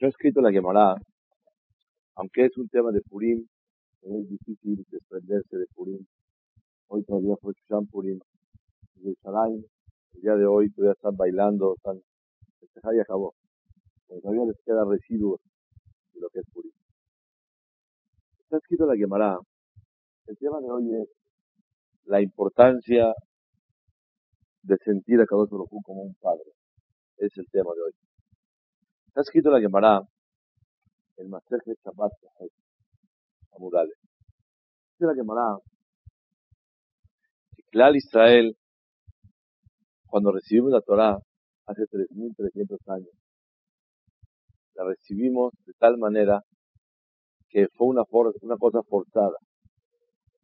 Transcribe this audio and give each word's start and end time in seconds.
Está 0.00 0.08
escrito 0.08 0.40
en 0.40 0.44
la 0.46 0.50
Gemara, 0.50 0.94
aunque 2.14 2.46
es 2.46 2.56
un 2.56 2.66
tema 2.70 2.90
de 2.90 3.02
Purim, 3.02 3.46
es 4.00 4.30
difícil 4.30 4.82
desprenderse 4.90 5.58
de 5.58 5.66
Purim. 5.74 6.06
Hoy 6.88 7.04
todavía 7.04 7.36
fue 7.36 7.52
Shushan 7.52 7.86
Purim. 7.86 8.18
el 9.04 10.20
día 10.22 10.36
de 10.36 10.46
hoy 10.46 10.70
todavía 10.70 10.94
están 10.94 11.14
bailando, 11.18 11.74
están 11.76 12.00
festejar 12.60 12.94
y 12.94 13.00
acabó. 13.00 13.34
Pero 14.08 14.22
todavía 14.22 14.46
les 14.46 14.56
queda 14.64 14.86
residuos 14.88 15.38
de 16.14 16.20
lo 16.22 16.30
que 16.30 16.38
es 16.38 16.46
Purim. 16.50 16.72
Está 18.44 18.56
escrito 18.56 18.86
la 18.86 18.96
Gemara, 18.96 19.38
el 20.28 20.38
tema 20.38 20.60
de 20.62 20.70
hoy 20.70 20.94
es 20.94 21.08
la 22.06 22.22
importancia 22.22 23.12
de 24.62 24.76
sentir 24.82 25.20
a 25.20 25.26
Kadosh 25.26 25.50
Baruj 25.50 25.68
como 25.84 26.04
un 26.04 26.14
padre. 26.14 26.52
Es 27.18 27.36
el 27.36 27.44
tema 27.50 27.74
de 27.74 27.82
hoy. 27.82 28.09
Está 29.10 29.22
escrito 29.22 29.50
la 29.50 29.58
Gemara, 29.58 30.02
el 31.16 31.28
Maseje 31.28 31.74
Shabbat 31.84 32.12
Amudale. 33.56 33.90
Dice 34.92 35.04
la 35.04 35.16
Gemara, 35.16 35.58
Klal 37.72 37.96
Israel, 37.96 38.56
cuando 40.06 40.30
recibimos 40.30 40.70
la 40.70 40.80
Torah, 40.82 41.18
hace 41.66 41.82
3.300 41.90 42.78
años, 42.86 43.10
la 44.76 44.84
recibimos 44.84 45.54
de 45.66 45.72
tal 45.72 45.98
manera 45.98 46.44
que 47.48 47.66
fue 47.76 47.88
una, 47.88 48.04
una 48.42 48.56
cosa 48.58 48.80
forzada. 48.88 49.38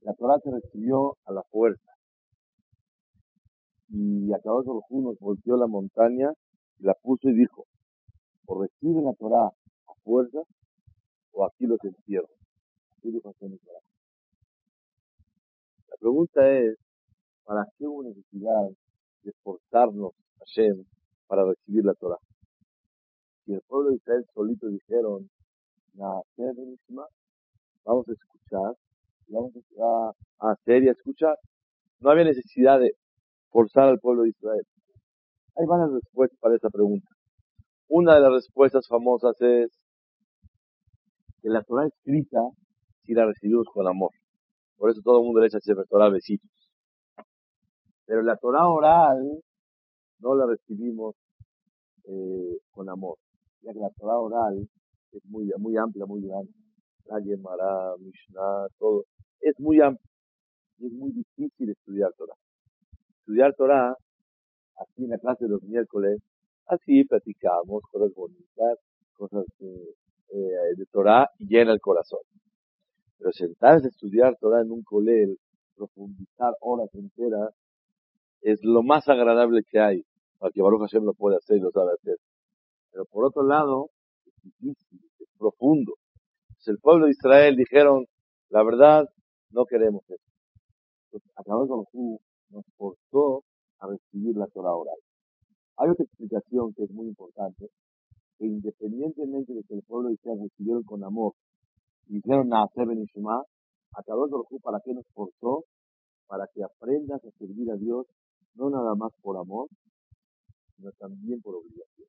La 0.00 0.12
Torah 0.14 0.40
se 0.42 0.50
recibió 0.50 1.16
a 1.24 1.32
la 1.32 1.44
fuerza. 1.52 1.92
Y 3.90 4.32
acabó 4.32 4.64
los 4.64 4.82
nos 4.90 5.18
volteó 5.20 5.56
la 5.56 5.68
montaña 5.68 6.32
y 6.80 6.82
la 6.82 6.94
puso 7.00 7.28
y 7.28 7.34
dijo, 7.34 7.64
o 8.46 8.62
reciben 8.62 9.04
la 9.04 9.12
Torah 9.14 9.46
a 9.46 9.94
fuerza 10.04 10.40
o 11.32 11.44
aquí 11.44 11.66
los 11.66 11.82
entierro. 11.84 12.28
Así 12.96 13.10
dijo 13.10 13.34
La 15.88 15.96
pregunta 15.98 16.50
es, 16.50 16.76
¿para 17.44 17.66
qué 17.76 17.86
hubo 17.86 18.02
necesidad 18.04 18.68
de 19.22 19.30
esforzarnos 19.30 20.12
a 20.12 20.38
Hashem 20.40 20.84
para 21.26 21.44
recibir 21.44 21.84
la 21.84 21.94
Torah? 21.94 22.18
Y 23.46 23.54
el 23.54 23.60
pueblo 23.62 23.90
de 23.90 23.96
Israel 23.96 24.24
solito 24.34 24.68
dijeron, 24.68 25.30
vamos 27.84 28.08
a 28.08 28.12
escuchar, 28.12 28.74
vamos 29.28 29.52
a 29.78 30.50
hacer 30.50 30.82
y 30.82 30.88
a 30.88 30.92
escuchar. 30.92 31.38
No 32.00 32.10
había 32.10 32.24
necesidad 32.24 32.80
de 32.80 32.92
forzar 33.50 33.88
al 33.88 33.98
pueblo 34.00 34.22
de 34.22 34.30
Israel. 34.30 34.66
Hay 35.56 35.66
varias 35.66 35.92
respuestas 35.92 36.38
para 36.40 36.56
esa 36.56 36.68
pregunta. 36.68 37.15
Una 37.88 38.16
de 38.16 38.20
las 38.20 38.32
respuestas 38.32 38.86
famosas 38.88 39.40
es 39.40 39.70
que 41.40 41.48
la 41.48 41.62
Torah 41.62 41.86
escrita 41.86 42.40
si 43.04 43.14
la 43.14 43.26
recibimos 43.26 43.66
con 43.72 43.86
amor. 43.86 44.10
Por 44.76 44.90
eso 44.90 45.00
todo 45.02 45.20
el 45.20 45.24
mundo 45.24 45.40
le 45.40 45.46
echa 45.46 45.60
siempre 45.60 45.86
Torah 45.88 46.10
besitos. 46.10 46.50
Pero 48.04 48.22
la 48.22 48.36
Torah 48.36 48.66
oral 48.68 49.40
no 50.18 50.34
la 50.34 50.46
recibimos 50.46 51.14
eh, 52.04 52.58
con 52.72 52.88
amor. 52.88 53.18
Ya 53.62 53.72
que 53.72 53.78
la 53.78 53.90
Torah 53.90 54.18
oral 54.18 54.68
es 55.12 55.24
muy, 55.26 55.50
muy 55.58 55.76
amplia, 55.76 56.06
muy 56.06 56.22
grande. 56.22 56.52
La 57.04 57.20
Gemara, 57.22 57.96
Mishnah, 57.98 58.66
todo. 58.78 59.04
Es 59.40 59.58
muy 59.60 59.80
amplia. 59.80 60.10
Y 60.78 60.86
es 60.86 60.92
muy 60.92 61.12
difícil 61.12 61.70
estudiar 61.70 62.12
Torah. 62.18 62.34
Estudiar 63.20 63.54
Torah, 63.54 63.96
aquí 64.80 65.04
en 65.04 65.10
la 65.10 65.18
clase 65.18 65.44
de 65.44 65.50
los 65.50 65.62
miércoles, 65.62 66.20
así 66.66 67.04
platicamos 67.04 67.82
cosas 67.90 68.12
bonitas, 68.14 68.78
cosas 69.14 69.44
eh, 69.60 70.74
de 70.76 70.86
Torah 70.90 71.28
y 71.38 71.46
llena 71.46 71.72
el 71.72 71.80
corazón. 71.80 72.20
Pero 73.18 73.32
sentarse 73.32 73.86
a 73.86 73.88
estudiar 73.88 74.36
Torah 74.38 74.62
en 74.62 74.70
un 74.70 74.82
colel, 74.82 75.38
profundizar 75.74 76.54
horas 76.60 76.88
enteras, 76.94 77.54
es 78.42 78.60
lo 78.62 78.82
más 78.82 79.08
agradable 79.08 79.62
que 79.68 79.78
hay, 79.78 80.02
para 80.38 80.52
que 80.52 80.62
Baruch 80.62 80.82
Hashem 80.82 81.04
lo 81.04 81.14
pueda 81.14 81.38
hacer 81.38 81.56
y 81.56 81.60
lo 81.60 81.70
sabe 81.70 81.92
hacer. 81.92 82.16
Pero 82.92 83.04
por 83.06 83.24
otro 83.24 83.42
lado, 83.42 83.90
es 84.26 84.34
difícil, 84.42 85.00
es 85.18 85.28
profundo. 85.38 85.94
Pues 86.48 86.68
el 86.68 86.78
pueblo 86.78 87.06
de 87.06 87.12
Israel 87.12 87.56
dijeron, 87.56 88.06
la 88.50 88.62
verdad, 88.62 89.06
no 89.50 89.64
queremos 89.64 90.02
eso. 90.08 90.22
Entonces, 91.06 91.30
acabamos 91.36 91.68
con 91.68 92.18
nos 92.50 92.64
forzó 92.76 93.42
a 93.80 93.88
recibir 93.88 94.36
la 94.36 94.46
Torah 94.46 94.74
oral. 94.74 94.96
Hay 95.78 95.90
otra 95.90 96.04
explicación 96.04 96.72
que 96.74 96.84
es 96.84 96.90
muy 96.90 97.08
importante, 97.08 97.68
que 98.38 98.46
independientemente 98.46 99.52
de 99.52 99.62
que 99.64 99.74
el 99.74 99.82
pueblo 99.82 100.08
de 100.08 100.14
Israel 100.14 100.40
recibieron 100.42 100.82
con 100.84 101.04
amor 101.04 101.34
y 102.08 102.14
dijeron 102.14 102.48
Naaseh 102.48 102.86
Ben 102.86 103.02
Ishma, 103.02 103.42
a 103.92 104.02
Kadosh 104.02 104.30
¿para 104.62 104.80
qué 104.84 104.94
nos 104.94 105.06
forzó? 105.14 105.64
Para 106.26 106.46
que 106.54 106.62
aprendas 106.62 107.22
a 107.24 107.30
servir 107.38 107.70
a 107.70 107.76
Dios, 107.76 108.06
no 108.54 108.70
nada 108.70 108.94
más 108.94 109.12
por 109.22 109.36
amor, 109.36 109.68
sino 110.76 110.90
también 110.92 111.40
por 111.42 111.56
obligación. 111.56 112.08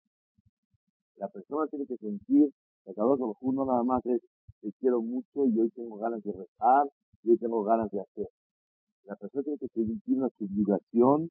La 1.17 1.27
persona 1.27 1.67
tiene 1.67 1.85
que 1.85 1.97
sentir 1.97 2.49
que 2.85 2.93
Kadosh 2.93 3.19
no 3.19 3.65
nada 3.65 3.83
más 3.83 4.05
es 4.05 4.21
te 4.61 4.71
quiero 4.79 5.01
mucho 5.01 5.45
y 5.45 5.59
hoy 5.59 5.69
tengo 5.71 5.97
ganas 5.97 6.23
de 6.23 6.31
rezar 6.31 6.87
y 7.23 7.31
hoy 7.31 7.37
tengo 7.37 7.63
ganas 7.63 7.91
de 7.91 7.99
hacer. 7.99 8.27
La 9.03 9.15
persona 9.15 9.43
tiene 9.43 9.59
que 9.59 9.67
sentir 9.67 10.17
una 10.17 10.29
obligación 10.39 11.29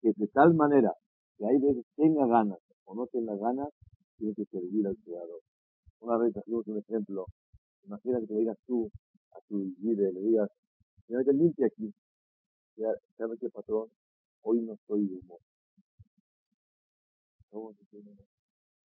que 0.00 0.12
de 0.16 0.26
tal 0.28 0.54
manera 0.54 0.92
que 1.36 1.46
hay 1.46 1.58
veces 1.58 1.84
tenga 1.96 2.26
ganas 2.26 2.58
o 2.84 2.94
no 2.94 3.06
tenga 3.06 3.36
ganas, 3.36 3.68
tiene 4.18 4.34
que 4.34 4.44
servir 4.46 4.86
al 4.86 4.96
Creador. 5.04 5.40
Una 6.00 6.16
vez 6.18 6.36
hacemos 6.36 6.66
un 6.66 6.78
ejemplo, 6.78 7.26
imagina 7.84 8.20
que 8.20 8.26
te 8.26 8.34
digas 8.34 8.56
tú 8.66 8.90
a 9.32 9.40
tu 9.48 9.58
líder, 9.80 10.14
le 10.14 10.20
digas, 10.20 10.50
te 11.06 11.32
limpia 11.32 11.66
aquí. 11.66 11.92
¿Sabes 13.16 13.38
qué, 13.40 13.48
patrón? 13.48 13.88
Hoy 14.42 14.60
no 14.60 14.74
estoy 14.74 15.06
de 15.06 15.16
humor. 15.16 15.40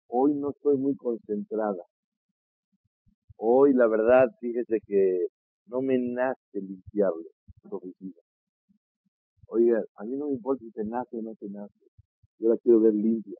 Hoy 0.09 0.33
no 0.35 0.49
estoy 0.49 0.77
muy 0.77 0.95
concentrada. 0.95 1.83
Hoy, 3.37 3.73
la 3.73 3.87
verdad, 3.87 4.27
fíjese 4.39 4.79
que 4.85 5.27
no 5.67 5.81
me 5.81 5.97
nace 5.97 6.61
limpiarle 6.61 7.29
su 7.61 7.75
oficina. 7.75 8.21
Oiga, 9.47 9.83
a 9.95 10.03
mí 10.03 10.15
no 10.17 10.27
me 10.27 10.33
importa 10.33 10.63
si 10.65 10.71
te 10.71 10.83
nace 10.83 11.17
o 11.17 11.21
no 11.21 11.35
te 11.35 11.47
nace. 11.49 11.73
Yo 12.39 12.49
la 12.49 12.57
quiero 12.57 12.79
ver 12.79 12.93
limpia. 12.93 13.37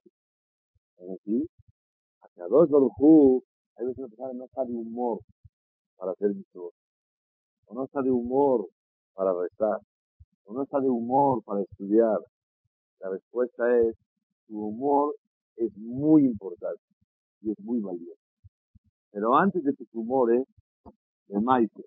así? 0.98 1.48
Hacia 2.22 2.48
dos 2.48 2.70
Barujú, 2.70 3.44
hay 3.76 3.86
veces 3.86 4.00
una 4.00 4.08
persona 4.08 4.34
no 4.34 4.46
está 4.46 4.66
de 4.66 4.74
humor 4.74 5.20
para 5.98 6.12
hacer 6.12 6.32
voz. 6.54 6.74
O 7.68 7.76
no 7.76 7.86
está 7.86 8.02
de 8.02 8.12
humor 8.12 8.68
para 9.14 9.34
rezar. 9.34 9.80
O 10.46 10.54
no 10.54 10.64
está 10.64 10.80
de 10.80 10.90
humor 10.90 11.44
para 11.44 11.62
estudiar. 11.62 12.20
La 13.00 13.10
respuesta 13.10 13.64
es, 13.80 13.96
su 14.48 14.58
humor 14.58 15.16
es 15.58 15.76
muy 15.78 16.26
importante 16.26 16.82
y 17.42 17.52
es 17.52 17.60
muy 17.60 17.80
valioso. 17.80 18.20
Pero 19.12 19.36
antes 19.36 19.64
de 19.64 19.74
que 19.76 19.86
su 19.86 20.02
humor 20.02 20.34
es, 20.34 20.48
de 21.28 21.42
Maite, 21.42 21.84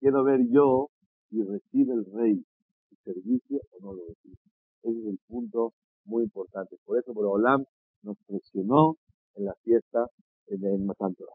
quiero 0.00 0.24
ver 0.24 0.40
yo 0.48 0.88
si 1.28 1.42
recibe 1.42 1.92
el 1.92 2.04
rey 2.12 2.42
su 2.88 2.96
servicio 3.04 3.60
o 3.72 3.80
no 3.82 3.92
lo 3.94 4.02
recibe. 4.06 4.36
Ese 4.82 4.98
es 4.98 5.06
el 5.06 5.18
punto 5.28 5.72
muy 6.08 6.24
importante. 6.24 6.76
Por 6.84 6.98
eso, 6.98 7.12
por 7.12 7.26
Olam 7.26 7.64
nos 8.02 8.16
presionó 8.26 8.96
en 9.34 9.44
la 9.44 9.54
fiesta 9.62 10.06
en 10.48 10.86
Matantora. 10.86 11.32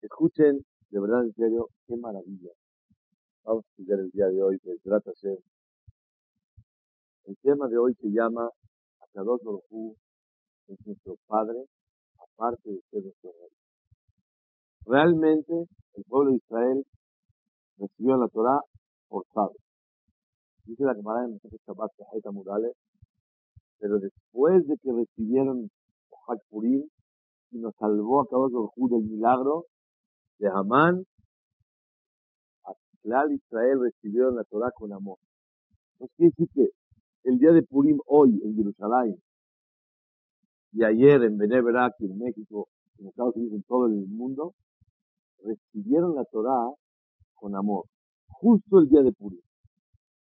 Escuchen, 0.00 0.64
de 0.90 1.00
verdad, 1.00 1.22
en 1.24 1.34
serio, 1.34 1.68
qué 1.86 1.96
maravilla. 1.96 2.50
Vamos 3.44 3.64
a 3.64 3.68
estudiar 3.68 4.00
el 4.00 4.10
día 4.10 4.26
de 4.26 4.42
hoy, 4.42 4.58
que 4.60 4.74
trata 4.82 5.12
ser. 5.14 5.38
El 7.24 7.36
tema 7.42 7.68
de 7.68 7.78
hoy 7.78 7.94
se 8.00 8.08
llama 8.08 8.48
Akadosh 9.00 9.42
Baruj 9.44 9.96
es 10.68 10.86
nuestro 10.86 11.16
Padre, 11.26 11.64
aparte 12.18 12.70
de 12.70 12.80
ser 12.90 13.02
nuestro 13.02 13.30
Rey. 13.32 13.50
Realmente, 14.84 15.52
el 15.94 16.04
pueblo 16.04 16.30
de 16.30 16.36
Israel 16.36 16.86
recibió 17.78 18.16
la 18.16 18.28
Torah 18.28 18.60
forzado. 19.08 19.54
Dice 20.64 20.84
la 20.84 20.94
Gemara 20.94 21.24
en 21.24 21.40
el 21.42 21.60
Shabbat 21.66 21.92
Mudale, 22.32 22.72
pero 23.78 23.98
después 23.98 24.66
de 24.66 24.76
que 24.78 24.92
recibieron 24.92 25.70
Hak 26.26 26.40
Purim 26.50 26.84
y 27.50 27.58
nos 27.58 27.74
salvó 27.76 28.20
a 28.20 28.28
cabo 28.28 28.48
del 28.90 29.02
milagro 29.04 29.64
de 30.38 30.48
Hamán, 30.48 31.04
Clal 33.02 33.32
Israel 33.32 33.80
recibieron 33.80 34.36
la 34.36 34.44
Torah 34.44 34.70
con 34.72 34.92
amor. 34.92 35.18
Entonces 35.92 36.14
quiere 36.16 36.32
decir 36.36 36.48
que 36.54 36.70
el 37.24 37.38
día 37.38 37.52
de 37.52 37.62
Purim 37.62 37.98
hoy 38.06 38.40
en 38.44 38.54
Jerusalén 38.54 39.16
y 40.72 40.84
ayer 40.84 41.22
en 41.22 41.38
Beneverak 41.38 41.94
en 42.00 42.18
México, 42.18 42.68
en 42.98 43.08
Estados 43.08 43.34
Unidos, 43.36 43.54
en 43.54 43.62
todo 43.62 43.86
el 43.86 44.06
mundo, 44.08 44.54
recibieron 45.42 46.14
la 46.16 46.24
Torah 46.24 46.70
con 47.34 47.54
amor. 47.56 47.84
Justo 48.26 48.80
el 48.80 48.88
día 48.88 49.02
de 49.02 49.12
Purim. 49.12 49.40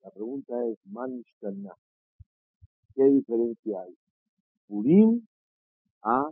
La 0.02 0.10
pregunta 0.10 0.54
es, 0.66 0.78
Man 0.86 1.22
¿qué 2.94 3.04
diferencia 3.04 3.80
hay? 3.80 3.94
Purim 4.68 5.20
a 6.02 6.28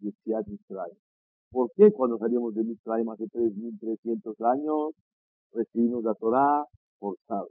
Yetziat 0.00 0.46
Mitzrayim. 0.46 0.98
¿Por 1.50 1.70
qué 1.76 1.90
cuando 1.92 2.18
salimos 2.18 2.54
de 2.54 2.64
Mitzrayim 2.64 3.08
hace 3.10 3.24
3.300 3.24 4.52
años 4.52 4.94
recibimos 5.52 6.04
la 6.04 6.14
Torah 6.14 6.64
forzada? 6.98 7.46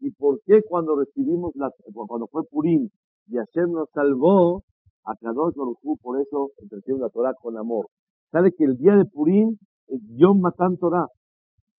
¿Y 0.00 0.10
por 0.12 0.40
qué 0.44 0.60
cuando 0.68 0.96
recibimos 0.96 1.52
la, 1.56 1.70
cuando 1.92 2.26
fue 2.26 2.44
Purim 2.44 2.88
y 3.28 3.36
Hashem 3.36 3.72
nos 3.72 3.88
salvó, 3.90 4.62
a 5.06 5.14
Kadosh 5.16 5.54
Baruj 5.54 5.98
por 6.00 6.20
eso 6.20 6.50
entretuvimos 6.58 7.02
la 7.02 7.10
Torah 7.10 7.34
con 7.40 7.56
amor? 7.56 7.86
¿Sabe 8.30 8.52
que 8.52 8.64
el 8.64 8.76
día 8.76 8.96
de 8.96 9.04
Purim 9.04 9.56
es 9.88 10.00
Yom 10.16 10.40
Matan 10.40 10.76
Torah? 10.76 11.06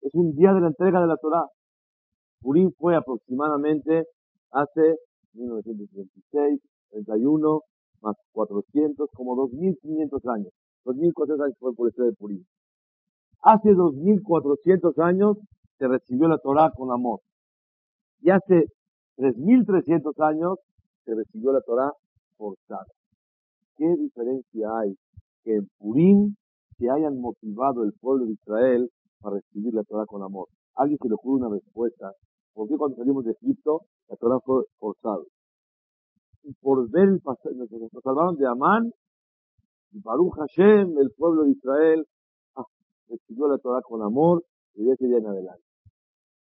Es 0.03 0.15
un 0.15 0.35
día 0.35 0.53
de 0.53 0.61
la 0.61 0.69
entrega 0.69 1.01
de 1.01 1.07
la 1.07 1.17
Torah. 1.17 1.47
Purim 2.41 2.71
fue 2.79 2.95
aproximadamente 2.95 4.05
hace 4.51 4.97
1936, 5.35 6.61
31, 6.91 7.61
más 8.03 8.17
400, 8.33 9.09
como 9.13 9.37
2.500 9.37 10.35
años. 10.35 10.53
2.400 10.85 11.45
años 11.45 11.57
fue 11.59 11.89
el 11.89 12.07
de 12.07 12.13
Purim. 12.13 12.45
Hace 13.43 13.71
2.400 13.71 14.99
años 15.03 15.37
se 15.79 15.89
recibió 15.89 16.29
la 16.29 16.39
Torah 16.39 16.71
con 16.71 16.91
amor. 16.91 17.21
Y 18.21 18.31
hace 18.31 18.67
3.300 19.17 20.13
años 20.27 20.59
se 21.05 21.15
recibió 21.15 21.53
la 21.53 21.61
Torah 21.61 21.93
forzada. 22.37 22.87
¿Qué 23.77 23.87
diferencia 23.97 24.69
hay 24.79 24.97
que 25.43 25.57
en 25.57 25.69
Purim 25.79 26.35
se 26.79 26.91
hayan 26.91 27.21
motivado 27.21 27.85
el 27.85 27.93
pueblo 28.01 28.27
de 28.27 28.33
Israel 28.33 28.91
para 29.21 29.37
recibir 29.37 29.75
la 29.75 29.83
Torah 29.85 30.07
con 30.07 30.23
amor? 30.23 30.49
Alguien 30.77 30.99
se 31.01 31.09
le 31.09 31.15
ocurre 31.15 31.47
una 31.47 31.55
respuesta. 31.55 32.13
¿Por 32.55 32.69
qué 32.69 32.77
cuando 32.77 32.97
salimos 32.97 33.25
de 33.25 33.33
Egipto 33.33 33.83
la 34.09 34.17
Torah 34.17 34.39
fue 34.41 34.65
forzada? 34.79 35.25
Y 36.45 36.53
por 36.55 36.89
ver 36.91 37.09
el 37.09 37.21
pasaje, 37.21 37.55
nos 37.57 37.69
salvaron 38.03 38.37
de 38.37 38.47
Amán 38.47 38.93
y 39.91 40.01
Baruch 40.01 40.35
Hashem, 40.35 40.97
el 40.99 41.11
pueblo 41.17 41.45
de 41.45 41.51
Israel, 41.53 42.07
ah, 42.57 42.65
recibió 43.09 43.49
la 43.49 43.59
Torah 43.59 43.83
con 43.83 44.03
amor 44.03 44.45
y 44.75 44.85
de 44.85 44.93
ese 44.93 45.07
en 45.07 45.27
adelante. 45.27 45.65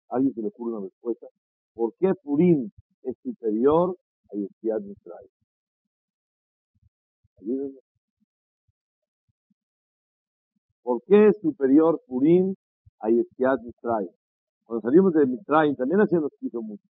Alguien 0.08 0.34
se 0.34 0.42
le 0.42 0.48
ocurre 0.48 0.76
una 0.76 0.84
respuesta. 0.84 1.26
¿Por 1.74 1.94
qué 1.98 2.12
Purim 2.22 2.70
es 3.02 3.16
superior 3.22 3.96
a 4.30 4.36
Yeshiat? 4.36 4.82
Ayúdenme. 7.40 7.78
¿Por 10.82 11.02
qué 11.04 11.28
es 11.28 11.40
superior 11.40 12.00
Purim 12.06 12.54
a 13.00 13.08
Yeshiat 13.08 13.62
Mitzrayim? 13.62 14.21
Cuando 14.64 14.80
salimos 14.80 15.12
de 15.12 15.26
Mitzrayim 15.26 15.76
también 15.76 16.00
así 16.00 16.14
nos 16.14 16.32
quiso 16.40 16.62
mucho. 16.62 16.84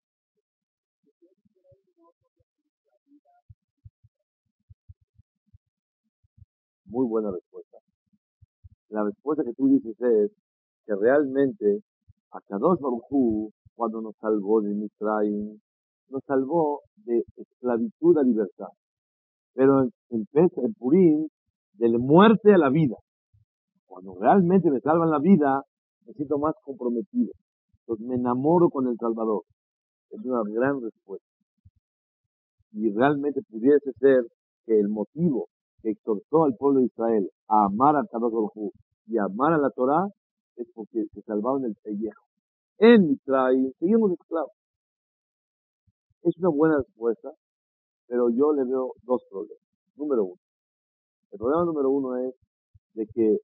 Muy 6.86 7.08
buena 7.08 7.32
respuesta. 7.32 7.78
La 8.90 9.04
respuesta 9.04 9.44
que 9.44 9.54
tú 9.54 9.68
dices 9.70 9.96
es 10.02 10.32
que 10.86 10.96
realmente 10.96 11.82
a 12.32 12.42
Kadosh 12.42 12.80
Baruj 12.80 13.52
cuando 13.76 14.02
nos 14.02 14.16
salvó 14.18 14.62
de 14.62 14.76
Misraim, 14.76 15.60
nos 16.10 16.24
salvó 16.26 16.82
de 16.98 17.24
esclavitud 17.36 18.18
a 18.18 18.24
libertad. 18.24 18.68
Pero 19.54 19.82
en, 19.82 19.92
en 20.10 20.74
Purim, 20.76 21.28
de 21.74 21.90
la 21.90 21.98
muerte 21.98 22.54
a 22.54 22.58
la 22.58 22.70
vida. 22.70 22.96
Cuando 23.88 24.16
realmente 24.20 24.70
me 24.70 24.80
salvan 24.82 25.10
la 25.10 25.20
vida, 25.20 25.64
me 26.06 26.14
siento 26.14 26.38
más 26.38 26.54
comprometido. 26.64 27.32
Me 28.00 28.16
enamoro 28.16 28.70
con 28.70 28.88
el 28.88 28.98
Salvador. 28.98 29.44
Es 30.10 30.20
una 30.24 30.42
gran 30.50 30.82
respuesta. 30.82 31.28
Y 32.74 32.92
realmente 32.92 33.42
pudiese 33.50 33.92
ser 34.00 34.26
que 34.66 34.80
el 34.80 34.88
motivo 34.90 35.48
que 35.82 35.92
exhortó 35.92 36.46
al 36.46 36.56
pueblo 36.56 36.80
de 36.80 36.86
Israel 36.86 37.30
a 37.48 37.66
amar 37.66 37.96
a 37.96 38.06
Kadosh 38.06 38.72
y 39.08 39.18
a 39.18 39.26
amar 39.26 39.54
a 39.54 39.58
la 39.58 39.70
Torah 39.72 40.08
es 40.56 40.68
porque 40.74 41.06
se 41.14 41.22
salvaron 41.24 41.64
del 41.64 41.76
pellejo 41.84 42.22
en 42.84 43.10
Mitzrayim, 43.10 43.72
seguimos 43.78 44.12
esclavos. 44.12 44.54
Es 46.24 46.36
una 46.40 46.50
buena 46.50 46.78
respuesta, 46.80 47.30
pero 48.08 48.32
yo 48.32 48.54
le 48.54 48.64
veo 48.64 48.94
dos 49.04 49.22
problemas. 49.30 49.64
Número 49.96 50.24
uno. 50.24 50.40
El 51.32 51.38
problema 51.38 51.64
número 51.64 51.90
uno 51.92 52.18
es 52.18 52.34
de 52.94 53.06
que 53.06 53.38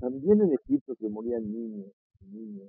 también 0.00 0.42
en 0.42 0.54
Egipto 0.54 0.96
se 0.96 1.08
morían 1.08 1.44
niños 1.44 1.86
y 2.20 2.26
niños, 2.36 2.68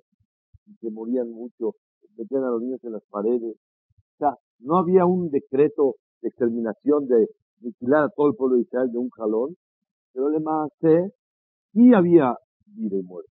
y 0.66 0.74
se 0.76 0.90
morían 0.92 1.30
mucho, 1.30 1.76
metían 2.18 2.44
a 2.44 2.50
los 2.52 2.62
niños 2.62 2.84
en 2.84 2.94
las 2.94 3.04
paredes. 3.10 3.56
O 3.56 4.18
sea, 4.18 4.36
no 4.60 4.78
había 4.78 5.06
un 5.06 5.30
decreto 5.30 5.96
de 6.22 6.30
exterminación 6.30 7.08
de 7.08 7.28
aniquilar 7.62 8.06
a 8.06 8.10
todo 8.10 8.28
el 8.28 8.36
pueblo 8.36 8.56
de 8.56 8.64
Israel 8.64 8.92
de 8.92 8.98
un 8.98 9.10
jalón, 9.10 9.56
pero 10.14 10.28
además 10.28 10.70
sí 10.80 11.94
había 11.94 12.36
vida 12.66 12.98
y 12.98 13.04
muerte. 13.04 13.32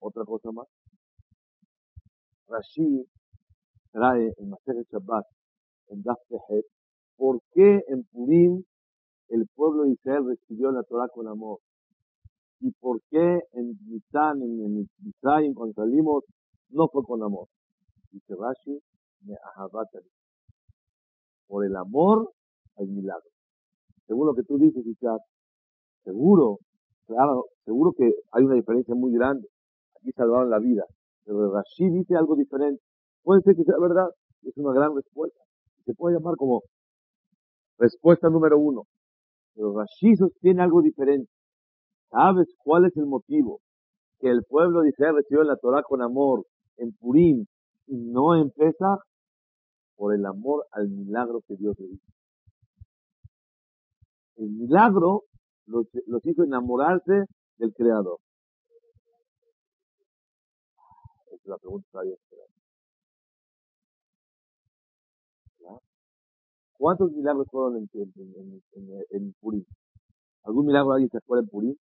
Otra 0.00 0.24
cosa 0.24 0.52
más, 0.52 0.66
Rashi 2.46 3.06
trae 3.90 4.32
en 4.36 4.50
Maser 4.50 4.84
Shabbat, 4.90 5.24
en 5.88 6.02
Daf 6.02 6.18
¿por 7.16 7.40
qué 7.52 7.82
en 7.88 8.04
Purim 8.12 8.62
el 9.28 9.46
pueblo 9.54 9.84
de 9.84 9.92
Israel 9.92 10.26
recibió 10.26 10.70
la 10.72 10.82
Torah 10.82 11.08
con 11.08 11.26
amor? 11.28 11.58
¿Y 12.60 12.70
por 12.72 13.00
qué 13.10 13.40
en 13.52 13.78
Mitzán, 13.86 14.42
en 14.42 14.86
Mitzrayim, 14.98 15.54
cuando 15.54 15.74
salimos, 15.74 16.24
no 16.74 16.88
fue 16.88 17.02
con 17.04 17.22
amor? 17.22 17.46
Dice 18.10 18.34
Rashi, 18.36 18.78
me 19.22 19.34
por 21.46 21.64
el 21.64 21.76
amor 21.76 22.32
al 22.76 22.88
milagro. 22.88 23.30
Según 24.06 24.26
lo 24.26 24.34
que 24.34 24.42
tú 24.42 24.58
dices, 24.58 24.84
Isaac, 24.86 25.20
seguro, 26.02 26.58
claro, 27.06 27.44
seguro 27.64 27.92
que 27.96 28.12
hay 28.32 28.44
una 28.44 28.56
diferencia 28.56 28.94
muy 28.94 29.12
grande. 29.12 29.48
Aquí 29.96 30.10
salvaron 30.12 30.50
la 30.50 30.58
vida. 30.58 30.84
Pero 31.24 31.52
Rashi 31.52 31.88
dice 31.90 32.16
algo 32.16 32.36
diferente. 32.36 32.82
Puede 33.22 33.40
ser 33.42 33.56
que 33.56 33.64
sea 33.64 33.78
verdad. 33.80 34.08
Es 34.42 34.56
una 34.56 34.74
gran 34.74 34.94
respuesta. 34.94 35.38
Se 35.86 35.94
puede 35.94 36.16
llamar 36.16 36.36
como 36.36 36.62
respuesta 37.78 38.28
número 38.28 38.58
uno. 38.58 38.82
Pero 39.54 39.78
Rashi 39.78 40.16
sostiene 40.16 40.62
algo 40.62 40.82
diferente. 40.82 41.30
¿Sabes 42.10 42.48
cuál 42.58 42.86
es 42.86 42.96
el 42.96 43.06
motivo? 43.06 43.60
Que 44.18 44.28
el 44.28 44.42
pueblo 44.44 44.82
de 44.82 44.90
Israel 44.90 45.16
recibió 45.16 45.44
la 45.44 45.56
Torah 45.56 45.82
con 45.82 46.02
amor 46.02 46.44
en 46.76 46.92
Purim 46.92 47.46
y 47.86 47.96
no 47.96 48.36
en 48.36 48.50
Pesach 48.50 49.00
por 49.96 50.14
el 50.14 50.24
amor 50.26 50.66
al 50.72 50.88
milagro 50.88 51.40
que 51.46 51.56
Dios 51.56 51.78
le 51.78 51.86
hizo. 51.86 52.12
El 54.36 54.50
milagro 54.50 55.22
los, 55.66 55.86
hizo 56.24 56.44
enamorarse 56.44 57.24
del 57.58 57.72
Creador. 57.74 58.18
la 61.44 61.58
pregunta 61.58 62.00
¿Cuántos 66.72 67.12
milagros 67.12 67.46
fueron 67.50 67.76
en, 67.76 67.88
en, 67.94 68.62
en, 68.72 69.04
en, 69.10 69.32
Purim? 69.40 69.64
¿Algún 70.42 70.66
milagro 70.66 70.92
alguien 70.92 71.10
se 71.10 71.18
acuerda 71.18 71.42
en 71.42 71.48
Purim? 71.48 71.76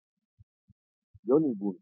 Yo 1.24 1.40
ninguno. 1.40 1.80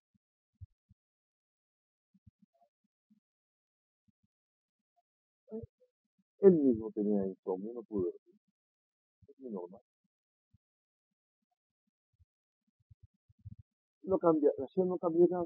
Él 6.41 6.53
mismo 6.53 6.91
tenía 6.91 7.25
insomnio, 7.25 7.74
no 7.74 7.84
pudo 7.84 8.05
dormir. 8.05 8.36
Es 9.27 9.39
muy 9.39 9.51
normal. 9.51 9.81
No 14.03 14.17
cambia, 14.17 14.51
la 14.58 14.65
acción 14.65 14.89
no 14.89 14.98
cambia 14.98 15.25
nada. 15.29 15.46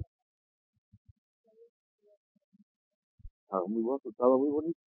Estaba 3.44 3.66
muy 3.68 3.82
bueno, 3.82 4.02
estaba 4.06 4.38
muy 4.38 4.50
bonito. 4.50 4.80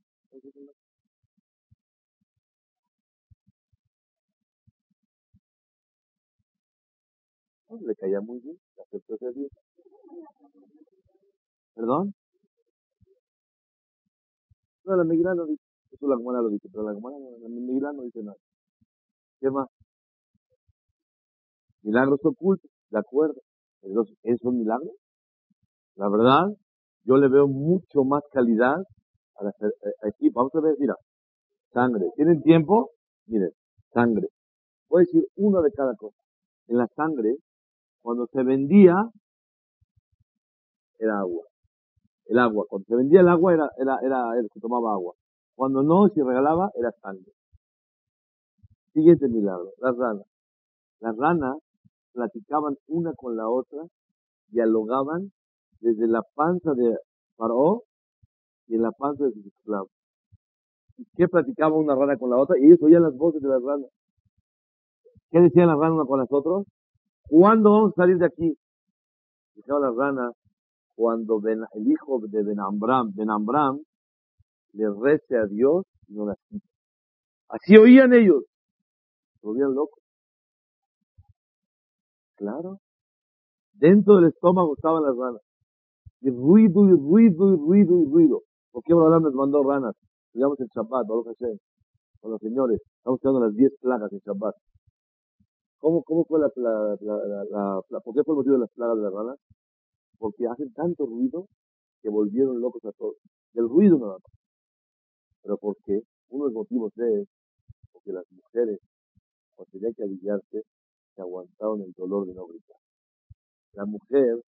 le 7.80 7.94
caía 7.96 8.20
muy 8.20 8.40
bien, 8.40 8.58
aceptó 8.82 9.14
ese 9.14 9.32
día. 9.32 9.48
¿Perdón? 11.74 12.14
No, 14.84 14.96
la 14.96 15.04
migrana 15.04 15.44
dice, 15.44 15.65
eso 15.96 16.06
la 16.08 16.16
Gemara 16.16 16.42
lo 16.42 16.48
dice, 16.50 16.68
pero 16.70 16.84
la 16.84 16.94
Gemara, 16.94 17.16
la 17.18 17.48
migrana 17.48 17.96
no 17.96 18.02
dice 18.02 18.22
nada. 18.22 18.36
¿Qué 19.40 19.50
más? 19.50 19.68
Milagros 21.82 22.20
ocultos, 22.24 22.70
de 22.90 22.98
acuerdo. 22.98 23.40
Entonces, 23.82 24.16
¿es 24.22 24.42
un 24.42 24.58
milagro? 24.58 24.90
La 25.96 26.08
verdad, 26.08 26.46
yo 27.04 27.16
le 27.16 27.28
veo 27.28 27.46
mucho 27.46 28.04
más 28.04 28.22
calidad 28.32 28.76
a 29.36 29.44
la, 29.44 29.50
aquí. 30.02 30.28
Vamos 30.30 30.54
a 30.54 30.60
ver, 30.60 30.74
mira, 30.78 30.94
sangre. 31.72 32.06
¿Tienen 32.16 32.42
tiempo? 32.42 32.90
Miren, 33.26 33.50
sangre. 33.92 34.28
Voy 34.88 35.00
a 35.00 35.04
decir 35.06 35.24
uno 35.36 35.62
de 35.62 35.70
cada 35.72 35.94
cosa. 35.94 36.16
En 36.68 36.78
la 36.78 36.86
sangre, 36.96 37.36
cuando 38.02 38.26
se 38.26 38.42
vendía, 38.42 38.94
era 40.98 41.20
agua. 41.20 41.44
El 42.26 42.38
agua. 42.38 42.66
Cuando 42.68 42.86
se 42.86 42.96
vendía 42.96 43.20
el 43.20 43.28
agua, 43.28 43.54
era, 43.54 43.68
era, 43.78 43.98
era, 44.02 44.42
se 44.52 44.60
tomaba 44.60 44.92
agua. 44.92 45.14
Cuando 45.56 45.82
no, 45.82 46.08
si 46.08 46.20
regalaba, 46.20 46.70
era 46.78 46.92
sangre. 47.02 47.32
Siguiente 48.92 49.26
milagro, 49.28 49.70
las 49.78 49.96
ranas. 49.96 50.26
Las 51.00 51.16
ranas 51.16 51.56
platicaban 52.12 52.76
una 52.86 53.12
con 53.14 53.36
la 53.36 53.48
otra, 53.48 53.82
dialogaban 54.48 55.32
desde 55.80 56.06
la 56.06 56.22
panza 56.34 56.72
de 56.74 56.96
Faraó 57.36 57.82
y 58.68 58.74
en 58.76 58.82
la 58.82 58.92
panza 58.92 59.24
de 59.24 59.32
sus 59.32 59.46
esclavos. 59.46 59.90
¿Y 60.98 61.06
qué 61.16 61.26
platicaba 61.26 61.76
una 61.76 61.94
rana 61.94 62.16
con 62.16 62.30
la 62.30 62.36
otra? 62.36 62.58
Y 62.58 62.66
ellos 62.66 62.82
oían 62.82 63.02
las 63.02 63.16
voces 63.16 63.42
de 63.42 63.48
las 63.48 63.62
ranas. 63.62 63.90
¿Qué 65.30 65.40
decían 65.40 65.68
las 65.68 65.78
ranas 65.78 65.94
una 65.94 66.04
con 66.04 66.20
las 66.20 66.28
otras? 66.30 66.66
¿Cuándo 67.28 67.70
vamos 67.70 67.92
a 67.92 68.02
salir 68.02 68.18
de 68.18 68.26
aquí? 68.26 68.56
Dijeron 69.54 69.82
las 69.82 69.94
ranas, 69.94 70.32
cuando 70.94 71.40
el 71.46 71.86
hijo 71.90 72.20
de 72.26 72.42
Benambram, 72.42 73.14
Benambram, 73.14 73.80
le 74.76 74.86
rece 75.00 75.36
a 75.36 75.46
Dios 75.46 75.86
y 76.08 76.14
no 76.14 76.26
las 76.26 76.36
quita. 76.48 76.66
Así 77.48 77.76
oían 77.76 78.12
ellos. 78.12 78.44
Se 79.40 79.46
volvían 79.46 79.74
locos. 79.74 80.02
Claro. 82.36 82.78
Dentro 83.72 84.16
del 84.16 84.26
estómago 84.26 84.74
estaban 84.76 85.02
las 85.02 85.16
ranas. 85.16 85.40
Y 86.20 86.30
ruido, 86.30 86.86
y 86.86 86.92
ruido, 86.92 87.54
y 87.54 87.56
ruido, 87.56 88.00
y 88.00 88.04
ruido. 88.04 88.42
¿Por 88.72 88.82
qué 88.82 88.92
Abraham 88.92 89.22
nos 89.22 89.34
mandó 89.34 89.62
ranas? 89.62 89.94
Digamos 90.32 90.60
el 90.60 90.68
Shabbat, 90.68 91.06
con 92.20 92.30
los 92.30 92.40
señores. 92.40 92.80
Estamos 92.98 93.20
quedando 93.20 93.40
las 93.40 93.54
10 93.54 93.72
plagas 93.80 94.12
en 94.12 94.18
Shabbat. 94.18 94.54
¿Cómo, 95.78 96.02
cómo 96.02 96.24
fue 96.24 96.40
la, 96.40 96.50
la, 96.56 96.96
la, 97.00 97.80
la, 97.88 98.00
¿Por 98.00 98.14
qué 98.14 98.22
fue 98.24 98.34
el 98.34 98.38
motivo 98.38 98.54
de 98.54 98.60
las 98.60 98.72
plagas 98.72 98.96
de 98.96 99.02
las 99.02 99.12
ranas? 99.12 99.38
Porque 100.18 100.46
hacen 100.46 100.72
tanto 100.72 101.06
ruido 101.06 101.46
que 102.02 102.08
volvieron 102.10 102.60
locos 102.60 102.84
a 102.84 102.92
todos. 102.92 103.16
Del 103.52 103.68
ruido 103.68 103.98
nada 103.98 104.14
más. 104.14 104.45
Pero 105.46 105.58
porque 105.58 106.02
uno 106.30 106.48
de 106.48 106.52
los 106.52 106.54
motivos 106.54 106.92
es 106.98 107.28
porque 107.92 108.10
las 108.10 108.24
mujeres, 108.32 108.80
cuando 109.54 109.70
tenían 109.70 109.94
que 109.94 110.02
aliviarse, 110.02 110.64
se 111.14 111.22
aguantaron 111.22 111.82
el 111.82 111.92
dolor 111.92 112.26
de 112.26 112.34
no 112.34 112.46
gritar. 112.46 112.76
La 113.74 113.86
mujer, 113.86 114.40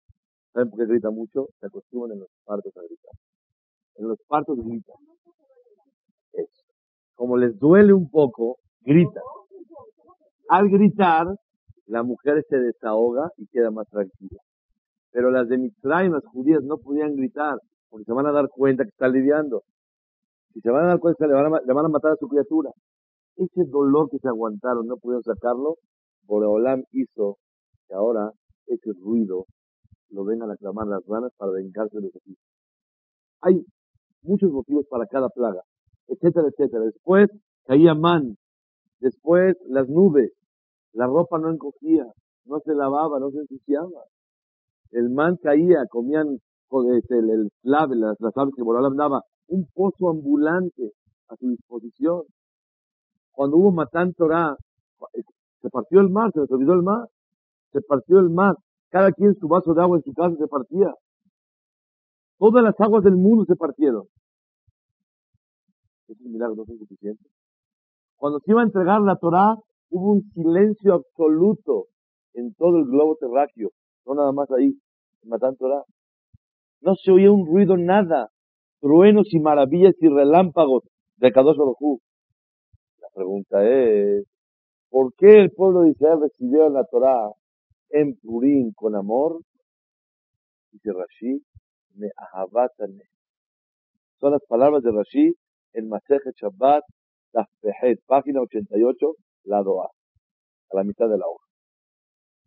¿saben 0.52 0.70
por 0.70 0.80
qué 0.80 0.86
grita 0.86 1.10
mucho? 1.10 1.46
Se 1.60 1.66
acostumbran 1.66 2.14
en 2.14 2.20
los 2.22 2.30
partos 2.44 2.76
a 2.76 2.80
gritar. 2.80 3.12
En 3.94 4.08
los 4.08 4.18
partos 4.26 4.58
gritan. 4.58 4.96
Eso. 6.32 6.64
Como 7.14 7.36
les 7.36 7.56
duele 7.60 7.92
un 7.92 8.10
poco, 8.10 8.56
gritan. 8.80 9.22
Al 10.48 10.68
gritar, 10.68 11.28
la 11.86 12.02
mujer 12.02 12.44
se 12.48 12.58
desahoga 12.58 13.30
y 13.36 13.46
queda 13.46 13.70
más 13.70 13.88
tranquila. 13.88 14.40
Pero 15.12 15.30
las 15.30 15.48
de 15.48 15.58
Mitzrayim, 15.58 16.12
las 16.12 16.26
judías, 16.26 16.64
no 16.64 16.78
podían 16.78 17.14
gritar, 17.14 17.60
porque 17.88 18.04
se 18.04 18.12
van 18.12 18.26
a 18.26 18.32
dar 18.32 18.48
cuenta 18.48 18.82
que 18.82 18.90
está 18.90 19.06
lidiando. 19.06 19.62
Si 20.58 20.62
se 20.62 20.70
van 20.72 20.86
a 20.86 20.88
dar 20.88 20.98
cuenta, 20.98 21.24
le 21.24 21.34
van 21.34 21.54
a, 21.54 21.60
le 21.64 21.72
van 21.72 21.84
a 21.84 21.88
matar 21.88 22.10
a 22.10 22.16
su 22.16 22.26
criatura. 22.26 22.72
Ese 23.36 23.64
dolor 23.66 24.10
que 24.10 24.18
se 24.18 24.26
aguantaron, 24.26 24.88
no 24.88 24.96
pudieron 24.96 25.22
sacarlo, 25.22 25.76
Boreolam 26.24 26.82
hizo 26.90 27.36
que 27.86 27.94
ahora 27.94 28.32
ese 28.66 28.90
ruido 29.00 29.44
lo 30.10 30.24
vengan 30.24 30.50
a 30.50 30.56
clamar 30.56 30.88
las 30.88 31.06
ranas 31.06 31.30
para 31.36 31.52
vengarse 31.52 31.98
de 31.98 32.10
los 32.12 32.26
hijos. 32.26 32.44
Hay 33.42 33.64
muchos 34.22 34.50
motivos 34.50 34.84
para 34.90 35.06
cada 35.06 35.28
plaga, 35.28 35.62
etcétera, 36.08 36.48
etcétera. 36.48 36.86
Después 36.86 37.30
caía 37.64 37.94
man, 37.94 38.36
después 38.98 39.56
las 39.68 39.88
nubes, 39.88 40.32
la 40.92 41.06
ropa 41.06 41.38
no 41.38 41.52
encogía, 41.52 42.04
no 42.46 42.58
se 42.64 42.74
lavaba, 42.74 43.20
no 43.20 43.30
se 43.30 43.38
ensuciaba. 43.38 44.02
El 44.90 45.10
man 45.10 45.36
caía, 45.40 45.86
comían 45.88 46.40
este, 46.96 47.18
el, 47.20 47.30
el 47.30 47.48
clave, 47.62 47.94
las, 47.94 48.16
las 48.18 48.36
aves 48.36 48.54
que 48.56 48.64
Boreolam 48.64 48.96
daba, 48.96 49.22
un 49.48 49.66
pozo 49.74 50.08
ambulante 50.08 50.92
a 51.28 51.36
su 51.36 51.48
disposición. 51.48 52.22
Cuando 53.32 53.56
hubo 53.56 53.72
Matán 53.72 54.12
Torah, 54.14 54.56
se 55.60 55.70
partió 55.70 56.00
el 56.00 56.10
mar, 56.10 56.30
se 56.32 56.40
les 56.40 56.50
olvidó 56.50 56.74
el 56.74 56.82
mar. 56.82 57.08
Se 57.72 57.80
partió 57.80 58.18
el 58.18 58.30
mar. 58.30 58.54
Cada 58.90 59.12
quien 59.12 59.34
su 59.34 59.48
vaso 59.48 59.74
de 59.74 59.82
agua 59.82 59.98
en 59.98 60.02
su 60.02 60.12
casa 60.12 60.34
se 60.36 60.46
partía. 60.46 60.94
Todas 62.38 62.62
las 62.62 62.74
aguas 62.80 63.04
del 63.04 63.16
mundo 63.16 63.44
se 63.44 63.56
partieron. 63.56 64.04
Ese 66.06 66.24
milagro 66.24 66.64
no 66.66 66.74
es. 66.74 67.18
Cuando 68.16 68.38
se 68.40 68.50
iba 68.50 68.62
a 68.62 68.64
entregar 68.64 69.00
la 69.02 69.16
Torah, 69.16 69.56
hubo 69.90 70.12
un 70.12 70.22
silencio 70.32 70.94
absoluto 70.94 71.86
en 72.34 72.54
todo 72.54 72.78
el 72.78 72.86
globo 72.86 73.16
terráqueo. 73.16 73.70
No 74.06 74.14
nada 74.14 74.32
más 74.32 74.50
ahí, 74.50 74.72
en 75.22 75.28
Matán 75.28 75.56
Torah. 75.56 75.82
No 76.80 76.94
se 76.94 77.10
oía 77.10 77.30
un 77.30 77.46
ruido, 77.46 77.76
nada. 77.76 78.28
Truenos 78.80 79.32
y 79.32 79.40
maravillas 79.40 79.94
y 80.00 80.08
relámpagos 80.08 80.84
de 81.16 81.32
Kadosh 81.32 81.56
Baruj 81.56 82.00
La 83.00 83.08
pregunta 83.14 83.68
es, 83.68 84.24
¿Por 84.90 85.12
qué 85.14 85.40
el 85.40 85.50
pueblo 85.50 85.82
de 85.82 85.90
Israel 85.90 86.20
recibió 86.22 86.68
la 86.70 86.84
Torah 86.84 87.30
en 87.90 88.16
Purim 88.16 88.72
con 88.72 88.96
amor? 88.96 89.42
Dice 90.72 90.92
Rashi, 90.92 91.42
me 91.94 92.08
ahabatane. 92.16 93.04
Son 94.18 94.32
las 94.32 94.42
palabras 94.46 94.82
de 94.82 94.90
Rashi 94.90 95.34
en 95.74 95.88
Masejet 95.88 96.34
Shabbat, 96.36 96.84
Tafpehet, 97.32 98.00
página 98.06 98.40
88, 98.40 99.14
lado 99.44 99.82
A, 99.82 99.90
a 100.70 100.76
la 100.76 100.84
mitad 100.84 101.08
de 101.08 101.18
la 101.18 101.26
hoja. 101.26 101.46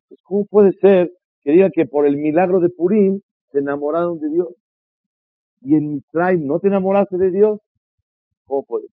Pues, 0.08 0.20
¿cómo 0.24 0.46
puede 0.46 0.72
ser 0.74 1.12
que 1.42 1.52
diga 1.52 1.70
que 1.70 1.86
por 1.86 2.08
el 2.08 2.18
milagro 2.18 2.60
de 2.60 2.70
Purim 2.70 3.22
se 3.52 3.60
enamoraron 3.60 4.20
de 4.20 4.30
Dios? 4.30 4.48
Y 5.62 5.76
en 5.76 5.94
Mitzrayim 5.94 6.46
no 6.48 6.60
te 6.60 6.68
enamoraste 6.68 7.18
de 7.18 7.32
Dios? 7.32 7.60
¿Cómo 8.46 8.66
ser? 8.80 8.90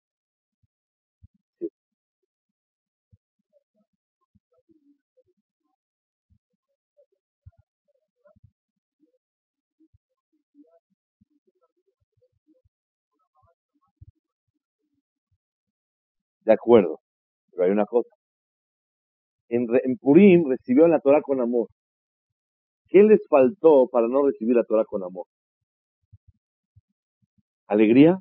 De 16.46 16.52
acuerdo, 16.52 17.00
pero 17.50 17.64
hay 17.64 17.70
una 17.72 17.86
cosa. 17.86 18.16
En, 19.48 19.66
Purim 20.00 20.48
recibió 20.48 20.86
la 20.86 21.00
Torah 21.00 21.20
con 21.20 21.40
amor. 21.40 21.68
¿Qué 22.88 23.02
les 23.02 23.20
faltó 23.28 23.86
para 23.88 24.08
no 24.08 24.26
recibir 24.26 24.56
la 24.56 24.64
Torah 24.64 24.84
con 24.84 25.02
amor? 25.04 25.26
¿Alegría? 27.66 28.18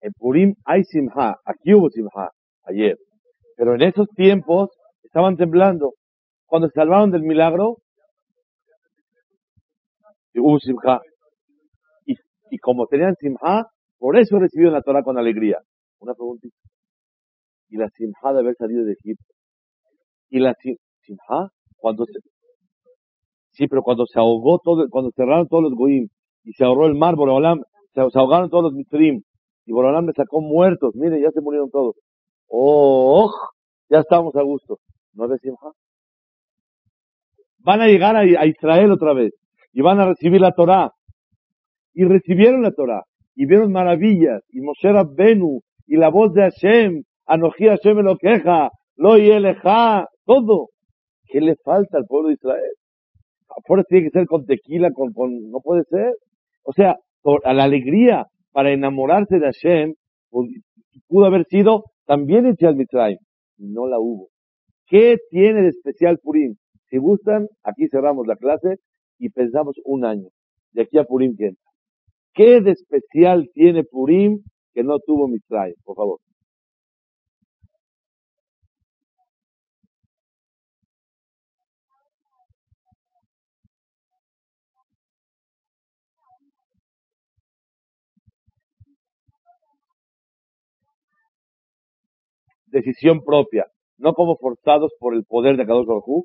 En 0.00 0.12
Purim 0.12 0.54
hay 0.64 0.84
simha, 0.84 1.36
aquí 1.44 1.74
hubo 1.74 1.90
simha, 1.90 2.30
ayer. 2.64 2.96
Pero 3.56 3.74
en 3.74 3.82
esos 3.82 4.08
tiempos 4.14 4.70
estaban 5.02 5.36
temblando. 5.36 5.94
Cuando 6.46 6.68
se 6.68 6.74
salvaron 6.74 7.10
del 7.10 7.22
milagro, 7.22 7.78
hubo 10.34 10.58
simha. 10.60 11.00
Y, 12.50 12.58
como 12.58 12.86
tenían 12.86 13.14
simha, 13.16 13.66
por 13.98 14.16
eso 14.16 14.38
recibieron 14.38 14.74
la 14.74 14.82
Torah 14.82 15.02
con 15.02 15.18
alegría. 15.18 15.58
Una 15.98 16.14
preguntita. 16.14 16.56
¿Y 17.68 17.76
la 17.76 17.88
simha 17.90 18.32
de 18.32 18.38
haber 18.38 18.54
salido 18.54 18.84
de 18.84 18.92
Egipto? 18.92 19.34
¿Y 20.30 20.38
la 20.38 20.54
simha? 20.54 21.48
Cuando 21.76 22.04
se... 22.06 22.20
Sí, 23.50 23.66
pero 23.66 23.82
cuando 23.82 24.06
se 24.06 24.18
ahogó 24.20 24.60
todo, 24.60 24.88
cuando 24.88 25.10
cerraron 25.10 25.48
todos 25.48 25.64
los 25.64 25.74
goim 25.74 26.08
y 26.48 26.54
se 26.54 26.64
ahorró 26.64 26.86
el 26.86 26.94
mar, 26.94 27.14
Borolam, 27.14 27.60
se, 27.92 28.00
ahogaron 28.00 28.48
todos 28.48 28.64
los 28.64 28.72
mitrim 28.72 29.20
y 29.66 29.72
Borolam 29.72 30.06
le 30.06 30.14
sacó 30.14 30.40
muertos. 30.40 30.94
Mire, 30.94 31.20
ya 31.20 31.30
se 31.30 31.42
murieron 31.42 31.70
todos. 31.70 31.94
¡Oh! 32.48 33.30
Ya 33.90 33.98
estamos 33.98 34.34
a 34.34 34.42
gusto. 34.42 34.78
¿No 35.12 35.26
es? 35.26 35.42
Van 37.58 37.82
a 37.82 37.86
llegar 37.86 38.16
a, 38.16 38.46
Israel 38.46 38.92
otra 38.92 39.12
vez 39.12 39.34
y 39.74 39.82
van 39.82 40.00
a 40.00 40.06
recibir 40.06 40.40
la 40.40 40.52
Torah. 40.52 40.90
Y 41.92 42.04
recibieron 42.04 42.62
la 42.62 42.70
Torah 42.70 43.02
y 43.34 43.44
vieron 43.44 43.70
maravillas. 43.70 44.40
Y 44.48 44.62
Moshe 44.62 44.90
Rabbenu 44.90 45.60
y 45.86 45.96
la 45.96 46.08
voz 46.08 46.32
de 46.32 46.44
Hashem, 46.44 47.02
Anoji 47.26 47.66
Hashem 47.66 47.94
me 47.94 48.02
lo 48.02 48.16
queja, 48.16 48.70
lo 48.96 49.16
eleja, 49.16 50.06
todo. 50.24 50.68
¿Qué 51.26 51.42
le 51.42 51.56
falta 51.62 51.98
al 51.98 52.06
pueblo 52.06 52.28
de 52.28 52.34
Israel? 52.36 52.72
Ahora 53.68 53.84
tiene 53.84 54.06
que 54.06 54.18
ser 54.18 54.26
con 54.26 54.46
tequila, 54.46 54.90
con, 54.92 55.12
con, 55.12 55.50
no 55.50 55.60
puede 55.60 55.82
ser. 55.90 56.14
O 56.68 56.72
sea, 56.74 56.96
a 57.44 57.54
la 57.54 57.64
alegría 57.64 58.26
para 58.52 58.70
enamorarse 58.70 59.38
de 59.38 59.46
Hashem, 59.46 59.94
pudo 61.08 61.24
haber 61.24 61.46
sido 61.46 61.84
también 62.04 62.44
en 62.44 62.56
al 62.66 62.76
Mitzrayim. 62.76 63.16
No 63.56 63.86
la 63.86 63.98
hubo. 63.98 64.28
¿Qué 64.86 65.16
tiene 65.30 65.62
de 65.62 65.68
especial 65.68 66.18
Purim? 66.22 66.56
Si 66.90 66.98
gustan, 66.98 67.46
aquí 67.62 67.88
cerramos 67.88 68.26
la 68.26 68.36
clase 68.36 68.76
y 69.18 69.30
pensamos 69.30 69.76
un 69.82 70.04
año. 70.04 70.28
De 70.72 70.82
aquí 70.82 70.98
a 70.98 71.04
Purim, 71.04 71.36
¿quién? 71.36 71.56
¿Qué 72.34 72.60
de 72.60 72.72
especial 72.72 73.48
tiene 73.54 73.84
Purim 73.84 74.42
que 74.74 74.82
no 74.82 74.98
tuvo 74.98 75.26
Mitzrayim, 75.26 75.74
por 75.84 75.96
favor. 75.96 76.18
Decisión 92.70 93.22
propia. 93.24 93.66
no 93.98 94.14
como 94.14 94.36
forzados 94.36 94.92
por 95.00 95.14
el 95.14 95.24
poder 95.24 95.56
de 95.56 95.66
Kadosh 95.66 95.86
Baruj 95.86 96.24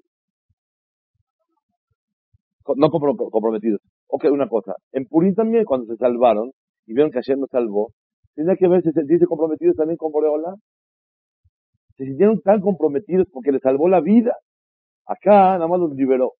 no 2.75 2.89
comprometidos. 2.89 3.81
Ok, 4.07 4.25
una 4.31 4.47
cosa. 4.47 4.75
En 4.91 5.05
Purim 5.05 5.35
también, 5.35 5.65
cuando 5.65 5.85
se 5.88 5.97
salvaron 5.97 6.51
y 6.85 6.93
vieron 6.93 7.12
que 7.12 7.19
ayer 7.19 7.38
nos 7.38 7.50
salvó, 7.50 7.91
tenía 8.35 8.55
que 8.55 8.67
verse, 8.67 8.91
sentirse 8.91 9.25
comprometidos 9.25 9.75
también 9.75 9.97
con 9.97 10.12
Boreola. 10.12 10.55
Se 11.97 12.05
sintieron 12.05 12.41
tan 12.41 12.62
comprometidos 12.62 13.27
porque 13.31 13.51
les 13.51 13.62
salvó 13.62 13.89
la 13.89 14.01
vida. 14.01 14.35
Acá 15.05 15.53
nada 15.53 15.67
más 15.67 15.79
los 15.79 15.93
liberó. 15.93 16.33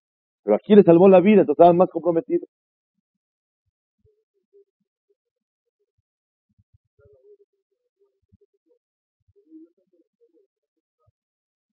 Pero 0.44 0.56
aquí 0.56 0.76
les 0.76 0.86
salvó 0.86 1.08
la 1.08 1.22
vida, 1.22 1.42
entonces 1.42 1.60
estaban 1.60 1.78
más 1.78 1.90
comprometidos. 1.90 2.50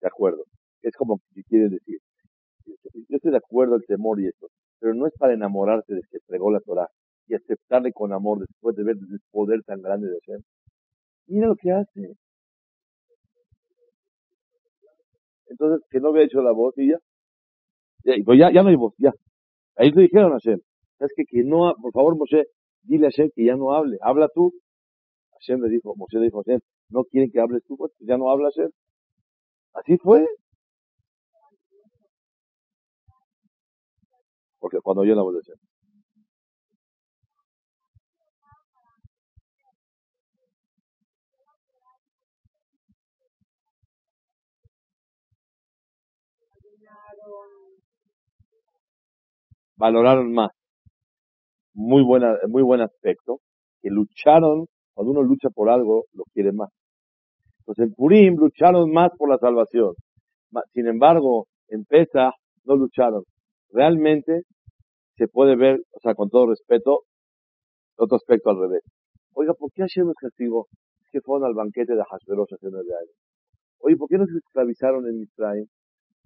De 0.04 0.08
acuerdo. 0.08 0.44
Es 0.82 0.94
como 0.96 1.18
que 1.34 1.42
quiere 1.44 1.70
decir. 1.70 1.98
Yo 2.66 3.16
estoy 3.16 3.30
de 3.30 3.38
acuerdo 3.38 3.76
el 3.76 3.86
temor 3.86 4.20
y 4.20 4.26
esto, 4.26 4.48
pero 4.78 4.92
no 4.92 5.06
es 5.06 5.14
para 5.18 5.32
enamorarse 5.32 5.94
de 5.94 6.02
que 6.10 6.18
pregó 6.26 6.52
la 6.52 6.60
Torah 6.60 6.88
y 7.26 7.34
aceptarle 7.34 7.90
con 7.90 8.12
amor 8.12 8.40
después 8.40 8.76
de 8.76 8.84
ver 8.84 8.96
el 8.96 9.20
poder 9.30 9.62
tan 9.62 9.80
grande 9.80 10.08
de 10.08 10.18
Hashem. 10.20 10.42
Mira 11.28 11.46
lo 11.46 11.56
que 11.56 11.72
hace. 11.72 12.16
Entonces, 15.46 15.86
que 15.90 16.00
no 16.00 16.10
había 16.10 16.24
hecho 16.24 16.42
la 16.42 16.52
voz 16.52 16.74
y 16.76 16.90
ya. 16.90 16.98
Ya, 18.04 18.14
pues 18.26 18.38
ya, 18.38 18.52
ya 18.52 18.62
no 18.62 18.68
hay 18.68 18.76
voz, 18.76 18.92
ya. 18.98 19.12
Ahí 19.76 19.90
le 19.90 20.02
dijeron 20.02 20.32
a 20.32 20.34
Hashem. 20.34 20.60
¿Sabes 20.98 21.12
que 21.16 21.24
Que 21.24 21.44
no, 21.44 21.74
por 21.80 21.92
favor, 21.92 22.14
Moshe, 22.18 22.44
dile 22.82 23.06
a 23.06 23.10
Hashem 23.10 23.30
que 23.34 23.46
ya 23.46 23.56
no 23.56 23.72
hable. 23.72 23.96
Habla 24.02 24.28
tú. 24.34 24.52
Hashem 25.32 25.62
le 25.62 25.70
dijo, 25.70 25.94
Moshe 25.96 26.18
le 26.18 26.26
dijo 26.26 26.40
a 26.40 26.42
Hashem, 26.44 26.60
no 26.90 27.04
quieren 27.04 27.30
que 27.30 27.40
hables 27.40 27.64
tú, 27.64 27.78
pues 27.78 27.92
ya 28.00 28.18
no 28.18 28.30
habla 28.30 28.50
Hashem. 28.54 28.70
Así 29.74 29.96
fue. 29.98 30.26
Porque 34.58 34.80
cuando 34.82 35.04
yo 35.04 35.14
la 35.14 35.22
voz 35.22 35.34
de 35.34 35.40
Hashem. 35.42 35.58
valoraron 49.76 50.32
más. 50.32 50.50
Muy 51.74 52.02
buena, 52.02 52.36
muy 52.48 52.62
buen 52.62 52.80
aspecto. 52.80 53.40
Que 53.82 53.90
lucharon, 53.90 54.66
cuando 54.94 55.12
uno 55.12 55.22
lucha 55.22 55.50
por 55.50 55.68
algo, 55.70 56.04
lo 56.12 56.24
quiere 56.32 56.52
más. 56.52 56.70
Entonces 57.66 57.86
en 57.86 57.94
Purim 57.94 58.36
lucharon 58.36 58.90
más 58.92 59.10
por 59.16 59.30
la 59.30 59.38
salvación. 59.38 59.94
Sin 60.72 60.86
embargo, 60.86 61.46
en 61.68 61.84
Pesa 61.84 62.32
no 62.64 62.76
lucharon. 62.76 63.24
Realmente 63.70 64.42
se 65.16 65.28
puede 65.28 65.56
ver, 65.56 65.80
o 65.92 66.00
sea, 66.00 66.14
con 66.14 66.28
todo 66.28 66.46
respeto, 66.48 67.02
otro 67.96 68.16
aspecto 68.16 68.50
al 68.50 68.60
revés. 68.60 68.82
Oiga, 69.32 69.54
¿por 69.54 69.70
qué 69.72 69.82
Hashem 69.82 70.10
es 70.10 70.16
castigo? 70.16 70.66
Es 71.00 71.08
que 71.10 71.20
fueron 71.20 71.46
al 71.46 71.54
banquete 71.54 71.94
de 71.94 72.02
Hashverosh 72.02 72.54
hace 72.54 72.68
nueve 72.70 72.90
años. 73.00 73.14
Oye, 73.80 73.96
¿por 73.96 74.08
qué 74.08 74.18
no 74.18 74.26
se 74.26 74.38
esclavizaron 74.38 75.06
en 75.08 75.22
Israel? 75.22 75.66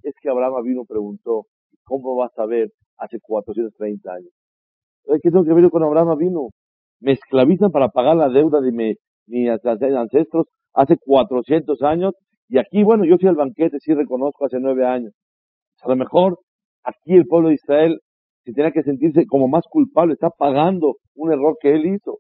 Es 0.02 0.14
que 0.20 0.28
Abraham 0.28 0.62
vino 0.64 0.84
preguntó, 0.84 1.46
¿cómo 1.84 2.16
vas 2.16 2.36
a 2.38 2.46
ver 2.46 2.70
hace 2.98 3.18
430 3.20 4.12
años. 4.12 4.32
¿Qué 5.22 5.30
tengo 5.30 5.44
que 5.44 5.54
ver 5.54 5.70
con 5.70 5.82
Abraham 5.82 6.18
vino? 6.18 6.48
Me 7.00 7.12
esclavizan 7.12 7.70
para 7.70 7.88
pagar 7.88 8.16
la 8.16 8.28
deuda 8.28 8.60
de 8.60 8.72
mi, 8.72 8.94
mis 9.26 9.48
ancestros 9.48 10.46
hace 10.78 10.96
400 10.96 11.82
años 11.82 12.14
y 12.48 12.58
aquí, 12.58 12.82
bueno, 12.82 13.04
yo 13.04 13.18
fui 13.18 13.28
al 13.28 13.34
banquete, 13.34 13.78
sí 13.80 13.92
reconozco, 13.92 14.46
hace 14.46 14.58
nueve 14.58 14.86
años. 14.86 15.12
A 15.82 15.88
lo 15.88 15.96
mejor 15.96 16.38
aquí 16.82 17.14
el 17.14 17.26
pueblo 17.26 17.48
de 17.48 17.56
Israel 17.56 18.00
se 18.44 18.52
tiene 18.52 18.72
que 18.72 18.82
sentirse 18.82 19.26
como 19.26 19.48
más 19.48 19.64
culpable, 19.68 20.14
está 20.14 20.30
pagando 20.30 20.94
un 21.14 21.32
error 21.32 21.56
que 21.60 21.74
él 21.74 21.84
hizo. 21.86 22.18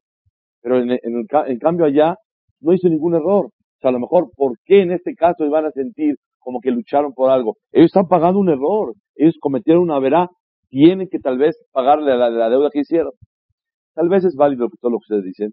Pero 0.60 0.80
en, 0.80 0.90
en, 0.90 1.58
cambio 1.58 1.86
allá 1.86 2.16
no 2.60 2.74
hizo 2.74 2.88
ningún 2.88 3.14
error. 3.14 3.46
O 3.46 3.80
sea, 3.80 3.88
a 3.88 3.92
lo 3.92 4.00
mejor, 4.00 4.28
¿por 4.36 4.58
qué 4.64 4.82
en 4.82 4.92
este 4.92 5.14
caso 5.14 5.46
iban 5.46 5.64
a 5.64 5.70
sentir 5.70 6.16
como 6.38 6.60
que 6.60 6.72
lucharon 6.72 7.14
por 7.14 7.30
algo? 7.30 7.54
Ellos 7.72 7.86
están 7.86 8.08
pagando 8.08 8.38
un 8.40 8.50
error. 8.50 8.92
Ellos 9.14 9.36
cometieron 9.40 9.84
una 9.84 9.98
verá 9.98 10.28
tienen 10.68 11.08
que 11.08 11.20
tal 11.20 11.38
vez 11.38 11.56
pagarle 11.72 12.14
la, 12.18 12.28
la 12.28 12.50
deuda 12.50 12.68
que 12.70 12.80
hicieron. 12.80 13.12
Tal 13.94 14.10
vez 14.10 14.24
es 14.24 14.34
válido 14.34 14.68
todo 14.80 14.90
lo 14.90 14.98
que 14.98 15.14
ustedes 15.14 15.24
dicen, 15.24 15.52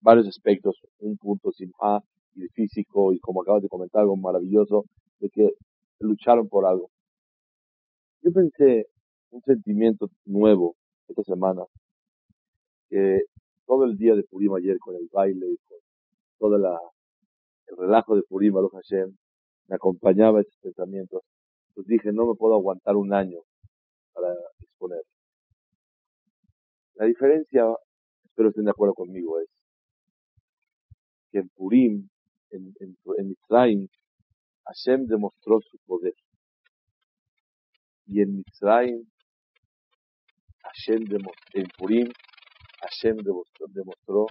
varios 0.00 0.26
aspectos, 0.26 0.76
un 0.98 1.16
punto 1.16 1.52
sin 1.52 1.70
A 1.80 2.00
y 2.34 2.46
físico, 2.48 3.12
y 3.12 3.18
como 3.20 3.42
acabas 3.42 3.62
de 3.62 3.68
comentar, 3.68 4.02
algo 4.02 4.16
maravilloso, 4.16 4.84
de 5.20 5.30
que 5.30 5.50
lucharon 6.00 6.48
por 6.48 6.66
algo. 6.66 6.90
Yo 8.22 8.32
pensé 8.32 8.86
un 9.30 9.42
sentimiento 9.42 10.08
nuevo 10.24 10.76
esta 11.08 11.22
semana, 11.22 11.62
que 12.88 13.22
todo 13.66 13.84
el 13.84 13.96
día 13.96 14.14
de 14.14 14.24
Purim 14.24 14.54
ayer 14.54 14.78
con 14.78 14.94
el 14.94 15.08
baile 15.12 15.46
y 15.50 15.56
con 15.68 15.78
todo 16.38 16.56
el 16.56 16.64
relajo 17.76 18.16
de 18.16 18.22
Purim, 18.22 18.54
Baruch 18.54 18.72
Hashem, 18.72 19.16
me 19.68 19.76
acompañaba 19.76 20.40
esos 20.40 20.56
pensamientos. 20.62 21.22
Pues 21.74 21.86
dije, 21.86 22.12
no 22.12 22.26
me 22.26 22.34
puedo 22.34 22.54
aguantar 22.54 22.96
un 22.96 23.12
año 23.12 23.40
para 24.12 24.32
exponer. 24.60 25.02
La 26.94 27.04
diferencia, 27.04 27.64
espero 28.24 28.48
estén 28.48 28.64
de 28.64 28.70
acuerdo 28.70 28.94
conmigo, 28.94 29.38
es 29.38 29.48
que 31.30 31.38
en 31.38 31.48
Purim, 31.50 32.08
en, 32.50 32.74
en, 32.80 33.28
Mitzrayim, 33.28 33.88
Hashem 34.64 35.06
demostró 35.06 35.60
su 35.60 35.78
poder. 35.86 36.14
Y 38.06 38.22
en 38.22 38.38
Mitzrayim, 38.38 39.04
Hashem 40.62 41.04
demostró, 41.04 41.60
en 41.60 41.66
Purim, 41.76 42.12
Hashem 42.80 43.16
demostró, 43.16 43.66
demostró 43.68 44.26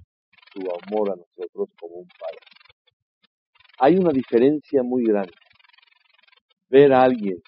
su 0.53 0.61
amor 0.61 1.11
a 1.11 1.15
nosotros 1.15 1.69
como 1.79 1.95
un 1.95 2.07
padre. 2.07 2.39
Hay 3.79 3.95
una 3.95 4.11
diferencia 4.11 4.81
muy 4.83 5.03
grande. 5.03 5.33
Ver 6.69 6.93
a 6.93 7.03
alguien 7.03 7.41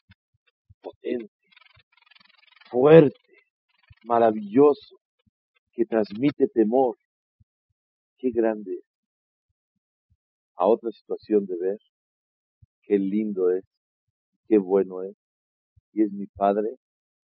potente, 0.81 1.33
fuerte, 2.69 3.17
maravilloso, 4.03 4.99
que 5.73 5.85
transmite 5.85 6.47
temor. 6.47 6.97
Qué 8.17 8.29
grande 8.31 8.73
es. 8.73 8.88
A 10.59 10.67
otra 10.67 10.91
situación 10.91 11.45
de 11.45 11.55
ver, 11.57 11.77
qué 12.83 12.99
lindo 12.99 13.49
es, 13.49 13.63
qué 14.49 14.57
bueno 14.57 15.03
es. 15.03 15.15
Y 15.93 16.03
es 16.03 16.11
mi 16.11 16.27
padre 16.27 16.75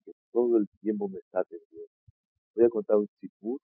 que 0.03 0.11
todo 0.33 0.57
el 0.57 0.67
tiempo 0.81 1.07
me 1.07 1.19
está 1.19 1.39
atendiendo. 1.39 1.93
Voy 2.55 2.65
a 2.65 2.69
contar 2.69 2.97
un 2.97 3.07
sipur. 3.21 3.61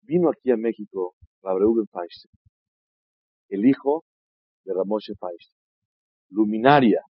Vino 0.00 0.30
aquí 0.30 0.50
a 0.50 0.56
México 0.56 1.14
Rabreuben 1.42 1.86
Feinstein, 1.88 2.32
el 3.50 3.66
hijo 3.66 4.04
de 4.64 4.72
Ramoshe 4.72 5.12
Feinstein, 5.20 5.60
luminaria 6.30 7.02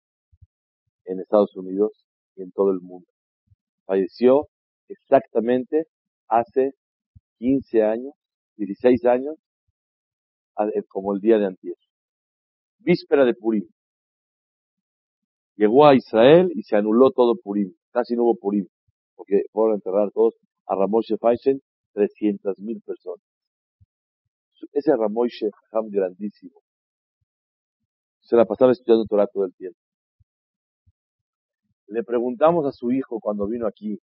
en 1.04 1.20
Estados 1.20 1.54
Unidos 1.54 1.92
y 2.34 2.42
en 2.42 2.50
todo 2.52 2.70
el 2.70 2.80
mundo. 2.80 3.08
Falleció 3.84 4.48
exactamente 4.88 5.84
hace 6.28 6.72
15 7.38 7.82
años, 7.82 8.14
16 8.56 9.04
años, 9.04 9.36
como 10.88 11.14
el 11.14 11.20
día 11.20 11.38
de 11.38 11.46
antier. 11.46 11.74
Víspera 12.78 13.24
de 13.24 13.34
Purim. 13.34 13.66
Llegó 15.56 15.86
a 15.86 15.94
Israel 15.94 16.50
y 16.54 16.62
se 16.62 16.76
anuló 16.76 17.10
todo 17.10 17.36
Purim. 17.36 17.74
Casi 17.92 18.14
no 18.14 18.24
hubo 18.24 18.36
Purim, 18.36 18.66
porque 19.14 19.42
fueron 19.52 19.72
a 19.72 19.76
enterrar 19.76 20.10
todos 20.12 20.34
a 20.66 20.74
Ramoshe 20.74 21.16
Feinstein, 21.18 21.60
300 21.92 22.58
mil 22.60 22.80
personas. 22.80 23.24
Ese 24.72 24.96
Ramoshe 24.96 25.50
Ham 25.72 25.88
grandísimo. 25.90 26.60
Se 28.20 28.36
la 28.36 28.44
pasaba 28.44 28.72
estudiando 28.72 29.04
Torah 29.06 29.26
todo 29.26 29.44
el 29.44 29.54
tiempo. 29.54 29.78
Le 31.88 32.04
preguntamos 32.04 32.64
a 32.66 32.72
su 32.72 32.92
hijo 32.92 33.18
cuando 33.20 33.48
vino 33.48 33.66
aquí, 33.66 33.98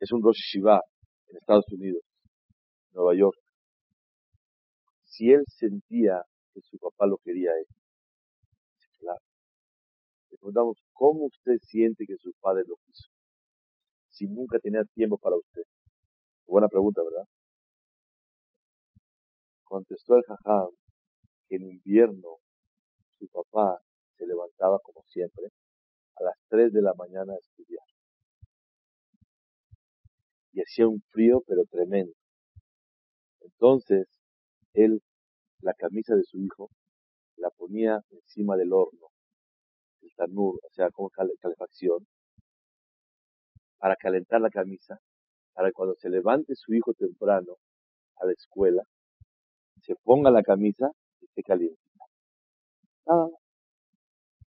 es 0.00 0.12
un 0.12 0.22
Rosh 0.22 0.40
Shiva 0.52 0.80
en 1.28 1.36
Estados 1.36 1.66
Unidos, 1.72 2.02
Nueva 2.92 3.14
York, 3.14 3.38
si 5.18 5.32
él 5.32 5.42
sentía 5.48 6.22
que 6.54 6.60
su 6.62 6.78
papá 6.78 7.04
lo 7.06 7.18
quería 7.18 7.50
a 7.50 7.58
él. 7.58 7.66
Claro. 9.00 9.18
Le 10.30 10.38
preguntamos, 10.38 10.78
¿cómo 10.92 11.24
usted 11.26 11.58
siente 11.62 12.06
que 12.06 12.16
su 12.18 12.32
padre 12.40 12.62
lo 12.68 12.76
quiso? 12.86 13.08
Si 14.10 14.28
nunca 14.28 14.60
tenía 14.60 14.84
tiempo 14.94 15.18
para 15.18 15.36
usted. 15.36 15.62
Buena 16.46 16.68
pregunta, 16.68 17.02
¿verdad? 17.02 17.26
Contestó 19.64 20.14
el 20.16 20.22
jajam 20.22 20.70
que 21.48 21.56
en 21.56 21.64
invierno 21.64 22.38
su 23.18 23.26
papá 23.26 23.80
se 24.16 24.24
levantaba 24.24 24.78
como 24.84 25.02
siempre 25.08 25.48
a 26.16 26.22
las 26.22 26.36
3 26.48 26.72
de 26.72 26.82
la 26.82 26.94
mañana 26.94 27.32
a 27.32 27.38
estudiar. 27.38 27.84
Y 30.52 30.60
hacía 30.60 30.86
un 30.86 31.02
frío, 31.10 31.42
pero 31.46 31.64
tremendo. 31.64 32.12
Entonces, 33.40 34.06
él, 34.74 35.02
la 35.60 35.74
camisa 35.74 36.14
de 36.14 36.22
su 36.24 36.38
hijo, 36.38 36.70
la 37.36 37.50
ponía 37.50 38.00
encima 38.10 38.56
del 38.56 38.72
horno, 38.72 39.08
el 40.02 40.10
tanur, 40.14 40.58
o 40.62 40.70
sea, 40.72 40.90
con 40.90 41.08
calefacción, 41.08 42.06
para 43.78 43.96
calentar 43.96 44.40
la 44.40 44.50
camisa, 44.50 44.98
para 45.54 45.68
que 45.68 45.72
cuando 45.72 45.94
se 45.96 46.08
levante 46.08 46.54
su 46.56 46.74
hijo 46.74 46.92
temprano 46.94 47.56
a 48.16 48.26
la 48.26 48.32
escuela, 48.32 48.82
se 49.82 49.94
ponga 50.02 50.30
la 50.30 50.42
camisa 50.42 50.90
y 51.20 51.26
esté 51.26 51.42
caliente. 51.42 51.80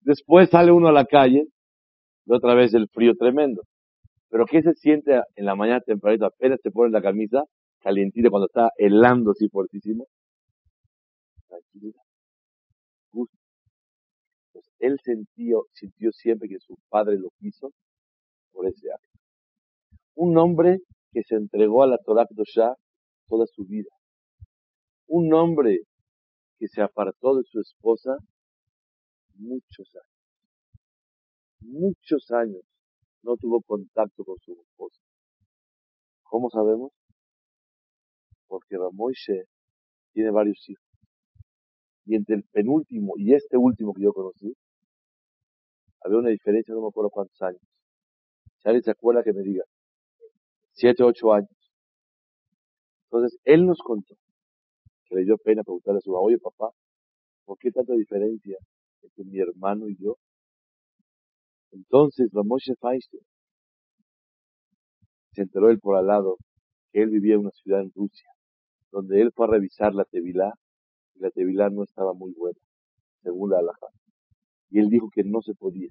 Después 0.02 0.50
sale 0.50 0.72
uno 0.72 0.90
a 0.90 0.92
la 0.92 1.06
calle 1.06 1.48
y 2.26 2.34
otra 2.34 2.54
vez 2.56 2.74
el 2.74 2.88
frío 2.90 3.16
tremendo. 3.16 3.64
Pero 4.30 4.46
¿qué 4.46 4.62
se 4.62 4.74
siente 4.74 5.22
en 5.36 5.46
la 5.46 5.56
mañana 5.56 5.82
tempranito? 5.82 6.26
Apenas 6.26 6.60
te 6.62 6.72
pones 6.72 6.92
la 6.92 7.02
camisa 7.02 7.44
calientita 7.80 8.30
cuando 8.30 8.48
está 8.48 8.72
helando 8.78 9.32
así 9.32 9.48
fuertísimo. 9.50 10.08
Tranquilidad. 11.74 12.02
Gusto. 13.12 13.38
Pues 14.52 14.66
él 14.80 15.00
sintió, 15.04 15.66
siempre 16.12 16.48
que 16.48 16.60
su 16.60 16.78
padre 16.90 17.18
lo 17.18 17.30
quiso 17.40 17.72
por 18.52 18.68
ese 18.68 18.92
acto. 18.92 19.20
Un 20.16 20.38
hombre 20.38 20.80
que 21.12 21.24
se 21.24 21.36
entregó 21.36 21.84
a 21.84 21.88
la 21.88 21.98
Torah 21.98 22.28
Kedoshá 22.28 22.76
toda 23.28 23.46
su 23.48 23.66
vida. 23.66 23.90
Un 25.08 25.34
hombre 25.34 25.82
que 26.60 26.68
se 26.68 26.82
apartó 26.82 27.36
de 27.36 27.44
su 27.44 27.60
esposa 27.60 28.18
muchos 29.36 29.90
años. 29.96 30.08
Muchos 31.62 32.32
años 32.32 32.62
no 33.24 33.36
tuvo 33.38 33.62
contacto 33.62 34.24
con 34.24 34.38
su 34.40 34.54
esposa. 34.54 35.02
¿Cómo 36.24 36.50
sabemos? 36.50 36.92
Porque 38.48 38.78
Ramoishe 38.78 39.46
tiene 40.14 40.30
varios 40.30 40.70
hijos. 40.70 40.93
Y 42.06 42.16
entre 42.16 42.36
el 42.36 42.44
penúltimo 42.44 43.14
y 43.18 43.34
este 43.34 43.58
último 43.58 43.94
que 43.94 44.04
yo 44.04 44.14
conocí, 44.14 44.54
había 46.02 46.18
una 46.18 46.30
diferencia, 46.30 46.74
no 46.74 46.82
me 46.82 46.88
acuerdo 46.88 47.10
cuántos 47.10 47.42
años. 47.42 47.62
Si 48.58 48.68
alguien 48.68 48.84
se 48.84 48.92
acuerda 48.92 49.24
que 49.24 49.34
me 49.34 49.42
diga, 49.42 49.64
siete, 50.74 51.04
ocho 51.04 51.34
años. 51.34 51.50
Entonces, 53.06 53.40
él 53.46 53.66
nos 53.66 53.80
contó 53.80 54.16
que 55.06 55.16
le 55.16 55.24
dio 55.24 55.38
pena 55.38 55.64
preguntarle 55.64 56.00
a 56.00 56.02
su 56.02 56.14
oye 56.14 56.38
papá, 56.40 56.72
¿por 57.46 57.58
qué 57.58 57.72
tanta 57.72 57.94
diferencia 57.94 58.58
entre 59.02 59.24
mi 59.24 59.40
hermano 59.40 59.88
y 59.88 59.96
yo? 59.98 60.18
Entonces, 61.72 62.30
Ramoshe 62.34 62.74
Feinstein 62.80 63.24
se 65.34 65.42
enteró 65.42 65.70
él 65.70 65.80
por 65.80 65.96
al 65.98 66.08
lado 66.08 66.38
que 66.92 67.02
él 67.02 67.10
vivía 67.10 67.36
en 67.36 67.42
una 67.42 67.52
ciudad 67.52 67.82
en 67.82 67.92
Rusia, 67.96 68.30
donde 68.92 69.22
él 69.22 69.32
fue 69.36 69.48
a 69.48 69.52
revisar 69.52 69.94
la 69.96 70.06
Tevilá, 70.06 70.54
y 71.16 71.20
la 71.20 71.30
Tevilá 71.32 71.70
no 71.70 71.84
estaba 71.84 72.14
muy 72.14 72.34
buena, 72.34 72.60
según 73.22 73.52
la 73.52 73.60
Alajá. 73.60 73.88
Y 74.70 74.80
él 74.80 74.90
dijo 74.90 75.10
que 75.14 75.24
no 75.24 75.42
se 75.42 75.54
podía. 75.54 75.90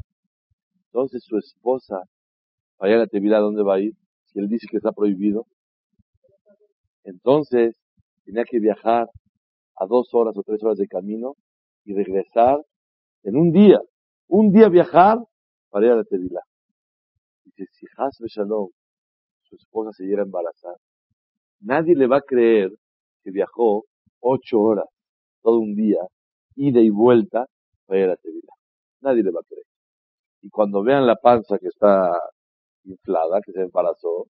Entonces 0.87 1.23
su 1.25 1.39
esposa, 1.39 2.03
vaya 2.79 2.97
a 2.97 2.99
la 2.99 3.07
Tevilá, 3.07 3.39
¿dónde 3.39 3.63
va 3.63 3.75
a 3.77 3.81
ir? 3.81 3.95
Si 4.27 4.39
él 4.39 4.49
dice 4.49 4.67
que 4.71 4.77
está 4.79 4.93
prohibido, 4.93 5.47
entonces 7.05 7.77
tenía 8.25 8.45
que 8.45 8.61
viajar 8.61 9.09
a 9.77 9.87
dos 9.87 10.13
horas 10.13 10.37
o 10.37 10.43
tres 10.43 10.63
horas 10.63 10.79
de 10.79 10.87
camino 10.87 11.35
y 11.85 11.95
regresar 11.95 12.59
en 13.23 13.37
un 13.37 13.53
día. 13.53 13.81
Un 14.29 14.53
día 14.53 14.69
viajar 14.69 15.19
para 15.71 15.87
ir 15.87 15.93
a 15.93 15.97
la 15.97 16.05
Tevilá. 16.05 16.41
Dice, 17.45 17.67
si 17.73 17.87
Hasbe 17.97 18.29
Shalom, 18.29 18.69
su 19.43 19.57
esposa 19.57 19.93
se 19.93 20.05
llega 20.05 20.23
a 20.23 20.25
embarazar, 20.25 20.77
nadie 21.61 21.95
le 21.95 22.07
va 22.07 22.19
a 22.19 22.23
creer 22.23 22.71
que 23.23 23.31
viajó 23.31 23.85
ocho 24.21 24.61
horas, 24.61 24.87
todo 25.43 25.59
un 25.59 25.75
día, 25.75 26.01
ida 26.57 26.81
y 26.81 26.91
vuelta, 26.91 27.47
para 27.87 28.01
ir 28.01 28.05
a 28.07 28.09
la 28.09 28.17
Tevilá. 28.17 28.53
Nadie 29.01 29.23
le 29.23 29.31
va 29.31 29.41
a 29.41 29.49
creer. 29.49 29.67
Y 30.43 30.51
cuando 30.51 30.83
vean 30.83 31.07
la 31.07 31.17
panza 31.17 31.59
que 31.59 31.69
está 31.69 32.11
inflada, 32.85 33.41
que 33.45 33.53
se 33.53 33.63
embarazó, 33.63 34.27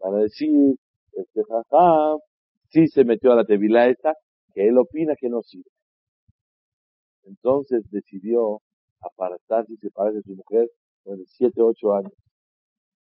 van 0.00 0.14
a 0.14 0.18
decir, 0.18 0.76
este 1.12 1.42
jajam, 1.44 2.18
sí 2.68 2.86
se 2.88 3.04
metió 3.04 3.32
a 3.32 3.36
la 3.36 3.44
Tevilá 3.44 3.88
esta, 3.88 4.14
que 4.54 4.68
él 4.68 4.78
opina 4.78 5.14
que 5.18 5.28
no 5.28 5.42
sirve. 5.42 5.70
Entonces 7.24 7.84
decidió 7.90 8.60
apartarse 9.00 9.72
y 9.72 9.76
separarse 9.76 10.18
de 10.18 10.22
su 10.22 10.34
mujer 10.34 10.68
de 11.04 11.24
7, 11.26 11.62
8 11.62 11.94
años. 11.94 12.12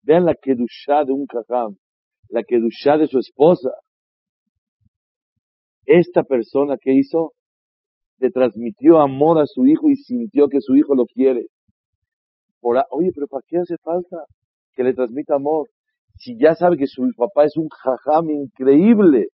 Vean 0.02 0.24
la 0.24 0.34
kedushá 0.34 1.04
de 1.04 1.12
un 1.12 1.26
cajam, 1.26 1.76
la 2.28 2.42
kedushá 2.42 2.98
de 2.98 3.06
su 3.06 3.18
esposa. 3.18 3.70
Esta 5.86 6.22
persona 6.22 6.76
que 6.80 6.92
hizo, 6.92 7.32
le 8.18 8.30
transmitió 8.30 9.00
amor 9.00 9.38
a 9.38 9.46
su 9.46 9.66
hijo 9.66 9.90
y 9.90 9.96
sintió 9.96 10.48
que 10.48 10.60
su 10.60 10.76
hijo 10.76 10.94
lo 10.94 11.04
quiere. 11.04 11.46
Por, 12.60 12.82
Oye, 12.90 13.10
pero 13.14 13.26
¿para 13.26 13.44
qué 13.46 13.58
hace 13.58 13.76
falta 13.78 14.24
que 14.74 14.84
le 14.84 14.94
transmita 14.94 15.34
amor? 15.34 15.68
Si 16.16 16.38
ya 16.38 16.54
sabe 16.54 16.76
que 16.76 16.86
su 16.86 17.10
papá 17.16 17.44
es 17.44 17.56
un 17.56 17.68
jajam 17.68 18.30
increíble. 18.30 19.28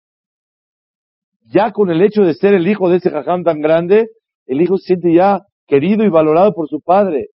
Ya 1.52 1.72
con 1.72 1.90
el 1.90 2.02
hecho 2.02 2.22
de 2.22 2.34
ser 2.34 2.54
el 2.54 2.66
hijo 2.66 2.88
de 2.88 2.96
ese 2.96 3.10
jajam 3.10 3.44
tan 3.44 3.60
grande, 3.60 4.08
el 4.46 4.60
hijo 4.62 4.78
siente 4.78 5.12
ya 5.14 5.40
querido 5.66 6.04
y 6.04 6.08
valorado 6.08 6.52
por 6.52 6.68
su 6.68 6.80
padre. 6.80 7.28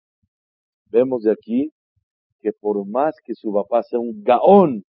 Vemos 0.89 1.23
de 1.23 1.31
aquí 1.31 1.71
que 2.41 2.51
por 2.51 2.85
más 2.87 3.15
que 3.23 3.33
su 3.35 3.53
papá 3.53 3.83
sea 3.83 3.99
un 3.99 4.23
gaón 4.23 4.83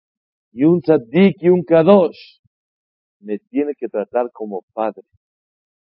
y 0.53 0.65
un 0.65 0.81
tzaddik 0.81 1.37
y 1.41 1.49
un 1.49 1.63
kadosh, 1.63 2.41
me 3.25 3.39
tiene 3.39 3.75
que 3.75 3.89
tratar 3.89 4.31
como 4.33 4.63
padre. 4.73 5.03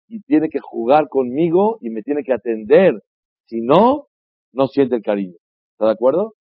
Y 0.07 0.21
tiene 0.21 0.49
que 0.49 0.59
jugar 0.59 1.07
conmigo 1.07 1.77
y 1.81 1.89
me 1.89 2.01
tiene 2.01 2.23
que 2.23 2.33
atender. 2.33 3.01
Si 3.45 3.61
no, 3.61 4.07
no 4.51 4.67
siente 4.67 4.95
el 4.95 5.03
cariño. 5.03 5.37
¿Está 5.73 5.85
de 5.85 5.91
acuerdo? 5.91 6.33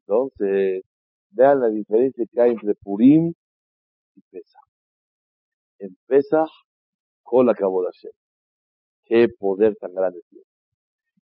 Entonces, 0.00 0.84
vean 1.30 1.60
la 1.60 1.68
diferencia 1.68 2.24
que 2.30 2.40
hay 2.40 2.50
entre 2.50 2.74
Purim 2.74 3.32
y 4.16 4.20
Pesach. 4.30 4.62
En 5.78 5.96
Pesach, 6.06 6.50
con 7.22 7.46
la 7.46 7.54
Hashem. 7.54 8.12
Qué 9.04 9.28
poder 9.38 9.76
tan 9.76 9.94
grande 9.94 10.20
tiene. 10.28 10.44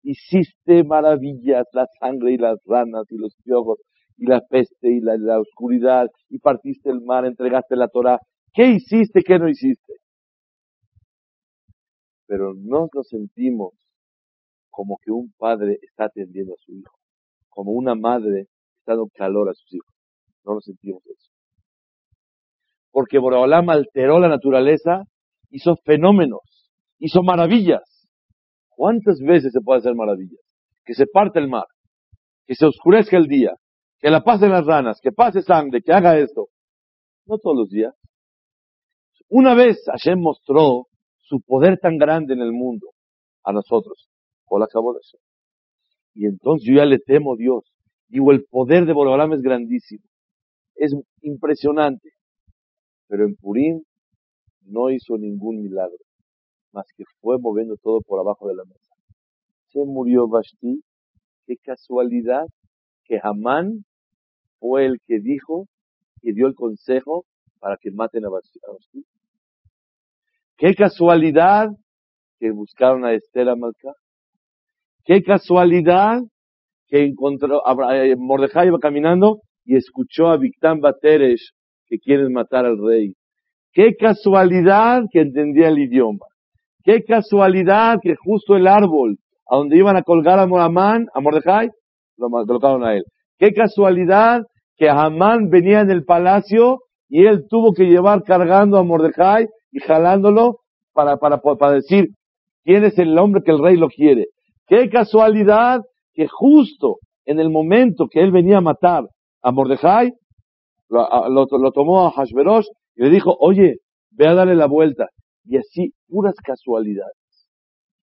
Hiciste 0.04 0.84
maravillas, 0.84 1.65
la 1.73 1.88
sangre 1.99 2.34
y 2.34 2.38
las 2.38 2.60
ranas 2.65 3.06
y 3.10 3.17
los 3.17 3.36
piojos 3.43 3.80
y 4.17 4.28
la 4.28 4.41
peste 4.41 4.91
y 4.91 4.99
la, 4.99 5.17
la 5.17 5.39
oscuridad 5.39 6.08
y 6.30 6.39
partiste 6.39 6.89
el 6.89 7.01
mar, 7.01 7.25
entregaste 7.25 7.75
la 7.75 7.88
Torah. 7.88 8.19
¿Qué 8.55 8.67
hiciste? 8.71 9.21
¿Qué 9.21 9.37
no 9.37 9.47
hiciste? 9.47 9.93
Pero 12.25 12.53
no 12.55 12.87
nos 12.91 13.07
sentimos 13.07 13.73
como 14.71 14.97
que 15.03 15.11
un 15.11 15.31
padre 15.37 15.77
está 15.83 16.05
atendiendo 16.05 16.53
a 16.53 16.57
su 16.65 16.73
hijo, 16.73 16.97
como 17.49 17.71
una 17.71 17.93
madre 17.93 18.47
está 18.79 18.93
dando 18.93 19.09
calor 19.13 19.49
a 19.49 19.53
sus 19.53 19.71
hijos. 19.73 19.93
No 20.43 20.55
nos 20.55 20.63
sentimos 20.63 21.05
eso. 21.05 21.31
Porque 22.91 23.19
Boraholam 23.19 23.69
alteró 23.69 24.19
la 24.19 24.29
naturaleza, 24.29 25.03
hizo 25.51 25.75
fenómenos 25.85 26.55
hizo 26.99 27.23
maravillas. 27.23 28.07
¿Cuántas 28.69 29.19
veces 29.19 29.53
se 29.53 29.61
puede 29.61 29.79
hacer 29.79 29.95
maravillas? 29.95 30.41
Que 30.85 30.93
se 30.93 31.05
parte 31.07 31.39
el 31.39 31.47
mar, 31.47 31.65
que 32.45 32.55
se 32.55 32.65
oscurezca 32.65 33.17
el 33.17 33.27
día, 33.27 33.53
que 33.99 34.09
la 34.09 34.23
pasen 34.23 34.51
las 34.51 34.65
ranas, 34.65 34.99
que 35.01 35.11
pase 35.11 35.41
sangre, 35.41 35.81
que 35.81 35.93
haga 35.93 36.17
esto. 36.17 36.47
No 37.25 37.37
todos 37.37 37.57
los 37.57 37.69
días. 37.69 37.93
Una 39.29 39.55
vez 39.55 39.83
Hashem 39.85 40.19
mostró 40.19 40.88
su 41.19 41.41
poder 41.41 41.79
tan 41.79 41.97
grande 41.97 42.33
en 42.33 42.41
el 42.41 42.51
mundo 42.51 42.91
a 43.43 43.51
nosotros. 43.51 44.09
Acabó 44.63 44.93
de 44.93 44.99
eso. 45.01 45.17
Y 46.13 46.27
entonces 46.27 46.65
yo 46.65 46.75
ya 46.75 46.85
le 46.85 46.99
temo 46.99 47.33
a 47.33 47.38
Dios. 47.38 47.65
Digo, 48.07 48.31
el 48.31 48.45
poder 48.45 48.85
de 48.85 48.93
Borobalam 48.93 49.33
es 49.33 49.41
grandísimo. 49.41 50.05
Es 50.75 50.93
impresionante. 51.21 52.11
Pero 53.07 53.25
en 53.25 53.35
Purim 53.35 53.83
no 54.61 54.91
hizo 54.91 55.17
ningún 55.17 55.61
milagro 55.61 55.97
más 56.75 56.85
que 56.95 57.05
fue 57.21 57.39
moviendo 57.39 57.77
todo 57.77 58.01
por 58.01 58.19
abajo 58.19 58.49
de 58.49 58.55
la 58.55 58.65
mesa. 58.65 58.93
Se 59.71 59.83
murió 59.85 60.27
Vashti. 60.27 60.83
Qué 61.47 61.55
casualidad 61.57 62.45
que 63.05 63.19
Hamán 63.23 63.85
fue 64.59 64.85
el 64.85 64.99
que 65.05 65.19
dijo 65.19 65.67
y 66.21 66.33
dio 66.33 66.47
el 66.47 66.55
consejo 66.55 67.25
para 67.59 67.77
que 67.77 67.91
maten 67.91 68.25
a 68.25 68.29
Vashti. 68.29 68.59
Qué 70.57 70.73
casualidad 70.73 71.69
que 72.39 72.51
buscaron 72.51 73.05
a 73.05 73.13
Esther 73.13 73.49
Amalcá. 73.49 73.93
Qué 75.03 75.21
casualidad 75.21 76.19
que 76.87 77.03
encontró, 77.03 77.61
eh, 77.91 78.15
Mordejai 78.17 78.67
iba 78.67 78.79
caminando 78.79 79.41
y 79.63 79.75
escuchó 79.75 80.27
a 80.27 80.37
Victán 80.37 80.79
Bateresh 80.79 81.51
que 81.87 81.97
quieren 81.97 82.31
matar 82.31 82.65
al 82.65 82.77
rey. 82.77 83.13
Qué 83.73 83.95
casualidad 83.95 85.03
que 85.11 85.21
entendía 85.21 85.67
el 85.67 85.79
idioma. 85.79 86.25
Qué 86.83 87.03
casualidad 87.03 87.97
que 88.01 88.15
justo 88.15 88.55
el 88.55 88.67
árbol 88.67 89.17
a 89.49 89.57
donde 89.57 89.77
iban 89.77 89.97
a 89.97 90.03
colgar 90.03 90.39
a 90.39 90.47
Moramán, 90.47 91.07
a 91.13 91.19
Mordejai, 91.19 91.69
lo 92.17 92.29
colocaron 92.29 92.83
a 92.83 92.95
él. 92.95 93.03
Qué 93.37 93.51
casualidad 93.53 94.43
que 94.77 94.89
Hamán 94.89 95.49
venía 95.49 95.81
en 95.81 95.91
el 95.91 96.03
palacio 96.03 96.79
y 97.07 97.25
él 97.25 97.45
tuvo 97.49 97.73
que 97.73 97.85
llevar 97.85 98.23
cargando 98.23 98.77
a 98.77 98.83
Mordejai 98.83 99.47
y 99.71 99.79
jalándolo 99.79 100.59
para, 100.93 101.17
para, 101.17 101.39
para 101.39 101.73
decir, 101.73 102.09
quién 102.63 102.83
es 102.83 102.97
el 102.97 103.17
hombre 103.17 103.41
que 103.43 103.51
el 103.51 103.61
rey 103.61 103.77
lo 103.77 103.89
quiere. 103.89 104.27
Qué 104.67 104.89
casualidad 104.89 105.81
que 106.13 106.27
justo 106.27 106.97
en 107.25 107.39
el 107.39 107.49
momento 107.49 108.07
que 108.09 108.21
él 108.21 108.31
venía 108.31 108.57
a 108.57 108.61
matar 108.61 109.03
a 109.41 109.51
Mordejai, 109.51 110.13
lo, 110.89 111.71
tomó 111.71 112.07
a 112.07 112.11
Hashverosh 112.11 112.67
y 112.95 113.03
le 113.03 113.09
dijo, 113.09 113.35
oye, 113.39 113.77
ve 114.11 114.27
a 114.27 114.33
darle 114.33 114.55
la 114.55 114.67
vuelta. 114.67 115.09
Y 115.43 115.57
así, 115.57 115.93
puras 116.07 116.35
casualidades. 116.43 117.13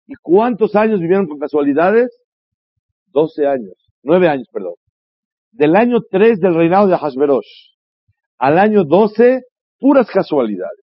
¿Y 0.07 0.13
cuántos 0.21 0.75
años 0.75 0.99
vivieron 0.99 1.27
con 1.27 1.39
casualidades? 1.39 2.09
Doce 3.07 3.47
años, 3.47 3.73
nueve 4.03 4.27
años, 4.27 4.47
perdón. 4.51 4.73
Del 5.51 5.75
año 5.75 5.99
tres 6.09 6.39
del 6.39 6.55
reinado 6.55 6.87
de 6.87 6.97
Hashverosh 6.97 7.70
al 8.41 8.58
año 8.58 8.84
doce, 8.86 9.43
puras 9.80 10.08
casualidades. 10.10 10.84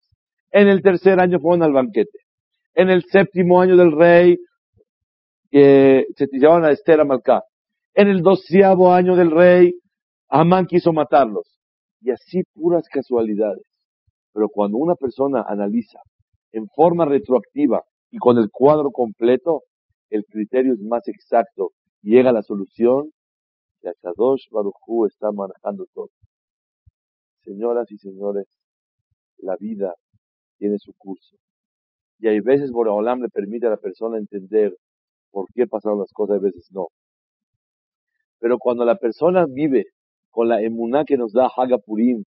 En 0.52 0.68
el 0.68 0.84
tercer 0.84 1.20
año 1.20 1.40
fueron 1.40 1.64
al 1.64 1.74
banquete. 1.74 2.20
En 2.76 2.92
el 2.92 3.04
séptimo 3.06 3.60
año 3.60 3.76
del 3.76 3.94
rey, 3.94 4.38
se 5.52 6.28
llevaban 6.34 6.66
a 6.66 6.72
Esther 6.72 7.02
a 7.02 7.06
Malcá. 7.06 7.42
En 7.96 8.10
el 8.10 8.22
doceavo 8.22 8.94
año 8.94 9.16
del 9.16 9.32
rey, 9.32 9.74
Amán 10.30 10.68
quiso 10.68 10.94
matarlos. 10.94 11.58
Y 12.00 12.12
así 12.12 12.44
puras 12.54 12.88
casualidades. 12.90 13.66
Pero 14.34 14.50
cuando 14.50 14.78
una 14.78 14.94
persona 14.94 15.44
analiza 15.48 16.00
en 16.52 16.68
forma 16.68 17.06
retroactiva 17.06 17.82
y 18.12 18.20
con 18.20 18.38
el 18.38 18.52
cuadro 18.52 18.92
completo, 18.92 19.64
el 20.12 20.26
criterio 20.26 20.74
es 20.74 20.80
más 20.82 21.08
exacto. 21.08 21.72
Llega 22.04 22.30
a 22.30 22.34
la 22.34 22.44
solución 22.44 23.10
que 23.82 23.90
Akadosh 23.90 24.46
Baruchú 24.52 25.08
está 25.08 25.32
manejando 25.32 25.88
todo. 25.92 26.10
Señoras 27.48 27.90
y 27.94 27.98
señores, 27.98 28.46
la 29.38 29.56
vida 29.56 29.94
tiene 30.58 30.78
su 30.80 30.92
curso. 30.98 31.38
Y 32.20 32.28
hay 32.28 32.42
veces 32.42 32.72
Boraholam 32.72 33.22
le 33.22 33.30
permite 33.30 33.68
a 33.68 33.70
la 33.70 33.78
persona 33.78 34.18
entender 34.18 34.76
por 35.32 35.46
qué 35.54 35.66
pasaron 35.66 36.00
las 36.00 36.12
cosas, 36.12 36.38
a 36.38 36.42
veces 36.42 36.68
no. 36.72 36.88
Pero 38.40 38.58
cuando 38.58 38.84
la 38.84 38.98
persona 38.98 39.46
vive 39.48 39.86
con 40.30 40.50
la 40.50 40.62
emuná 40.62 41.06
que 41.06 41.16
nos 41.16 41.32
da 41.32 41.50
Haga 41.56 41.78
Purim, 41.78 42.26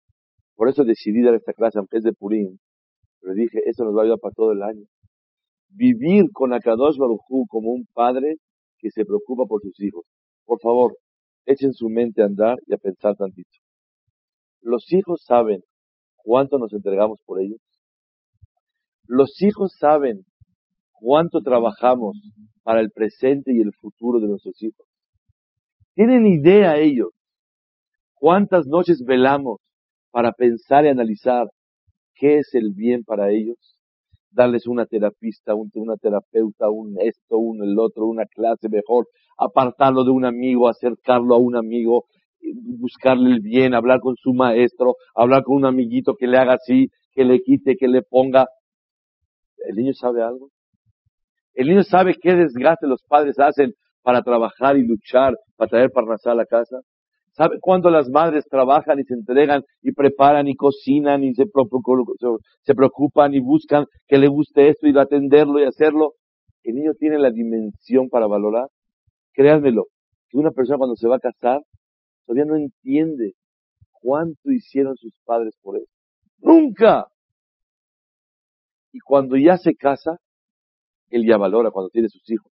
por 0.54 0.68
eso 0.68 0.84
decidí 0.84 1.22
dar 1.22 1.34
esta 1.34 1.54
clase, 1.54 1.78
aunque 1.78 1.96
es 1.96 2.04
de 2.04 2.12
Purim, 2.12 2.58
pero 3.22 3.32
dije, 3.32 3.60
eso 3.64 3.84
nos 3.84 3.96
va 3.96 4.00
a 4.00 4.02
ayudar 4.02 4.18
para 4.20 4.34
todo 4.34 4.52
el 4.52 4.62
año. 4.62 4.84
Vivir 5.70 6.30
con 6.30 6.52
Akadosh 6.52 6.98
Barujú 6.98 7.46
como 7.48 7.70
un 7.70 7.86
padre 7.94 8.36
que 8.78 8.90
se 8.90 9.06
preocupa 9.06 9.46
por 9.46 9.62
sus 9.62 9.80
hijos. 9.80 10.04
Por 10.44 10.60
favor, 10.60 10.94
echen 11.46 11.72
su 11.72 11.88
mente 11.88 12.20
a 12.20 12.26
andar 12.26 12.58
y 12.66 12.74
a 12.74 12.76
pensar 12.76 13.16
tantito. 13.16 13.65
Los 14.60 14.92
hijos 14.92 15.22
saben 15.24 15.62
cuánto 16.16 16.58
nos 16.58 16.72
entregamos 16.72 17.20
por 17.24 17.40
ellos. 17.40 17.60
Los 19.06 19.40
hijos 19.40 19.72
saben 19.78 20.24
cuánto 20.92 21.40
trabajamos 21.40 22.16
para 22.62 22.80
el 22.80 22.90
presente 22.90 23.52
y 23.54 23.60
el 23.60 23.72
futuro 23.72 24.18
de 24.18 24.26
nuestros 24.26 24.60
hijos. 24.62 24.86
¿Tienen 25.94 26.26
idea 26.26 26.76
ellos 26.78 27.10
cuántas 28.14 28.66
noches 28.66 29.02
velamos 29.06 29.60
para 30.10 30.32
pensar 30.32 30.84
y 30.84 30.88
analizar 30.88 31.46
qué 32.14 32.38
es 32.38 32.54
el 32.54 32.72
bien 32.74 33.04
para 33.04 33.30
ellos? 33.30 33.56
Darles 34.30 34.66
una 34.66 34.84
terapista, 34.84 35.54
una 35.54 35.96
terapeuta, 35.96 36.68
un 36.68 36.96
esto, 37.00 37.38
un 37.38 37.62
el 37.62 37.78
otro, 37.78 38.06
una 38.06 38.26
clase 38.26 38.68
mejor, 38.68 39.06
apartarlo 39.38 40.04
de 40.04 40.10
un 40.10 40.24
amigo, 40.24 40.68
acercarlo 40.68 41.36
a 41.36 41.38
un 41.38 41.56
amigo, 41.56 42.04
buscarle 42.54 43.30
el 43.30 43.40
bien, 43.40 43.74
hablar 43.74 44.00
con 44.00 44.16
su 44.16 44.32
maestro, 44.32 44.94
hablar 45.14 45.42
con 45.42 45.56
un 45.56 45.66
amiguito 45.66 46.14
que 46.18 46.26
le 46.26 46.38
haga 46.38 46.54
así, 46.54 46.88
que 47.12 47.24
le 47.24 47.40
quite, 47.40 47.76
que 47.76 47.88
le 47.88 48.02
ponga. 48.02 48.46
¿El 49.58 49.76
niño 49.76 49.92
sabe 49.94 50.22
algo? 50.22 50.50
El 51.54 51.68
niño 51.68 51.82
sabe 51.82 52.14
qué 52.20 52.34
desgaste 52.34 52.86
los 52.86 53.02
padres 53.08 53.38
hacen 53.38 53.72
para 54.02 54.22
trabajar 54.22 54.76
y 54.76 54.86
luchar, 54.86 55.34
para 55.56 55.68
traer 55.68 55.90
parnasá 55.90 56.32
a 56.32 56.36
la 56.36 56.44
casa. 56.44 56.80
¿Sabe 57.32 57.58
cuándo 57.60 57.90
las 57.90 58.08
madres 58.08 58.44
trabajan 58.48 58.98
y 58.98 59.04
se 59.04 59.14
entregan 59.14 59.62
y 59.82 59.92
preparan 59.92 60.48
y 60.48 60.54
cocinan 60.54 61.22
y 61.22 61.34
se, 61.34 61.44
preocupan 61.46 63.34
y 63.34 63.40
buscan 63.40 63.84
que 64.06 64.16
le 64.16 64.28
guste 64.28 64.68
esto 64.68 64.86
y 64.86 64.98
atenderlo 64.98 65.60
y 65.60 65.64
hacerlo? 65.64 66.12
El 66.62 66.76
niño 66.76 66.92
tiene 66.98 67.18
la 67.18 67.30
dimensión 67.30 68.08
para 68.08 68.26
valorar. 68.26 68.68
Créanmelo, 69.34 69.84
que 70.30 70.38
una 70.38 70.50
persona 70.50 70.78
cuando 70.78 70.96
se 70.96 71.08
va 71.08 71.16
a 71.16 71.20
casar 71.20 71.60
todavía 72.26 72.44
no 72.44 72.56
entiende 72.56 73.34
cuánto 73.92 74.50
hicieron 74.50 74.96
sus 74.96 75.12
padres 75.24 75.56
por 75.62 75.76
él. 75.76 75.86
Nunca. 76.38 77.06
Y 78.92 78.98
cuando 79.00 79.36
ya 79.36 79.56
se 79.56 79.74
casa, 79.74 80.18
él 81.10 81.26
ya 81.26 81.36
valora 81.36 81.70
cuando 81.70 81.90
tiene 81.90 82.08
sus 82.08 82.28
hijos. 82.30 82.52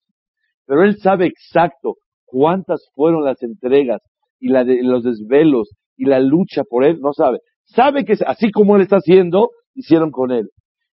Pero 0.66 0.83
él 0.85 0.98
sabe 0.98 1.26
exacto 1.26 1.96
cuántas 2.24 2.88
fueron 2.94 3.24
las 3.24 3.42
entregas 3.42 4.02
y 4.38 4.48
la 4.48 4.64
de, 4.64 4.83
los 4.83 5.02
desvelos 5.02 5.70
y 5.96 6.04
la 6.04 6.20
lucha 6.20 6.62
por 6.64 6.85
él, 6.85 7.00
no 7.00 7.12
sabe. 7.12 7.40
Sabe 7.64 8.04
que 8.04 8.14
así 8.26 8.50
como 8.50 8.76
él 8.76 8.83
está 8.83 8.96
haciendo, 8.96 9.50
hicieron 9.74 10.11
con 10.11 10.31
él. 10.31 10.50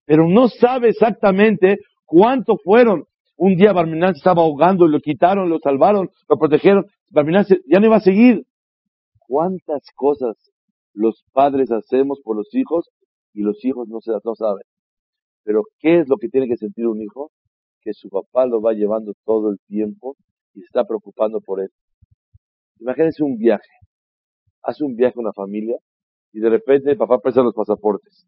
Pero 0.05 0.29
no 0.29 0.49
sabe 0.49 0.89
exactamente 0.89 1.79
cuánto 2.05 2.57
fueron. 2.63 3.05
Un 3.37 3.57
día 3.57 3.73
Barminan 3.73 4.15
estaba 4.15 4.43
ahogando 4.43 4.87
y 4.87 4.91
lo 4.91 5.01
quitaron, 5.01 5.49
lo 5.49 5.59
salvaron, 5.61 6.11
lo 6.29 6.37
protegieron. 6.37 6.85
Barminan 7.11 7.47
ya 7.67 7.81
no 7.81 7.87
iba 7.87 7.97
a 7.97 8.01
seguir. 8.01 8.43
¿Cuántas 9.31 9.83
cosas 9.95 10.51
los 10.93 11.23
padres 11.33 11.71
hacemos 11.71 12.21
por 12.25 12.37
los 12.37 12.53
hijos 12.53 12.91
y 13.33 13.43
los 13.43 13.65
hijos 13.65 13.87
no, 13.87 14.01
se, 14.01 14.11
no 14.25 14.35
saben? 14.35 14.65
Pero 15.45 15.63
¿qué 15.79 16.01
es 16.01 16.09
lo 16.09 16.17
que 16.17 16.29
tiene 16.29 16.49
que 16.49 16.57
sentir 16.57 16.89
un 16.89 17.01
hijo? 17.01 17.31
que 17.81 17.93
su 17.95 18.09
papá 18.09 18.47
lo 18.47 18.61
va 18.61 18.73
llevando 18.73 19.15
todo 19.25 19.51
el 19.51 19.59
tiempo 19.67 20.17
y 20.55 20.63
está 20.63 20.85
preocupando 20.85 21.41
por 21.41 21.61
él. 21.61 21.69
Imagínense 22.79 23.23
un 23.23 23.37
viaje. 23.37 23.71
Hace 24.63 24.85
un 24.85 24.97
viaje 24.97 25.19
una 25.19 25.33
familia 25.33 25.77
y 26.33 26.41
de 26.41 26.51
repente 26.51 26.91
el 26.91 26.99
papá 26.99 27.21
presta 27.21 27.43
los 27.43 27.55
pasaportes. 27.55 28.27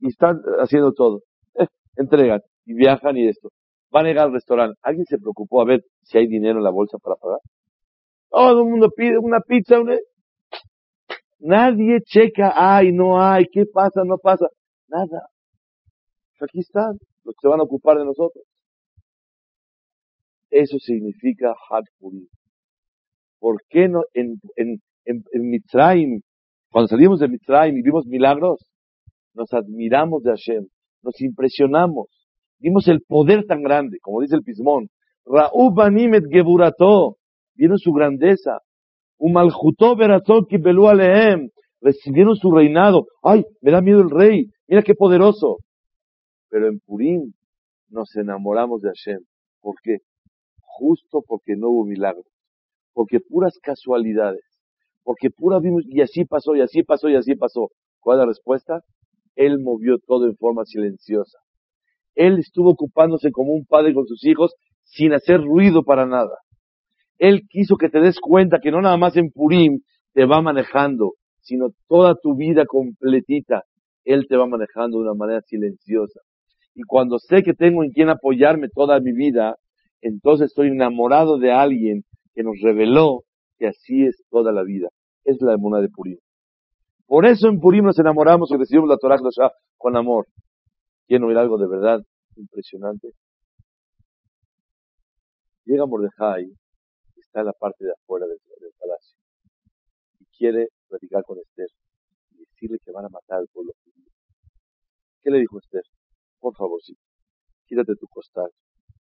Y 0.00 0.08
están 0.08 0.40
haciendo 0.58 0.92
todo. 0.92 1.20
Eh, 1.54 1.66
entregan 1.96 2.40
y 2.64 2.74
viajan 2.74 3.16
y 3.16 3.28
esto. 3.28 3.50
Van 3.90 4.06
a 4.06 4.08
llegar 4.08 4.26
al 4.26 4.32
restaurante. 4.32 4.78
¿Alguien 4.82 5.04
se 5.06 5.18
preocupó 5.18 5.60
a 5.60 5.66
ver 5.66 5.84
si 6.02 6.18
hay 6.18 6.26
dinero 6.26 6.58
en 6.58 6.64
la 6.64 6.70
bolsa 6.70 6.98
para 6.98 7.16
pagar? 7.16 7.40
Todo 8.30 8.62
el 8.62 8.68
mundo 8.68 8.90
pide 8.96 9.18
una 9.18 9.40
pizza. 9.40 9.76
Nadie 11.40 12.00
checa, 12.02 12.52
ay, 12.54 12.92
no 12.92 13.20
hay, 13.20 13.46
qué 13.50 13.64
pasa, 13.66 14.02
no 14.04 14.18
pasa. 14.18 14.46
Nada. 14.88 15.28
Aquí 16.40 16.60
están 16.60 16.98
los 17.24 17.34
que 17.34 17.40
se 17.42 17.48
van 17.48 17.60
a 17.60 17.64
ocupar 17.64 17.98
de 17.98 18.04
nosotros. 18.04 18.44
Eso 20.50 20.78
significa 20.78 21.54
Had 21.70 21.84
¿Por 23.38 23.62
qué 23.68 23.88
no 23.88 24.02
en, 24.14 24.40
en, 24.56 24.80
en, 25.04 25.50
Mitzrayim, 25.50 26.20
cuando 26.70 26.88
salimos 26.88 27.20
de 27.20 27.28
Mitzrayim 27.28 27.76
y 27.78 27.82
vimos 27.82 28.06
milagros, 28.06 28.60
nos 29.34 29.52
admiramos 29.52 30.22
de 30.22 30.30
Hashem, 30.30 30.66
nos 31.02 31.20
impresionamos, 31.20 32.08
vimos 32.58 32.88
el 32.88 33.00
poder 33.02 33.46
tan 33.46 33.62
grande, 33.62 33.98
como 34.02 34.20
dice 34.20 34.36
el 34.36 34.42
Pismón, 34.42 34.88
Ra'ub 35.24 35.80
Animet 35.80 36.24
Geburato, 36.30 37.16
vieron 37.60 37.78
su 37.78 37.92
grandeza, 37.92 38.60
recibieron 41.82 42.36
su 42.36 42.50
reinado, 42.50 43.06
ay, 43.22 43.44
me 43.60 43.70
da 43.70 43.82
miedo 43.82 44.00
el 44.00 44.08
rey, 44.08 44.46
mira 44.66 44.82
qué 44.82 44.94
poderoso, 44.94 45.58
pero 46.48 46.68
en 46.68 46.80
Purim 46.80 47.32
nos 47.90 48.16
enamoramos 48.16 48.80
de 48.80 48.88
Hashem. 48.88 49.20
¿Por 49.60 49.74
qué? 49.82 49.98
Justo 50.62 51.22
porque 51.26 51.54
no 51.54 51.68
hubo 51.68 51.84
milagros. 51.84 52.26
Porque 52.94 53.20
puras 53.20 53.58
casualidades. 53.62 54.44
Porque 55.02 55.28
pura 55.28 55.58
vimos, 55.58 55.84
y 55.86 56.00
así 56.00 56.24
pasó, 56.24 56.56
y 56.56 56.62
así 56.62 56.82
pasó, 56.82 57.10
y 57.10 57.16
así 57.16 57.34
pasó. 57.34 57.68
¿Cuál 58.00 58.16
es 58.16 58.20
la 58.20 58.26
respuesta? 58.26 58.80
Él 59.34 59.58
movió 59.60 59.98
todo 59.98 60.26
en 60.26 60.36
forma 60.36 60.64
silenciosa. 60.64 61.38
Él 62.14 62.38
estuvo 62.38 62.70
ocupándose 62.70 63.30
como 63.30 63.52
un 63.52 63.66
padre 63.66 63.92
con 63.92 64.06
sus 64.06 64.24
hijos 64.24 64.54
sin 64.82 65.12
hacer 65.12 65.42
ruido 65.42 65.82
para 65.82 66.06
nada. 66.06 66.38
Él 67.20 67.42
quiso 67.50 67.76
que 67.76 67.90
te 67.90 68.00
des 68.00 68.18
cuenta 68.18 68.60
que 68.60 68.70
no 68.70 68.80
nada 68.80 68.96
más 68.96 69.14
en 69.18 69.30
Purim 69.30 69.80
te 70.14 70.24
va 70.24 70.40
manejando, 70.40 71.12
sino 71.42 71.68
toda 71.86 72.14
tu 72.14 72.34
vida 72.34 72.64
completita. 72.64 73.64
Él 74.04 74.26
te 74.26 74.38
va 74.38 74.46
manejando 74.46 74.96
de 74.98 75.04
una 75.04 75.14
manera 75.14 75.42
silenciosa. 75.42 76.20
Y 76.74 76.82
cuando 76.82 77.18
sé 77.18 77.42
que 77.42 77.52
tengo 77.52 77.84
en 77.84 77.90
quien 77.90 78.08
apoyarme 78.08 78.68
toda 78.74 78.98
mi 79.00 79.12
vida, 79.12 79.56
entonces 80.00 80.46
estoy 80.46 80.68
enamorado 80.68 81.36
de 81.38 81.52
alguien 81.52 82.04
que 82.34 82.42
nos 82.42 82.56
reveló 82.62 83.24
que 83.58 83.66
así 83.66 84.06
es 84.06 84.24
toda 84.30 84.50
la 84.50 84.62
vida. 84.62 84.88
Es 85.24 85.36
la 85.42 85.52
emuna 85.52 85.82
de 85.82 85.90
Purim. 85.90 86.16
Por 87.06 87.26
eso 87.26 87.48
en 87.48 87.60
Purim 87.60 87.84
nos 87.84 87.98
enamoramos 87.98 88.50
y 88.50 88.56
recibimos 88.56 88.88
la 88.88 88.96
Torah 88.96 89.18
con 89.76 89.94
amor. 89.94 90.26
¿Quieren 91.06 91.26
oír 91.28 91.36
algo 91.36 91.58
de 91.58 91.68
verdad 91.68 92.00
impresionante? 92.36 93.10
Llega 95.66 95.84
Mordejai, 95.84 96.46
está 97.30 97.40
en 97.40 97.46
la 97.46 97.52
parte 97.52 97.84
de 97.84 97.92
afuera 97.92 98.26
del, 98.26 98.38
palacio, 98.76 99.16
y 100.18 100.24
quiere 100.36 100.66
platicar 100.88 101.22
con 101.22 101.38
Esther 101.38 101.68
y 102.32 102.38
decirle 102.38 102.78
que 102.84 102.90
van 102.90 103.04
a 103.04 103.08
matar 103.08 103.38
al 103.38 103.46
pueblo 103.52 103.72
judío. 103.84 104.10
¿Qué 105.22 105.30
le 105.30 105.38
dijo 105.38 105.60
Esther? 105.60 105.84
Por 106.40 106.56
favor, 106.56 106.82
sí. 106.82 106.96
quítate 107.66 107.94
tu 107.94 108.08
costal, 108.08 108.50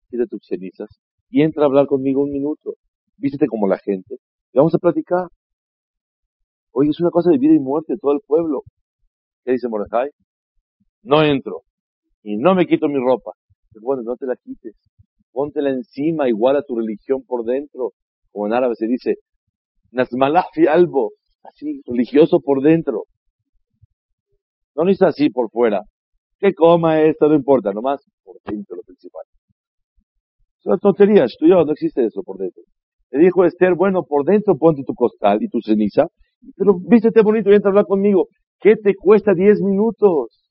quítate 0.09 0.27
tus 0.27 0.45
cenizas 0.45 0.89
y 1.31 1.41
entra 1.41 1.63
a 1.63 1.65
hablar 1.65 1.87
conmigo 1.87 2.21
un 2.21 2.31
minuto. 2.31 2.75
Vístete 3.17 3.47
como 3.47 3.67
la 3.67 3.79
gente 3.79 4.19
y 4.53 4.57
vamos 4.57 4.75
a 4.75 4.77
platicar. 4.77 5.27
Oye, 6.71 6.91
es 6.91 6.99
una 6.99 7.09
cosa 7.09 7.31
de 7.31 7.39
vida 7.39 7.55
y 7.55 7.59
muerte 7.59 7.95
todo 7.99 8.11
el 8.11 8.21
pueblo. 8.21 8.61
¿Qué 9.43 9.53
dice 9.53 9.67
Mordejai? 9.67 10.11
No 11.01 11.23
entro 11.23 11.63
y 12.21 12.37
no 12.37 12.53
me 12.53 12.67
quito 12.67 12.87
mi 12.87 12.99
ropa. 12.99 13.31
Bueno, 13.81 14.03
no 14.03 14.15
te 14.17 14.27
la 14.27 14.35
quites. 14.35 14.75
Póntela 15.31 15.71
encima 15.71 16.29
igual 16.29 16.57
a 16.57 16.63
tu 16.63 16.75
religión 16.75 17.23
por 17.25 17.43
dentro. 17.43 17.93
Como 18.31 18.47
en 18.47 18.53
árabe 18.53 18.75
se 18.75 18.87
dice, 18.87 19.15
Nazmalafi 19.91 20.67
albo, 20.67 21.11
así, 21.43 21.81
religioso 21.85 22.39
por 22.39 22.61
dentro. 22.61 23.03
No 24.75 24.83
lo 24.83 24.91
así 25.07 25.29
por 25.29 25.49
fuera. 25.49 25.81
Que 26.39 26.53
coma 26.53 27.01
esto, 27.01 27.27
no 27.27 27.35
importa, 27.35 27.73
nomás 27.73 28.01
por 28.23 28.37
dentro 28.45 28.77
lo 28.77 28.83
principal. 28.83 29.23
Es 30.59 30.65
una 30.65 30.77
tontería, 30.77 31.25
estudió, 31.25 31.65
no 31.65 31.71
existe 31.71 32.05
eso 32.05 32.21
por 32.23 32.37
dentro. 32.37 32.63
Le 33.11 33.19
dijo 33.19 33.43
Esther, 33.43 33.75
bueno, 33.75 34.03
por 34.03 34.23
dentro 34.23 34.55
ponte 34.57 34.83
tu 34.85 34.93
costal 34.93 35.41
y 35.41 35.49
tu 35.49 35.59
ceniza, 35.61 36.07
pero 36.55 36.75
vístete 36.79 37.21
bonito 37.23 37.49
y 37.49 37.55
entra 37.55 37.69
a 37.69 37.71
hablar 37.71 37.85
conmigo. 37.85 38.27
¿Qué 38.59 38.75
te 38.75 38.93
cuesta 38.95 39.33
diez 39.33 39.61
minutos? 39.61 40.49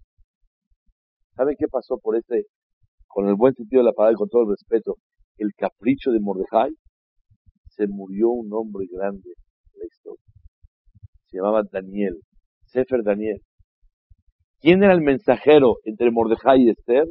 ¿Saben 1.35 1.55
qué 1.59 1.67
pasó 1.69 1.99
por 1.99 2.17
este, 2.17 2.47
con 3.07 3.29
el 3.29 3.37
buen 3.37 3.55
sentido 3.55 3.81
de 3.81 3.87
la 3.87 3.93
palabra 3.93 4.15
y 4.15 4.19
con 4.19 4.29
todo 4.29 4.43
el 4.43 4.51
respeto, 4.51 4.97
el 5.37 5.53
capricho 5.57 6.11
de 6.11 6.21
Mordejai? 6.21 6.73
Se 7.79 7.87
murió 7.87 8.31
un 8.31 8.53
hombre 8.53 8.87
grande 8.91 9.31
en 9.73 9.79
la 9.79 9.87
historia. 9.87 10.25
Se 11.29 11.37
llamaba 11.37 11.63
Daniel, 11.71 12.19
Sefer 12.65 13.05
Daniel. 13.05 13.41
¿Quién 14.61 14.83
era 14.83 14.93
el 14.93 15.01
mensajero 15.01 15.77
entre 15.85 16.11
Mordejai 16.11 16.61
y 16.65 16.71
Esther? 16.71 17.05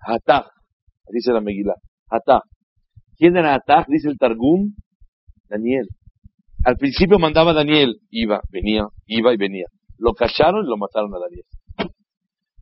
Hatach, 0.00 0.50
dice 1.08 1.32
la 1.32 1.40
Megilá. 1.40 1.76
Hatach. 2.10 2.42
¿Quién 3.16 3.38
era 3.38 3.54
Hatach? 3.54 3.86
Dice 3.88 4.10
el 4.10 4.18
Targum. 4.18 4.74
Daniel. 5.48 5.88
Al 6.66 6.76
principio 6.76 7.18
mandaba 7.18 7.54
Daniel, 7.54 7.98
iba, 8.10 8.42
venía, 8.50 8.84
iba 9.06 9.32
y 9.32 9.38
venía. 9.38 9.66
Lo 9.96 10.12
callaron 10.12 10.66
y 10.66 10.68
lo 10.68 10.76
mataron 10.76 11.14
a 11.14 11.20
Daniel. 11.20 11.46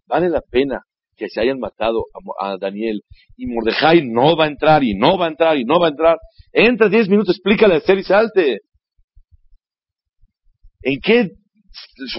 Vale 0.06 0.28
la 0.28 0.40
pena 0.40 0.82
que 1.20 1.28
se 1.28 1.38
hayan 1.38 1.58
matado 1.58 2.06
a, 2.40 2.56
Daniel 2.56 3.02
y 3.36 3.46
Mordejai 3.46 4.08
no 4.08 4.38
va 4.38 4.46
a 4.46 4.48
entrar 4.48 4.82
y 4.82 4.94
no 4.94 5.18
va 5.18 5.26
a 5.26 5.28
entrar 5.28 5.58
y 5.58 5.66
no 5.66 5.78
va 5.78 5.88
a 5.88 5.90
entrar. 5.90 6.16
Entra 6.50 6.88
diez 6.88 7.10
minutos, 7.10 7.36
explícale 7.36 7.74
a 7.74 7.76
Esther 7.76 7.98
y 7.98 8.04
salte. 8.04 8.60
¿En 10.80 10.98
qué 11.02 11.28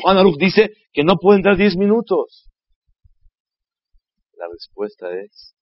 Juan 0.03 0.17
Aruch 0.19 0.37
dice 0.37 0.69
que 0.93 1.03
no 1.03 1.15
puede 1.15 1.37
entrar 1.37 1.57
diez 1.57 1.75
minutos? 1.75 2.47
La 4.37 4.47
respuesta 4.47 5.07
es, 5.19 5.55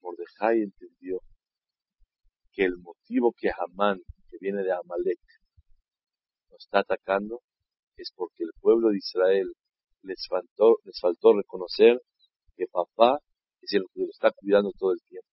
Mordejai 0.00 0.62
entendió 0.62 1.18
que 2.52 2.64
el 2.64 2.78
motivo 2.78 3.34
que 3.36 3.50
Hamán, 3.50 3.98
que 4.30 4.36
viene 4.40 4.62
de 4.62 4.70
Amalek, 4.70 5.18
nos 6.48 6.62
está 6.62 6.78
atacando 6.78 7.40
es 7.96 8.12
porque 8.14 8.44
el 8.44 8.50
pueblo 8.60 8.90
de 8.90 8.98
Israel 8.98 9.52
les 10.02 10.24
faltó, 10.28 10.76
les 10.84 11.00
faltó 11.00 11.34
reconocer 11.34 12.00
que 12.56 12.66
papá 12.70 13.18
es 13.60 13.72
el 13.72 13.84
que 13.92 14.00
lo 14.02 14.10
está 14.10 14.30
cuidando 14.32 14.70
todo 14.78 14.92
el 14.92 15.00
tiempo. 15.08 15.28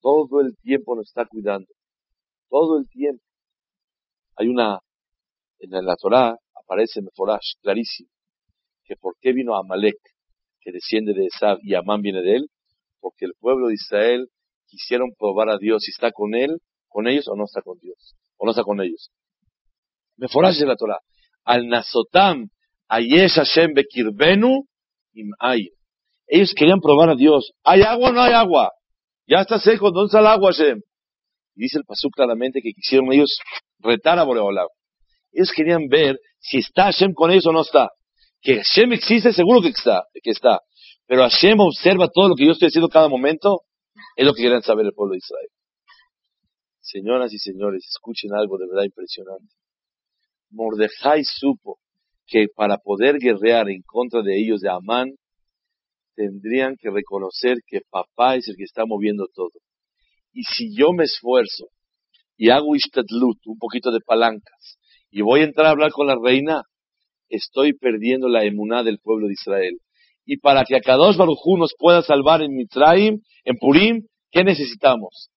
Todo 0.00 0.40
el 0.40 0.56
tiempo 0.56 0.96
nos 0.96 1.08
está 1.08 1.26
cuidando. 1.26 1.68
Todo 2.48 2.78
el 2.78 2.88
tiempo. 2.88 3.22
Hay 4.36 4.48
una, 4.48 4.80
en 5.60 5.70
la 5.70 5.96
Torah 5.96 6.36
aparece 6.54 7.02
Meforash, 7.02 7.54
clarísimo, 7.60 8.08
que 8.84 8.96
por 8.96 9.14
qué 9.20 9.32
vino 9.32 9.56
Amalek, 9.56 9.98
que 10.60 10.72
desciende 10.72 11.12
de 11.12 11.26
Esab 11.26 11.58
y 11.62 11.74
Amán 11.74 12.02
viene 12.02 12.22
de 12.22 12.36
él, 12.36 12.50
porque 13.00 13.26
el 13.26 13.34
pueblo 13.38 13.68
de 13.68 13.74
Israel 13.74 14.28
quisieron 14.66 15.12
probar 15.18 15.50
a 15.50 15.58
Dios 15.58 15.82
si 15.84 15.90
está 15.90 16.12
con 16.12 16.34
él, 16.34 16.58
con 16.88 17.06
ellos 17.08 17.28
o 17.28 17.36
no 17.36 17.44
está 17.44 17.62
con 17.62 17.78
Dios, 17.78 18.16
o 18.36 18.46
no 18.46 18.52
está 18.52 18.62
con 18.62 18.80
ellos. 18.80 19.10
Meforash 20.16 20.58
de 20.58 20.66
la 20.66 20.76
Torah. 20.76 20.98
Al 21.44 21.66
Nasotam, 21.68 22.48
Ayesh 22.88 23.34
Hashem 23.34 23.74
Bekirbenu, 23.74 24.64
Im 25.14 25.30
Ellos 26.34 26.54
querían 26.56 26.80
probar 26.80 27.10
a 27.10 27.14
Dios. 27.14 27.52
¿Hay 27.62 27.82
agua 27.82 28.08
o 28.08 28.12
no 28.12 28.22
hay 28.22 28.32
agua? 28.32 28.72
Ya 29.26 29.42
está 29.42 29.58
seco, 29.58 29.90
¿dónde 29.90 30.06
está 30.06 30.20
el 30.20 30.26
agua, 30.28 30.50
Hashem? 30.50 30.80
Y 31.54 31.64
dice 31.64 31.76
el 31.76 31.84
Pasú 31.84 32.08
claramente 32.08 32.62
que 32.62 32.72
quisieron 32.72 33.12
ellos 33.12 33.38
retar 33.80 34.18
a 34.18 34.22
Boreolam. 34.22 34.66
Ellos 35.30 35.52
querían 35.54 35.88
ver 35.88 36.18
si 36.38 36.60
está 36.60 36.84
Hashem 36.84 37.12
con 37.12 37.30
ellos 37.30 37.44
o 37.48 37.52
no 37.52 37.60
está. 37.60 37.90
Que 38.40 38.62
Hashem 38.62 38.94
existe, 38.94 39.34
seguro 39.34 39.60
que 39.60 39.68
está, 39.68 40.04
que 40.22 40.30
está. 40.30 40.60
Pero 41.06 41.20
Hashem 41.20 41.60
observa 41.60 42.08
todo 42.08 42.30
lo 42.30 42.34
que 42.34 42.46
yo 42.46 42.52
estoy 42.52 42.68
haciendo 42.68 42.88
cada 42.88 43.08
momento. 43.08 43.60
Es 44.16 44.24
lo 44.24 44.32
que 44.32 44.40
querían 44.40 44.62
saber 44.62 44.86
el 44.86 44.94
pueblo 44.94 45.12
de 45.12 45.18
Israel. 45.18 45.48
Señoras 46.80 47.30
y 47.34 47.38
señores, 47.38 47.84
escuchen 47.86 48.32
algo 48.32 48.56
de 48.56 48.68
verdad 48.68 48.84
impresionante. 48.84 49.52
Mordejai 50.50 51.24
supo 51.24 51.78
que 52.26 52.46
para 52.56 52.78
poder 52.78 53.18
guerrear 53.18 53.68
en 53.68 53.82
contra 53.84 54.22
de 54.22 54.40
ellos 54.40 54.62
de 54.62 54.70
Amán, 54.70 55.12
tendrían 56.14 56.76
que 56.76 56.90
reconocer 56.90 57.58
que 57.66 57.80
papá 57.90 58.36
es 58.36 58.48
el 58.48 58.56
que 58.56 58.64
está 58.64 58.84
moviendo 58.86 59.26
todo. 59.34 59.60
Y 60.32 60.42
si 60.44 60.74
yo 60.74 60.92
me 60.92 61.04
esfuerzo 61.04 61.66
y 62.36 62.50
hago 62.50 62.74
ishtadlut, 62.74 63.38
un 63.46 63.58
poquito 63.58 63.90
de 63.90 64.00
palancas, 64.00 64.78
y 65.10 65.20
voy 65.20 65.40
a 65.40 65.44
entrar 65.44 65.66
a 65.66 65.70
hablar 65.70 65.92
con 65.92 66.06
la 66.06 66.16
reina, 66.22 66.62
estoy 67.28 67.74
perdiendo 67.74 68.28
la 68.28 68.44
emuná 68.44 68.82
del 68.82 68.98
pueblo 68.98 69.26
de 69.26 69.34
Israel. 69.34 69.78
Y 70.24 70.38
para 70.38 70.64
que 70.64 70.76
Akadosh 70.76 71.16
Barujú 71.16 71.56
nos 71.58 71.74
pueda 71.78 72.02
salvar 72.02 72.42
en 72.42 72.54
Mitraim, 72.54 73.20
en 73.44 73.56
Purim, 73.58 74.06
¿qué 74.30 74.44
necesitamos? 74.44 75.30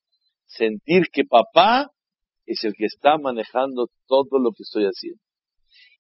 Sentir 0.45 1.07
que 1.11 1.23
papá 1.25 1.89
es 2.45 2.63
el 2.63 2.73
que 2.73 2.85
está 2.85 3.17
manejando 3.17 3.88
todo 4.07 4.39
lo 4.39 4.51
que 4.51 4.63
estoy 4.63 4.85
haciendo. 4.85 5.19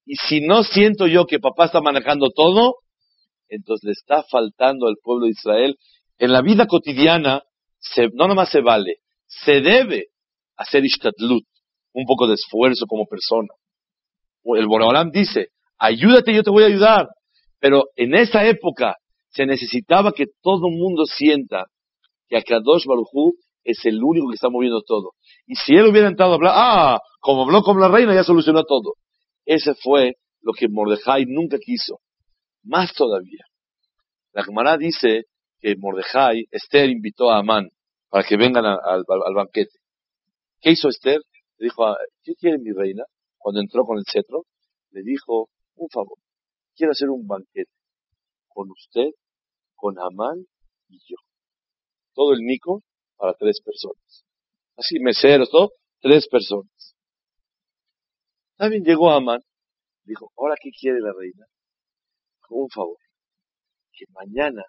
Y 0.05 0.15
si 0.15 0.41
no 0.41 0.63
siento 0.63 1.07
yo 1.07 1.25
que 1.25 1.39
papá 1.39 1.65
está 1.65 1.81
manejando 1.81 2.29
todo, 2.29 2.75
entonces 3.49 3.83
le 3.83 3.91
está 3.91 4.23
faltando 4.23 4.87
al 4.87 4.95
pueblo 5.01 5.25
de 5.25 5.31
Israel. 5.31 5.77
En 6.17 6.31
la 6.31 6.41
vida 6.41 6.67
cotidiana, 6.67 7.43
no 8.13 8.27
nomás 8.27 8.49
se 8.49 8.61
vale, 8.61 8.97
se 9.25 9.61
debe 9.61 10.07
hacer 10.57 10.83
ishtadlut, 10.85 11.45
un 11.93 12.05
poco 12.05 12.27
de 12.27 12.35
esfuerzo 12.35 12.85
como 12.87 13.05
persona. 13.05 13.49
El 14.43 14.67
Boraholam 14.67 15.11
dice, 15.11 15.49
ayúdate, 15.77 16.33
yo 16.33 16.43
te 16.43 16.51
voy 16.51 16.63
a 16.63 16.67
ayudar. 16.67 17.07
Pero 17.59 17.85
en 17.95 18.15
esa 18.15 18.45
época 18.45 18.95
se 19.29 19.45
necesitaba 19.45 20.11
que 20.11 20.25
todo 20.41 20.67
el 20.67 20.77
mundo 20.77 21.05
sienta 21.05 21.65
que 22.27 22.37
Akadosh 22.37 22.85
Barujú 22.85 23.33
es 23.63 23.83
el 23.85 24.01
único 24.03 24.29
que 24.29 24.35
está 24.35 24.49
moviendo 24.49 24.81
todo. 24.81 25.11
Y 25.47 25.55
si 25.55 25.75
él 25.75 25.87
hubiera 25.87 26.07
entrado 26.07 26.33
a 26.33 26.35
hablar, 26.35 26.53
ah, 26.55 26.99
como 27.19 27.43
habló 27.43 27.63
con 27.63 27.79
la 27.79 27.87
reina, 27.87 28.13
ya 28.13 28.23
solucionó 28.23 28.63
todo. 28.63 28.93
Ese 29.45 29.73
fue 29.75 30.13
lo 30.41 30.53
que 30.53 30.67
Mordejai 30.69 31.25
nunca 31.25 31.57
quiso. 31.57 31.99
Más 32.65 32.93
todavía. 32.93 33.45
La 34.33 34.43
Gemara 34.43 34.77
dice 34.77 35.25
que 35.59 35.75
Mordejai, 35.77 36.45
Esther 36.51 36.89
invitó 36.89 37.29
a 37.29 37.39
Amán 37.39 37.69
para 38.09 38.27
que 38.27 38.37
vengan 38.37 38.65
al, 38.65 39.03
banquete. 39.33 39.79
¿Qué 40.59 40.71
hizo 40.71 40.89
Esther? 40.89 41.21
Le 41.57 41.65
dijo, 41.65 41.85
ah, 41.85 41.95
¿qué 42.23 42.33
quiere 42.33 42.57
mi 42.57 42.71
reina? 42.71 43.03
Cuando 43.37 43.61
entró 43.61 43.85
con 43.85 43.97
el 43.97 44.03
cetro, 44.11 44.45
le 44.91 45.03
dijo, 45.03 45.49
un 45.75 45.89
favor, 45.89 46.17
quiero 46.75 46.91
hacer 46.91 47.09
un 47.09 47.27
banquete 47.27 47.71
con 48.47 48.69
usted, 48.71 49.09
con 49.75 49.99
Amán 49.99 50.45
y 50.89 50.97
yo. 50.99 51.17
Todo 52.13 52.33
el 52.33 52.41
mico 52.41 52.81
para 53.15 53.33
tres 53.33 53.61
personas. 53.63 54.25
Así, 54.75 54.99
meseros, 54.99 55.49
todo, 55.51 55.71
tres 55.99 56.27
personas. 56.27 56.95
También 58.57 58.83
llegó 58.83 59.11
Amán, 59.11 59.41
dijo, 60.03 60.31
¿ahora 60.37 60.55
qué 60.59 60.71
quiere 60.71 60.99
la 60.99 61.13
reina? 61.13 61.45
Un 62.49 62.69
favor, 62.69 62.97
que 63.91 64.05
mañana 64.13 64.63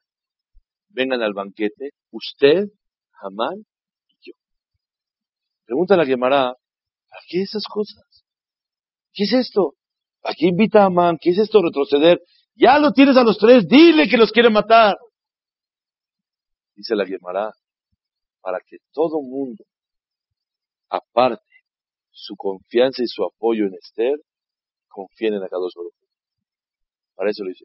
vengan 0.88 1.22
al 1.22 1.34
banquete 1.34 1.90
usted, 2.10 2.66
Amán 3.22 3.64
y 4.08 4.30
yo. 4.30 4.34
Pregunta 5.64 5.94
a 5.94 5.96
la 5.98 6.06
Gemara, 6.06 6.54
¿para 7.08 7.22
qué 7.28 7.42
esas 7.42 7.64
cosas? 7.72 8.24
¿Qué 9.12 9.24
es 9.24 9.32
esto? 9.32 9.74
¿Para 10.20 10.34
qué 10.34 10.46
invita 10.46 10.82
a 10.82 10.86
Amán? 10.86 11.18
¿Qué 11.20 11.30
es 11.30 11.38
esto 11.38 11.60
retroceder? 11.62 12.20
Ya 12.54 12.78
lo 12.78 12.92
tienes 12.92 13.16
a 13.16 13.24
los 13.24 13.38
tres, 13.38 13.66
dile 13.68 14.08
que 14.08 14.16
los 14.16 14.32
quiere 14.32 14.50
matar. 14.50 14.96
Dice 16.74 16.94
la 16.94 17.06
Gemara, 17.06 17.52
para 18.40 18.58
que 18.66 18.76
todo 18.92 19.20
mundo 19.20 19.64
aparte 20.88 21.42
su 22.10 22.34
confianza 22.36 23.02
y 23.02 23.06
su 23.06 23.24
apoyo 23.24 23.66
en 23.66 23.74
Esther, 23.74 24.18
confíen 24.88 25.34
en 25.34 25.42
Akadosh 25.42 25.74
Baruch. 25.74 26.05
Para 27.16 27.30
eso 27.30 27.42
lo 27.42 27.50
hice. 27.50 27.64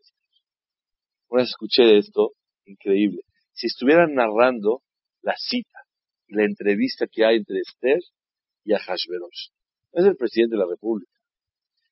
Una 1.30 1.44
vez 1.44 1.50
escuché 1.50 1.98
esto, 1.98 2.32
increíble. 2.66 3.22
Si 3.54 3.68
estuvieran 3.68 4.14
narrando 4.16 4.82
la 5.22 5.36
cita, 5.38 5.80
la 6.30 6.46
entrevista 6.46 7.06
que 7.12 7.26
hay 7.26 7.38
entre 7.38 7.60
Esther 7.60 8.00
y 8.64 8.74
Hashverosh. 8.74 9.50
No 9.94 10.04
es 10.04 10.10
el 10.10 10.16
presidente 10.16 10.56
de 10.56 10.62
la 10.62 10.70
República, 10.70 11.12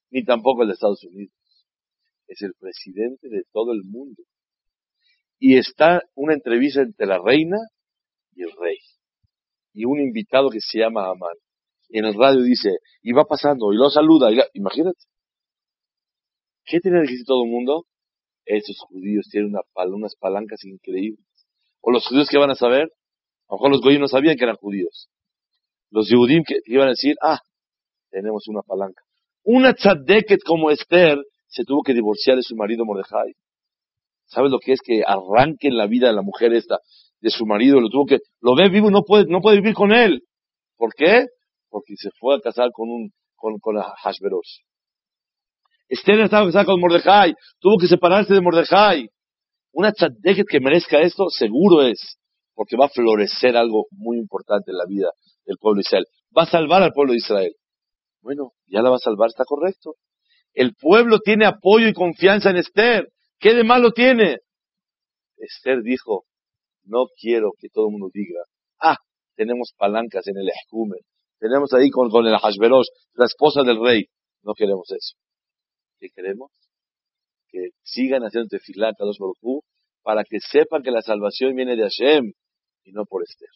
ni 0.09 0.23
tampoco 0.23 0.63
el 0.63 0.69
de 0.69 0.73
Estados 0.73 1.03
Unidos. 1.03 1.33
Es 2.27 2.41
el 2.41 2.53
presidente 2.59 3.27
de 3.29 3.43
todo 3.51 3.73
el 3.73 3.83
mundo. 3.83 4.23
y 5.41 5.57
está 5.57 6.01
una 6.15 6.33
entrevista 6.33 6.81
entre 6.81 7.07
la 7.07 7.17
reina 7.17 7.57
y 8.35 8.43
el 8.43 8.51
rey. 8.59 8.77
Y 9.73 9.85
un 9.85 9.99
invitado 10.01 10.49
que 10.49 10.59
se 10.59 10.79
llama 10.79 11.05
Amán. 11.09 11.35
Y 11.87 11.99
en 11.99 12.05
el 12.05 12.15
radio 12.15 12.41
dice, 12.41 12.79
y 13.01 13.13
va 13.13 13.23
pasando, 13.23 13.71
y 13.71 13.77
lo 13.77 13.89
saluda. 13.89 14.31
Y 14.31 14.39
imagínate. 14.53 14.99
¿Qué 16.69 16.79
tiene 16.79 16.99
que 17.01 17.11
decir 17.11 17.25
todo 17.25 17.45
el 17.45 17.49
mundo? 17.49 17.85
Esos 18.45 18.77
judíos 18.87 19.27
tienen 19.31 19.55
unas 19.73 20.15
palancas 20.15 20.63
increíbles. 20.63 21.25
O 21.81 21.91
los 21.91 22.05
judíos 22.07 22.29
que 22.29 22.37
van 22.37 22.51
a 22.51 22.55
saber, 22.55 22.83
a 22.83 23.53
lo 23.53 23.57
mejor 23.57 23.71
los 23.71 23.81
goyim 23.81 23.99
no 23.99 24.07
sabían 24.07 24.37
que 24.37 24.43
eran 24.43 24.55
judíos. 24.55 25.09
Los 25.89 26.07
judíos 26.11 26.43
que 26.47 26.57
iban 26.67 26.87
a 26.87 26.91
decir, 26.91 27.15
ah, 27.23 27.39
tenemos 28.11 28.47
una 28.47 28.61
palanca. 28.61 29.01
Una 29.43 29.73
tzadeket 29.73 30.41
como 30.45 30.69
Esther 30.69 31.17
se 31.47 31.63
tuvo 31.63 31.81
que 31.81 31.95
divorciar 31.95 32.37
de 32.37 32.43
su 32.43 32.55
marido 32.55 32.85
Mordejai. 32.85 33.33
¿Sabes 34.27 34.51
lo 34.51 34.59
que 34.59 34.73
es 34.73 34.81
que 34.81 35.01
arranque 35.03 35.69
en 35.69 35.77
la 35.77 35.87
vida 35.87 36.09
de 36.09 36.13
la 36.13 36.21
mujer 36.21 36.53
esta, 36.53 36.77
de 37.19 37.31
su 37.31 37.47
marido? 37.47 37.81
Lo 37.81 37.89
tuvo 37.89 38.05
que, 38.05 38.19
lo 38.41 38.55
ve 38.55 38.69
vivo 38.69 38.91
no 38.91 39.01
puede, 39.01 39.25
no 39.25 39.41
puede 39.41 39.57
vivir 39.57 39.73
con 39.73 39.91
él. 39.91 40.21
¿Por 40.77 40.93
qué? 40.93 41.25
Porque 41.69 41.95
se 41.95 42.11
fue 42.19 42.35
a 42.35 42.39
casar 42.39 42.69
con 42.71 42.89
un, 42.89 43.11
con, 43.35 43.57
con 43.57 43.75
Hashverosh. 43.75 44.59
Esther 45.89 46.19
estaba 46.19 46.45
casada 46.45 46.65
con 46.65 46.79
Mordejai, 46.79 47.33
tuvo 47.59 47.77
que 47.79 47.87
separarse 47.87 48.33
de 48.33 48.41
Mordejai. 48.41 49.09
Una 49.71 49.91
tzadeket 49.91 50.45
que 50.47 50.59
merezca 50.59 51.01
esto, 51.01 51.29
seguro 51.29 51.81
es, 51.81 52.19
porque 52.53 52.77
va 52.77 52.85
a 52.85 52.89
florecer 52.89 53.57
algo 53.57 53.87
muy 53.91 54.17
importante 54.17 54.71
en 54.71 54.77
la 54.77 54.85
vida 54.87 55.09
del 55.45 55.57
pueblo 55.57 55.77
de 55.77 55.81
Israel. 55.81 56.05
Va 56.37 56.43
a 56.43 56.45
salvar 56.45 56.83
al 56.83 56.91
pueblo 56.91 57.13
de 57.13 57.17
Israel. 57.17 57.53
Bueno, 58.21 58.51
ya 58.67 58.81
la 58.81 58.91
va 58.91 58.97
a 58.97 58.99
salvar, 58.99 59.29
está 59.29 59.45
correcto. 59.45 59.95
El 60.53 60.75
pueblo 60.75 61.19
tiene 61.19 61.45
apoyo 61.45 61.87
y 61.87 61.93
confianza 61.93 62.51
en 62.51 62.57
Esther. 62.57 63.09
¿Qué 63.39 63.55
de 63.55 63.63
malo 63.63 63.91
tiene? 63.91 64.37
Esther 65.37 65.81
dijo, 65.81 66.25
no 66.83 67.05
quiero 67.19 67.51
que 67.57 67.69
todo 67.69 67.87
el 67.87 67.93
mundo 67.93 68.09
diga, 68.13 68.41
ah, 68.79 68.97
tenemos 69.35 69.73
palancas 69.77 70.27
en 70.27 70.37
el 70.37 70.49
escumen, 70.49 70.99
tenemos 71.39 71.73
ahí 71.73 71.89
con, 71.89 72.09
con 72.09 72.27
el 72.27 72.37
Hashverosh, 72.37 72.87
la 73.13 73.25
esposa 73.25 73.63
del 73.63 73.79
rey. 73.81 74.05
No 74.43 74.53
queremos 74.53 74.91
eso. 74.91 75.15
¿Qué 75.99 76.09
queremos? 76.15 76.51
Que 77.51 77.69
sigan 77.83 78.23
haciendo 78.23 78.47
tefilá 78.47 78.89
a 78.89 78.93
dos 78.97 79.17
para 80.01 80.23
que 80.23 80.39
sepan 80.39 80.81
que 80.81 80.91
la 80.91 81.01
salvación 81.01 81.55
viene 81.55 81.75
de 81.75 81.83
Hashem 81.83 82.31
y 82.85 82.91
no 82.91 83.05
por 83.05 83.23
Esther. 83.23 83.49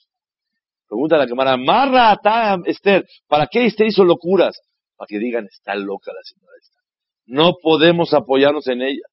Pregunta 0.88 1.16
a 1.16 1.20
la 1.20 1.28
cámara, 1.28 1.58
Marra 1.58 2.20
Esther, 2.66 3.08
¿para 3.28 3.48
qué 3.48 3.66
Esther 3.66 3.88
hizo 3.88 4.04
locuras? 4.04 4.60
Para 4.96 5.08
que 5.08 5.20
digan, 5.20 5.46
está 5.46 5.76
loca 5.76 6.12
la 6.14 6.22
señora 6.24 6.54
esta. 6.62 6.80
No 7.26 7.54
podemos 7.62 8.14
apoyarnos 8.14 8.68
en 8.68 8.82
ella. 8.82 9.06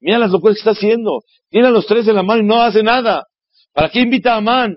Mira 0.00 0.18
las 0.18 0.30
locuras 0.30 0.56
que 0.56 0.60
está 0.60 0.72
haciendo. 0.72 1.22
Tiene 1.48 1.68
a 1.68 1.70
los 1.70 1.86
tres 1.86 2.06
en 2.06 2.16
la 2.16 2.22
mano 2.22 2.42
y 2.42 2.46
no 2.46 2.60
hace 2.60 2.82
nada. 2.82 3.26
¿Para 3.72 3.88
qué 3.88 4.00
invita 4.00 4.34
a 4.34 4.36
Amán? 4.36 4.76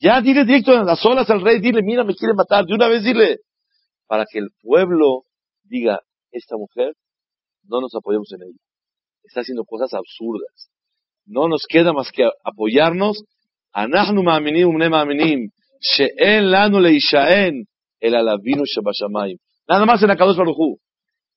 Ya 0.00 0.20
dile 0.20 0.44
directo 0.44 0.72
a 0.72 0.84
las 0.84 1.04
olas 1.04 1.28
al 1.28 1.40
rey, 1.40 1.60
dile, 1.60 1.82
mira, 1.82 2.04
me 2.04 2.14
quiere 2.14 2.34
matar. 2.34 2.64
De 2.64 2.74
una 2.74 2.86
vez 2.86 3.02
dile. 3.02 3.38
Para 4.06 4.24
que 4.24 4.38
el 4.38 4.50
pueblo 4.62 5.24
diga, 5.64 6.00
esta 6.30 6.56
mujer, 6.56 6.94
no 7.68 7.80
nos 7.80 7.94
apoyamos 7.94 8.32
en 8.32 8.42
ella. 8.42 8.58
Está 9.22 9.40
haciendo 9.40 9.64
cosas 9.64 9.92
absurdas. 9.94 10.70
No 11.26 11.48
nos 11.48 11.64
queda 11.68 11.92
más 11.92 12.10
que 12.10 12.28
apoyarnos. 12.44 13.22
Anahnu 13.72 14.22
ma'aminim, 14.22 14.70
ma'aminim. 14.72 15.50
She'en 15.80 16.50
lanu 16.50 16.80
leishaen 16.80 17.66
el 18.00 18.14
alavinu 18.14 18.64
shabashamayim. 18.64 19.38
Nada 19.68 19.84
más 19.84 20.02
en 20.02 20.10
Akadosh 20.10 20.36
Baruchu. 20.36 20.78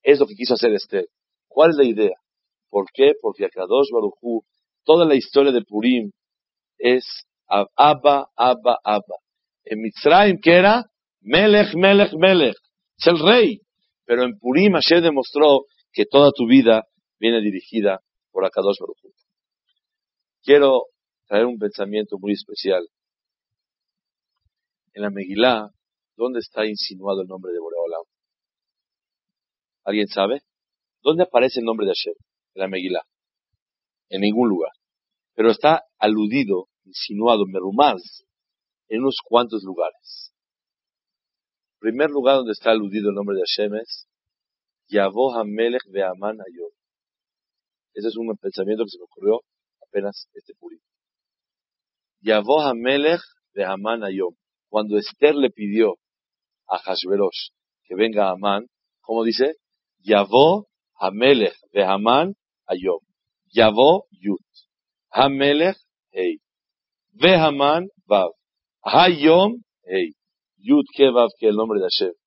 Es 0.02 0.18
lo 0.18 0.26
que 0.26 0.34
quiso 0.34 0.54
hacer 0.54 0.72
Esther. 0.72 1.06
¿Cuál 1.48 1.70
es 1.70 1.76
la 1.76 1.84
idea? 1.84 2.16
¿Por 2.70 2.86
qué? 2.92 3.12
Porque 3.20 3.44
Akadosh 3.44 3.90
Baruchu, 3.92 4.42
toda 4.84 5.04
la 5.04 5.14
historia 5.14 5.52
de 5.52 5.62
Purim 5.62 6.10
es 6.78 7.04
Abba, 7.46 8.28
Abba, 8.34 8.78
Abba. 8.82 9.16
En 9.64 9.80
Mitzrayim, 9.80 10.38
¿qué 10.42 10.54
era? 10.54 10.86
Melech, 11.20 11.74
Melech, 11.74 12.14
Melech. 12.14 12.56
Es 12.98 13.06
el 13.06 13.18
rey. 13.18 13.60
Pero 14.06 14.24
en 14.24 14.38
Purim 14.38 14.72
Hashem 14.72 15.02
demostró 15.02 15.64
que 15.92 16.06
toda 16.06 16.30
tu 16.32 16.46
vida 16.46 16.86
viene 17.18 17.40
dirigida 17.40 18.00
por 18.30 18.44
Akadosh 18.44 18.78
Baruchu. 18.80 19.12
Quiero 20.42 20.86
traer 21.26 21.46
un 21.46 21.58
pensamiento 21.58 22.18
muy 22.18 22.32
especial. 22.32 22.88
En 24.94 25.02
la 25.02 25.10
Megilá, 25.10 25.70
¿dónde 26.16 26.40
está 26.40 26.66
insinuado 26.66 27.22
el 27.22 27.28
nombre 27.28 27.52
de 27.52 27.60
Boreolam? 27.60 28.04
¿Alguien 29.84 30.08
sabe? 30.08 30.42
¿Dónde 31.02 31.24
aparece 31.24 31.60
el 31.60 31.66
nombre 31.66 31.86
de 31.86 31.92
Hashem? 31.92 32.14
en 32.54 32.60
la 32.60 32.68
Megilá. 32.68 33.02
En 34.08 34.20
ningún 34.20 34.48
lugar. 34.48 34.72
Pero 35.34 35.50
está 35.50 35.84
aludido, 35.98 36.68
insinuado, 36.84 37.46
merumaz, 37.46 38.02
en 38.88 39.00
unos 39.00 39.16
cuantos 39.24 39.62
lugares. 39.62 40.34
El 41.80 41.90
primer 41.90 42.10
lugar 42.10 42.36
donde 42.36 42.52
está 42.52 42.70
aludido 42.70 43.08
el 43.08 43.14
nombre 43.14 43.36
de 43.36 43.42
Hashem 43.46 43.74
es 43.76 44.06
Yavoh 44.92 45.32
HaMelech 45.36 45.84
de 45.90 46.02
Aman 46.02 46.36
Ayom. 46.40 46.72
Ese 47.94 48.08
es 48.08 48.16
un 48.16 48.36
pensamiento 48.36 48.84
que 48.84 48.90
se 48.90 48.98
me 48.98 49.04
ocurrió 49.04 49.40
apenas 49.80 50.28
este 50.34 50.54
purim. 50.58 50.80
Yavoh 52.20 52.60
HaMelech 52.60 53.22
de 53.54 53.64
Aman 53.64 54.04
Ayom. 54.04 54.34
Cuando 54.68 54.98
Esther 54.98 55.34
le 55.34 55.50
pidió 55.50 55.94
a 56.68 56.78
Hashverosh 56.78 57.50
que 57.84 57.94
venga 57.94 58.28
a 58.28 58.32
Amán, 58.32 58.66
¿cómo 59.00 59.24
dice? 59.24 59.54
Yavoh 60.00 60.66
HaMelech 61.00 61.56
de 61.72 61.84
Amán 61.84 62.34
Ayom. 62.66 63.00
Yavo 63.52 64.06
Yut. 64.10 64.40
Hamelech 65.10 65.76
Hei. 66.10 66.40
Vehaman 67.14 67.88
Vav. 68.06 68.32
Hayom 68.84 69.62
Hei. 69.84 70.12
Yut 70.56 70.86
Ke 70.96 71.10
Vav 71.10 71.28
que 71.38 71.48
el 71.48 71.56
nombre 71.56 71.80
de 71.80 71.86
Hashem. 71.86 72.21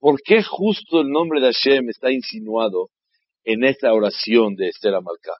¿Por 0.00 0.22
qué 0.22 0.42
justo 0.42 1.02
el 1.02 1.10
nombre 1.10 1.42
de 1.42 1.52
Hashem 1.52 1.90
está 1.90 2.10
insinuado 2.10 2.88
en 3.44 3.64
esta 3.64 3.92
oración 3.92 4.56
de 4.56 4.68
Esther 4.68 4.94
Amalcá? 4.94 5.34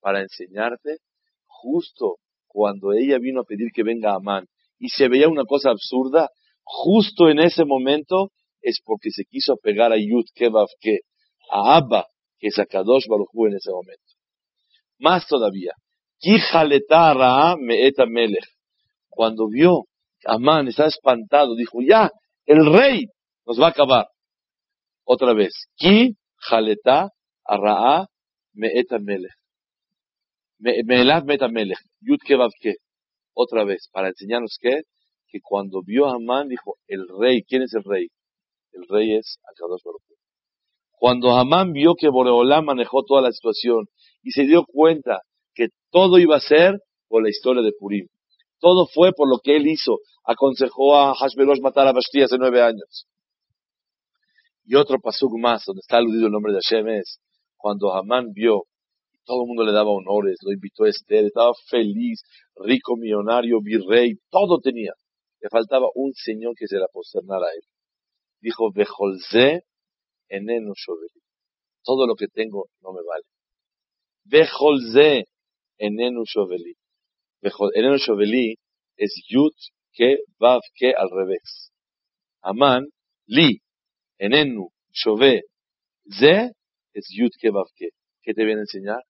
Para 0.00 0.20
enseñarte, 0.20 0.98
justo 1.44 2.18
cuando 2.46 2.92
ella 2.92 3.18
vino 3.18 3.40
a 3.40 3.44
pedir 3.44 3.72
que 3.74 3.82
venga 3.82 4.14
Amán 4.14 4.46
y 4.78 4.90
se 4.90 5.08
veía 5.08 5.28
una 5.28 5.44
cosa 5.44 5.70
absurda, 5.70 6.30
justo 6.62 7.28
en 7.28 7.40
ese 7.40 7.64
momento 7.64 8.30
es 8.62 8.78
porque 8.84 9.10
se 9.10 9.24
quiso 9.24 9.56
pegar 9.56 9.92
a 9.92 9.96
Yud 9.96 10.26
Kevav 10.34 10.68
que, 10.80 11.00
a 11.50 11.76
Abba, 11.76 12.06
que 12.38 12.48
es 12.48 12.58
Akadosh 12.60 13.08
Baruj 13.08 13.48
en 13.48 13.56
ese 13.56 13.72
momento. 13.72 14.04
Más 15.00 15.26
todavía. 15.26 15.72
Cuando 19.08 19.48
vio 19.48 19.84
Amán, 20.24 20.68
estaba 20.68 20.88
espantado, 20.88 21.56
dijo, 21.56 21.80
ya, 21.82 22.10
el 22.46 22.72
rey 22.72 23.06
nos 23.46 23.60
va 23.60 23.66
a 23.66 23.70
acabar. 23.70 24.08
Otra 25.04 25.34
vez, 25.34 25.52
Ki 25.76 26.16
Jaleta 26.36 27.10
Araa 27.44 28.06
Meeta 28.54 28.98
Melech. 28.98 29.32
Meelav 30.58 31.24
Melech. 31.24 31.78
Yud 32.00 32.20
ke. 32.24 32.76
Otra 33.34 33.64
vez, 33.64 33.88
para 33.92 34.08
enseñarnos 34.08 34.56
que, 34.60 34.82
que 35.28 35.40
cuando 35.42 35.82
vio 35.82 36.06
a 36.06 36.14
Amán, 36.14 36.48
dijo, 36.48 36.76
el 36.86 37.06
rey, 37.20 37.42
¿quién 37.42 37.62
es 37.62 37.74
el 37.74 37.82
rey? 37.84 38.08
El 38.72 38.86
rey 38.88 39.16
es 39.16 39.38
Akadosh 39.50 39.82
Baruj 39.84 40.02
cuando 41.04 41.32
Hamán 41.32 41.74
vio 41.74 41.96
que 41.96 42.08
Boreolá 42.08 42.62
manejó 42.62 43.02
toda 43.04 43.20
la 43.20 43.30
situación 43.30 43.88
y 44.22 44.30
se 44.30 44.44
dio 44.44 44.64
cuenta 44.64 45.20
que 45.54 45.68
todo 45.90 46.18
iba 46.18 46.36
a 46.36 46.40
ser 46.40 46.80
por 47.08 47.22
la 47.22 47.28
historia 47.28 47.62
de 47.62 47.72
Purim. 47.78 48.06
Todo 48.58 48.86
fue 48.86 49.12
por 49.12 49.28
lo 49.28 49.38
que 49.44 49.56
él 49.56 49.66
hizo. 49.66 49.98
Aconsejó 50.24 50.96
a 50.96 51.14
Hashverosh 51.14 51.60
matar 51.60 51.86
a 51.88 51.92
Bashti 51.92 52.22
hace 52.22 52.38
nueve 52.38 52.62
años. 52.62 53.06
Y 54.64 54.76
otro 54.76 54.98
pasuk 54.98 55.38
más, 55.38 55.64
donde 55.66 55.80
está 55.80 55.98
aludido 55.98 56.26
el 56.26 56.32
nombre 56.32 56.52
de 56.52 56.60
Hashem, 56.62 56.88
es 56.88 57.20
cuando 57.56 57.94
Hamán 57.94 58.32
vio, 58.32 58.64
todo 59.24 59.42
el 59.42 59.48
mundo 59.48 59.64
le 59.64 59.72
daba 59.72 59.90
honores, 59.90 60.38
lo 60.42 60.52
invitó 60.52 60.84
a 60.84 60.90
Esther, 60.90 61.24
estaba 61.24 61.52
feliz, 61.68 62.22
rico, 62.56 62.96
millonario, 62.96 63.60
virrey, 63.62 64.18
todo 64.30 64.60
tenía. 64.60 64.92
Le 65.40 65.48
faltaba 65.48 65.88
un 65.94 66.12
señor 66.14 66.54
que 66.56 66.66
se 66.66 66.76
la 66.76 66.88
posternara 66.88 67.46
a 67.46 67.54
él. 67.54 67.62
Dijo, 68.40 68.70
Bejolze 68.72 69.64
enenu 70.28 70.74
shoveli. 70.74 71.20
Todo 71.82 72.06
lo 72.06 72.14
que 72.14 72.28
tengo 72.28 72.68
no 72.82 72.92
me 72.92 73.02
vale. 73.02 73.24
Bejolze 74.24 75.26
enenu 75.78 76.24
shoveli. 76.24 76.74
Enenu 77.74 77.98
shoveli 77.98 78.56
es 78.96 79.12
yut 79.28 79.54
que 79.92 80.18
vav 80.38 80.60
que 80.74 80.92
al 80.94 81.10
revés. 81.10 81.72
Amán, 82.42 82.88
li, 83.26 83.63
enenu 84.18 84.68
shove, 84.92 85.42
ze 86.08 86.52
es 86.92 87.08
que. 87.76 87.88
¿Qué 88.22 88.32
te 88.34 88.44
viene 88.44 88.60
a 88.60 88.62
enseñar? 88.62 89.02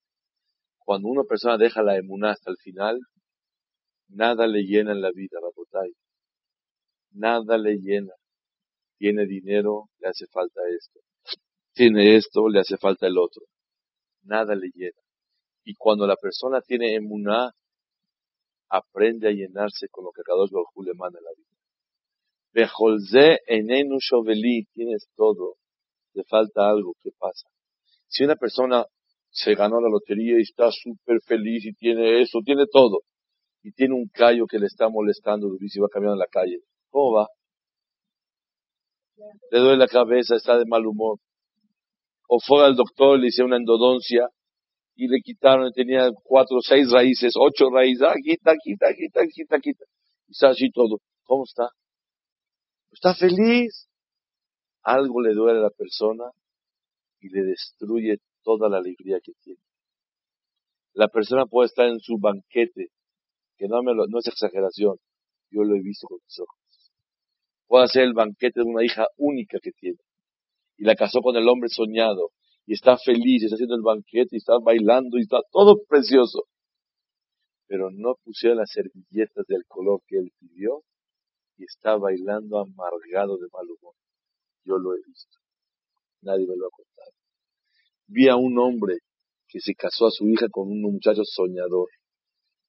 Cuando 0.78 1.08
una 1.08 1.22
persona 1.24 1.56
deja 1.56 1.82
la 1.82 1.96
emuná 1.96 2.32
hasta 2.32 2.50
el 2.50 2.56
final, 2.56 2.98
nada 4.08 4.46
le 4.46 4.62
llena 4.62 4.92
en 4.92 5.00
la 5.00 5.10
vida, 5.12 5.38
Rabotai. 5.40 5.92
Nada 7.12 7.58
le 7.58 7.76
llena 7.76 8.12
tiene 8.98 9.26
dinero, 9.26 9.90
le 9.98 10.08
hace 10.08 10.26
falta 10.28 10.60
esto. 10.74 11.00
Tiene 11.74 12.16
esto, 12.16 12.48
le 12.48 12.60
hace 12.60 12.78
falta 12.78 13.06
el 13.06 13.18
otro. 13.18 13.42
Nada 14.22 14.54
le 14.54 14.70
llena. 14.74 15.00
Y 15.64 15.74
cuando 15.74 16.06
la 16.06 16.16
persona 16.16 16.60
tiene 16.60 16.94
emuná, 16.94 17.50
aprende 18.70 19.28
a 19.28 19.32
llenarse 19.32 19.88
con 19.90 20.04
lo 20.04 20.10
que 20.12 20.22
Kadosh 20.22 20.50
Baruj 20.50 20.86
le 20.86 20.94
manda 20.94 21.18
en 21.18 21.24
la 21.24 21.30
vida. 21.36 21.63
Bejolze 22.54 23.40
enenu 23.46 23.98
shoveli, 24.00 24.66
tienes 24.72 25.08
todo, 25.16 25.56
te 26.12 26.22
falta 26.22 26.68
algo, 26.68 26.94
¿qué 27.02 27.10
pasa? 27.18 27.48
Si 28.06 28.22
una 28.22 28.36
persona 28.36 28.84
se 29.30 29.56
ganó 29.56 29.80
la 29.80 29.88
lotería 29.88 30.38
y 30.38 30.42
está 30.42 30.70
súper 30.70 31.20
feliz 31.26 31.64
y 31.66 31.72
tiene 31.74 32.22
eso, 32.22 32.38
tiene 32.44 32.66
todo, 32.70 33.00
y 33.64 33.72
tiene 33.72 33.94
un 33.94 34.08
callo 34.08 34.46
que 34.46 34.58
le 34.58 34.66
está 34.66 34.88
molestando 34.88 35.48
y 35.58 35.80
va 35.80 35.88
caminando 35.88 36.14
en 36.14 36.20
la 36.20 36.26
calle, 36.30 36.60
¿cómo 36.90 37.14
va? 37.14 37.28
Le 39.50 39.58
duele 39.58 39.78
la 39.78 39.88
cabeza, 39.88 40.36
está 40.36 40.56
de 40.56 40.64
mal 40.66 40.86
humor. 40.86 41.18
O 42.28 42.38
fue 42.40 42.64
al 42.64 42.76
doctor, 42.76 43.18
le 43.18 43.28
hice 43.28 43.42
una 43.42 43.56
endodoncia 43.56 44.28
y 44.96 45.08
le 45.08 45.20
quitaron, 45.20 45.72
tenía 45.72 46.10
cuatro, 46.22 46.58
seis 46.60 46.90
raíces, 46.90 47.34
ocho 47.36 47.70
raíces, 47.70 48.02
ah, 48.02 48.14
quita, 48.22 48.52
quita, 48.62 48.86
quita, 48.94 49.20
quita, 49.32 49.58
quita. 49.58 49.84
Y 50.28 50.32
está 50.32 50.48
así 50.50 50.70
todo. 50.70 50.98
¿Cómo 51.24 51.44
está? 51.44 51.68
Está 52.94 53.12
feliz. 53.12 53.88
Algo 54.84 55.20
le 55.20 55.34
duele 55.34 55.58
a 55.58 55.62
la 55.62 55.70
persona 55.70 56.30
y 57.20 57.28
le 57.28 57.42
destruye 57.42 58.18
toda 58.44 58.68
la 58.68 58.78
alegría 58.78 59.18
que 59.20 59.32
tiene. 59.42 59.60
La 60.92 61.08
persona 61.08 61.44
puede 61.46 61.66
estar 61.66 61.88
en 61.88 61.98
su 61.98 62.18
banquete, 62.20 62.90
que 63.56 63.66
no, 63.66 63.82
me 63.82 63.94
lo, 63.94 64.04
es 64.04 64.28
exageración, 64.28 64.96
yo 65.50 65.64
lo 65.64 65.74
he 65.74 65.80
visto 65.80 66.06
con 66.06 66.18
mis 66.22 66.38
ojos. 66.38 66.92
Puede 67.66 67.88
ser 67.88 68.04
el 68.04 68.14
banquete 68.14 68.60
de 68.60 68.70
una 68.70 68.84
hija 68.84 69.06
única 69.16 69.58
que 69.60 69.72
tiene. 69.72 69.98
Y 70.76 70.84
la 70.84 70.94
casó 70.94 71.20
con 71.20 71.34
el 71.34 71.48
hombre 71.48 71.70
soñado. 71.70 72.30
Y 72.64 72.74
está 72.74 72.96
feliz, 72.96 73.42
está 73.42 73.56
haciendo 73.56 73.74
el 73.74 73.82
banquete, 73.82 74.36
y 74.36 74.36
está 74.36 74.54
bailando, 74.62 75.18
y 75.18 75.22
está 75.22 75.38
todo 75.50 75.82
precioso. 75.88 76.44
Pero 77.66 77.90
no 77.90 78.14
pusieron 78.22 78.58
las 78.58 78.70
servilletas 78.70 79.46
del 79.48 79.64
color 79.66 80.00
que 80.06 80.18
él 80.18 80.30
pidió, 80.38 80.84
está 81.84 81.98
bailando 81.98 82.58
amargado 82.60 83.36
de 83.36 83.46
mal 83.52 83.66
humor. 83.66 83.94
Yo 84.64 84.78
lo 84.78 84.94
he 84.94 84.98
visto. 85.06 85.36
Nadie 86.22 86.46
me 86.46 86.56
lo 86.56 86.66
ha 86.66 86.70
contado. 86.70 87.12
Vi 88.06 88.28
a 88.28 88.36
un 88.36 88.58
hombre 88.58 89.00
que 89.48 89.60
se 89.60 89.74
casó 89.74 90.06
a 90.06 90.10
su 90.10 90.26
hija 90.28 90.46
con 90.50 90.70
un 90.70 90.80
muchacho 90.80 91.20
soñador 91.24 91.88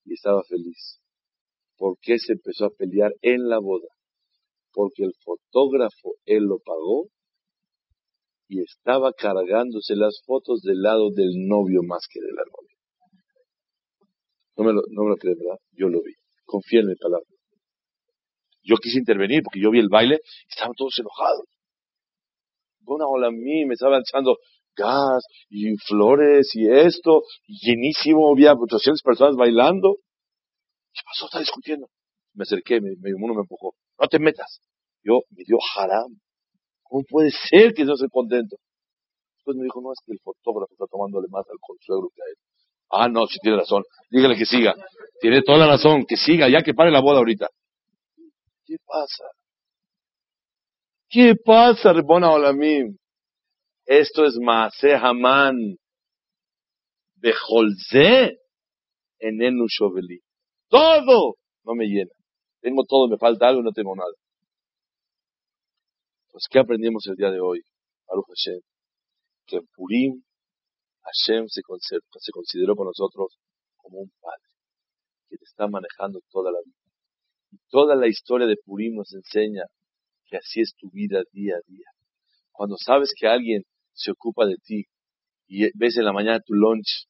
y 0.03 0.15
estaba 0.15 0.43
feliz. 0.43 0.99
¿Por 1.77 1.97
qué 2.01 2.19
se 2.19 2.33
empezó 2.33 2.65
a 2.65 2.69
pelear 2.71 3.13
en 3.21 3.47
la 3.47 3.59
boda? 3.59 3.87
Porque 4.73 5.03
el 5.05 5.13
fotógrafo 5.23 6.15
él 6.25 6.43
lo 6.43 6.59
pagó 6.59 7.07
y 8.49 8.61
estaba 8.61 9.13
cargándose 9.13 9.95
las 9.95 10.21
fotos 10.25 10.61
del 10.61 10.81
lado 10.81 11.09
del 11.11 11.47
novio 11.47 11.83
más 11.83 12.05
que 12.11 12.19
de 12.19 12.33
la 12.33 12.43
novia. 12.43 12.77
No 14.57 14.63
me 14.65 14.73
lo, 14.73 14.81
no 14.89 15.09
lo 15.09 15.15
creen, 15.15 15.37
¿verdad? 15.37 15.59
Yo 15.71 15.87
lo 15.87 16.01
vi. 16.01 16.13
Confía 16.45 16.81
en 16.81 16.87
mi 16.87 16.95
palabra. 16.95 17.34
Yo 18.65 18.77
quise 18.77 18.97
intervenir 18.97 19.43
porque 19.43 19.61
yo 19.61 19.69
vi 19.69 19.79
el 19.79 19.89
baile 19.89 20.19
y 20.23 20.47
estaban 20.49 20.73
todos 20.75 20.97
enojados. 20.99 21.45
Una 22.87 23.05
ola 23.07 23.27
a 23.27 23.31
mí, 23.31 23.65
me 23.65 23.75
estaban 23.75 24.01
echando 24.01 24.37
gas 24.75 25.23
y 25.49 25.75
flores 25.77 26.51
y 26.55 26.67
esto, 26.67 27.23
llenísimo, 27.47 28.31
había 28.31 28.53
800 28.53 29.01
personas 29.01 29.35
bailando. 29.35 29.97
¿Qué 30.93 31.01
pasó? 31.05 31.25
Está 31.25 31.39
discutiendo. 31.39 31.87
Me 32.33 32.43
acerqué, 32.43 32.81
me, 32.81 32.91
uno 33.15 33.33
me 33.35 33.41
empujó. 33.41 33.75
No 33.99 34.07
te 34.07 34.19
metas. 34.19 34.61
Yo, 35.03 35.21
me 35.29 35.43
dio 35.45 35.57
haram. 35.75 36.19
¿Cómo 36.83 37.03
puede 37.07 37.31
ser 37.31 37.73
que 37.73 37.85
no 37.85 37.93
esté 37.93 38.07
contento? 38.09 38.57
Después 39.37 39.57
me 39.57 39.63
dijo, 39.63 39.81
no, 39.81 39.93
es 39.93 39.99
que 40.05 40.11
el 40.11 40.19
fotógrafo 40.19 40.73
está 40.73 40.85
tomándole 40.89 41.27
más 41.29 41.45
al 41.49 41.57
consuegro 41.59 42.09
que 42.13 42.21
a 42.21 42.25
él. 42.25 42.35
Ah, 42.89 43.09
no, 43.09 43.25
si 43.27 43.39
tiene 43.39 43.57
razón. 43.57 43.83
Dígale 44.09 44.35
que 44.35 44.45
siga. 44.45 44.75
Tiene 45.19 45.41
toda 45.41 45.59
la 45.59 45.67
razón, 45.67 46.05
que 46.05 46.17
siga, 46.17 46.49
ya 46.49 46.61
que 46.61 46.73
pare 46.73 46.91
la 46.91 47.01
boda 47.01 47.19
ahorita. 47.19 47.49
¿Qué 48.65 48.77
pasa? 48.85 49.25
¿Qué 51.09 51.35
pasa, 51.35 51.93
Rebona 51.93 52.31
Olamim? 52.31 52.97
Esto 53.85 54.25
es 54.25 54.37
Maase 54.41 54.95
Haman. 54.95 55.77
Bejolze 57.15 58.39
en 59.19 59.67
Shoveli. 59.67 60.19
Todo 60.67 61.35
no 61.63 61.75
me 61.75 61.85
llena. 61.85 62.11
Tengo 62.61 62.83
todo, 62.87 63.07
me 63.07 63.17
falta 63.17 63.47
algo 63.47 63.61
y 63.61 63.63
no 63.63 63.71
tengo 63.71 63.95
nada. 63.95 64.11
Pues, 66.31 66.47
¿qué 66.49 66.59
aprendimos 66.59 67.05
el 67.07 67.15
día 67.15 67.29
de 67.29 67.39
hoy? 67.39 67.61
Baruch 68.07 68.25
Hashem. 68.27 68.61
Que 69.45 69.57
en 69.57 69.67
Purim, 69.75 70.23
Hashem 71.03 71.47
se, 71.47 71.61
se 71.61 72.31
consideró 72.31 72.75
con 72.75 72.87
nosotros 72.87 73.37
como 73.77 73.99
un 73.99 74.11
padre 74.19 74.49
que 75.29 75.37
te 75.37 75.45
está 75.45 75.67
manejando 75.67 76.19
toda 76.31 76.51
la 76.51 76.59
vida. 76.65 76.84
Toda 77.69 77.95
la 77.95 78.07
historia 78.07 78.47
de 78.47 78.57
Purim 78.57 78.95
nos 78.95 79.13
enseña 79.13 79.63
que 80.27 80.37
así 80.37 80.61
es 80.61 80.73
tu 80.75 80.89
vida 80.89 81.23
día 81.31 81.55
a 81.55 81.71
día. 81.71 81.87
Cuando 82.51 82.77
sabes 82.77 83.13
que 83.17 83.27
alguien 83.27 83.63
se 83.93 84.11
ocupa 84.11 84.45
de 84.45 84.55
ti 84.57 84.85
y 85.47 85.69
ves 85.77 85.97
en 85.97 86.05
la 86.05 86.13
mañana 86.13 86.39
tu 86.39 86.53
lunch 86.53 87.07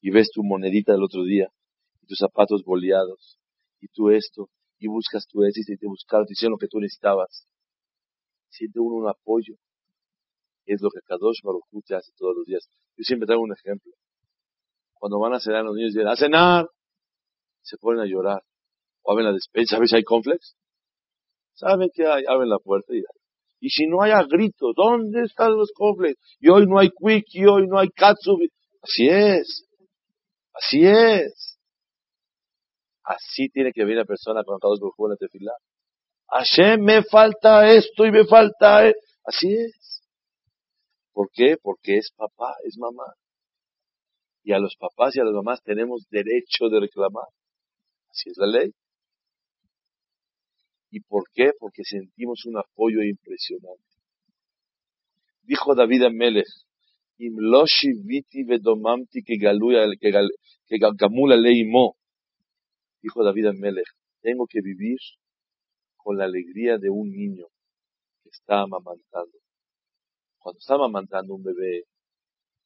y 0.00 0.10
ves 0.10 0.30
tu 0.30 0.42
monedita 0.42 0.92
del 0.92 1.02
otro 1.02 1.24
día 1.24 1.48
y 2.02 2.06
tus 2.06 2.18
zapatos 2.18 2.62
boleados 2.64 3.38
y 3.80 3.88
tú 3.88 4.10
esto 4.10 4.48
y 4.78 4.86
buscas 4.86 5.26
tu 5.26 5.42
éxito 5.42 5.72
y 5.72 5.76
te 5.76 5.86
buscaron, 5.86 6.26
te 6.26 6.34
hicieron 6.34 6.52
lo 6.52 6.58
que 6.58 6.68
tú 6.68 6.78
necesitabas. 6.78 7.46
Siente 8.48 8.78
uno 8.78 8.96
un 8.96 9.08
apoyo. 9.08 9.54
Es 10.64 10.80
lo 10.82 10.90
que 10.90 11.00
Kadosh 11.00 11.40
Baruch 11.42 11.64
te 11.86 11.94
hace 11.94 12.12
todos 12.16 12.36
los 12.36 12.46
días. 12.46 12.68
Yo 12.96 13.04
siempre 13.04 13.26
traigo 13.26 13.42
un 13.42 13.52
ejemplo. 13.52 13.92
Cuando 14.94 15.18
van 15.18 15.32
a 15.34 15.40
cenar 15.40 15.64
los 15.64 15.74
niños 15.74 15.92
dicen, 15.92 16.08
a 16.08 16.16
cenar, 16.16 16.68
se 17.62 17.76
ponen 17.78 18.02
a 18.02 18.06
llorar. 18.06 18.42
O 19.08 19.12
abren 19.12 19.24
la 19.24 19.32
despensa, 19.32 19.76
¿sabes 19.76 19.88
si 19.88 19.96
hay 19.96 20.04
complex? 20.04 20.54
¿Saben 21.54 21.88
qué 21.94 22.06
hay? 22.06 22.24
Abren 22.28 22.50
la 22.50 22.58
puerta 22.58 22.94
y 22.94 23.02
y 23.60 23.70
si 23.70 23.86
no 23.86 24.02
hay 24.02 24.12
grito, 24.28 24.72
¿dónde 24.76 25.24
están 25.24 25.56
los 25.56 25.72
cofres? 25.72 26.16
Y 26.38 26.48
hoy 26.48 26.66
no 26.66 26.78
hay 26.78 26.90
quick, 26.90 27.24
y 27.32 27.46
hoy 27.46 27.66
no 27.66 27.78
hay 27.78 27.88
katsu. 27.88 28.38
Así 28.82 29.08
es. 29.08 29.64
Así 30.52 30.86
es. 30.86 31.58
Así 33.02 33.48
tiene 33.48 33.72
que 33.72 33.82
venir 33.82 33.96
la 33.96 34.04
persona 34.04 34.44
con 34.44 34.58
dos 34.60 34.78
en 34.80 35.08
la 35.08 35.16
tefilá. 35.16 35.52
Hashem, 36.28 36.80
me 36.82 37.02
falta 37.02 37.68
esto 37.72 38.04
y 38.04 38.12
me 38.12 38.26
falta 38.26 38.86
esto. 38.86 39.00
Así 39.24 39.52
es. 39.52 40.02
¿Por 41.12 41.30
qué? 41.32 41.56
Porque 41.60 41.96
es 41.96 42.12
papá, 42.14 42.54
es 42.64 42.76
mamá. 42.78 43.14
Y 44.44 44.52
a 44.52 44.60
los 44.60 44.76
papás 44.76 45.16
y 45.16 45.20
a 45.20 45.24
las 45.24 45.34
mamás 45.34 45.62
tenemos 45.62 46.06
derecho 46.10 46.68
de 46.70 46.78
reclamar. 46.78 47.26
Así 48.10 48.30
es 48.30 48.36
la 48.36 48.46
ley. 48.46 48.72
¿Y 50.90 51.00
por 51.00 51.24
qué? 51.32 51.52
Porque 51.58 51.82
sentimos 51.84 52.44
un 52.46 52.58
apoyo 52.58 53.02
impresionante. 53.02 53.82
Dijo 55.42 55.74
David 55.74 56.04
a 56.04 56.10
Melech, 56.10 56.46
viti 57.18 58.44
vedomamti 58.44 59.22
que 59.22 59.36
gamula 59.36 61.36
leimo. 61.36 61.96
Dijo 63.02 63.24
David 63.24 63.46
a 63.46 63.52
Melech, 63.52 63.86
tengo 64.20 64.46
que 64.46 64.60
vivir 64.60 64.98
con 65.96 66.16
la 66.16 66.24
alegría 66.24 66.78
de 66.78 66.90
un 66.90 67.10
niño 67.10 67.46
que 68.22 68.30
está 68.30 68.62
amamantando. 68.62 69.38
Cuando 70.38 70.58
está 70.58 70.74
amamantando 70.74 71.34
un 71.34 71.42
bebé, 71.42 71.84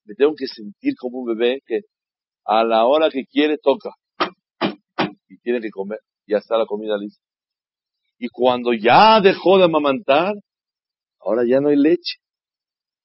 me 0.05 0.15
tengo 0.15 0.35
que 0.37 0.47
sentir 0.47 0.95
como 0.97 1.21
un 1.21 1.37
bebé 1.37 1.63
que 1.67 1.81
a 2.45 2.65
la 2.65 2.87
hora 2.87 3.11
que 3.11 3.25
quiere 3.25 3.59
toca 3.59 3.91
y 5.29 5.39
tiene 5.39 5.61
que 5.61 5.71
comer. 5.71 6.01
Ya 6.27 6.39
está 6.39 6.57
la 6.57 6.67
comida 6.67 6.97
lista. 6.97 7.23
Y 8.23 8.29
cuando 8.29 8.73
ya 8.73 9.21
dejó 9.21 9.59
de 9.59 9.65
amamantar, 9.65 10.37
ahora 11.19 11.43
ya 11.45 11.61
no 11.61 11.71
hay 11.71 11.77
leche. 11.77 12.21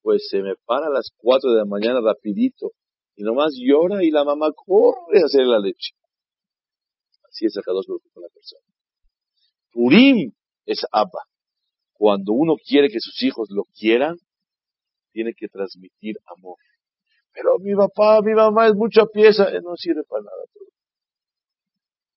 Pues 0.03 0.27
se 0.29 0.43
me 0.43 0.53
para 0.63 0.85
a 0.85 0.89
las 0.91 1.09
cuatro 1.17 1.49
de 1.49 1.57
la 1.57 1.65
mañana 1.65 2.01
rapidito 2.01 2.69
y 3.15 3.23
nomás 3.23 3.55
llora 3.57 4.03
y 4.03 4.11
la 4.11 4.23
mamá 4.23 4.51
corre 4.53 5.19
a 5.19 5.25
hacer 5.25 5.47
la 5.47 5.57
leche. 5.57 5.95
Así 7.27 7.47
es 7.47 7.57
el 7.57 7.63
Kadosh 7.63 7.87
con 7.87 8.21
la 8.21 8.29
persona. 8.29 8.61
Purim 9.71 10.33
es 10.67 10.85
Abba. 10.91 11.23
Cuando 11.93 12.33
uno 12.33 12.53
quiere 12.55 12.87
que 12.87 12.99
sus 12.99 13.19
hijos 13.23 13.49
lo 13.49 13.63
quieran, 13.75 14.17
tiene 15.13 15.33
que 15.35 15.47
transmitir 15.47 16.17
amor. 16.27 16.57
Pero 17.33 17.57
mi 17.57 17.73
papá, 17.73 18.21
mi 18.21 18.35
mamá 18.35 18.67
es 18.67 18.75
mucha 18.75 19.07
pieza, 19.07 19.49
no 19.63 19.75
sirve 19.77 20.03
para 20.07 20.25
nada. 20.25 20.43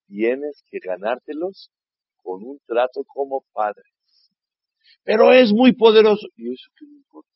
Tienes 0.06 0.62
que 0.70 0.80
ganártelos 0.80 1.70
con 2.22 2.42
un 2.42 2.58
trato 2.66 3.04
como 3.04 3.44
padre. 3.52 3.84
Pero 5.02 5.32
es 5.32 5.52
muy 5.52 5.72
poderoso. 5.72 6.26
¿Y 6.36 6.52
eso 6.52 6.70
qué 6.78 6.86
me 6.86 6.96
importa? 6.96 7.30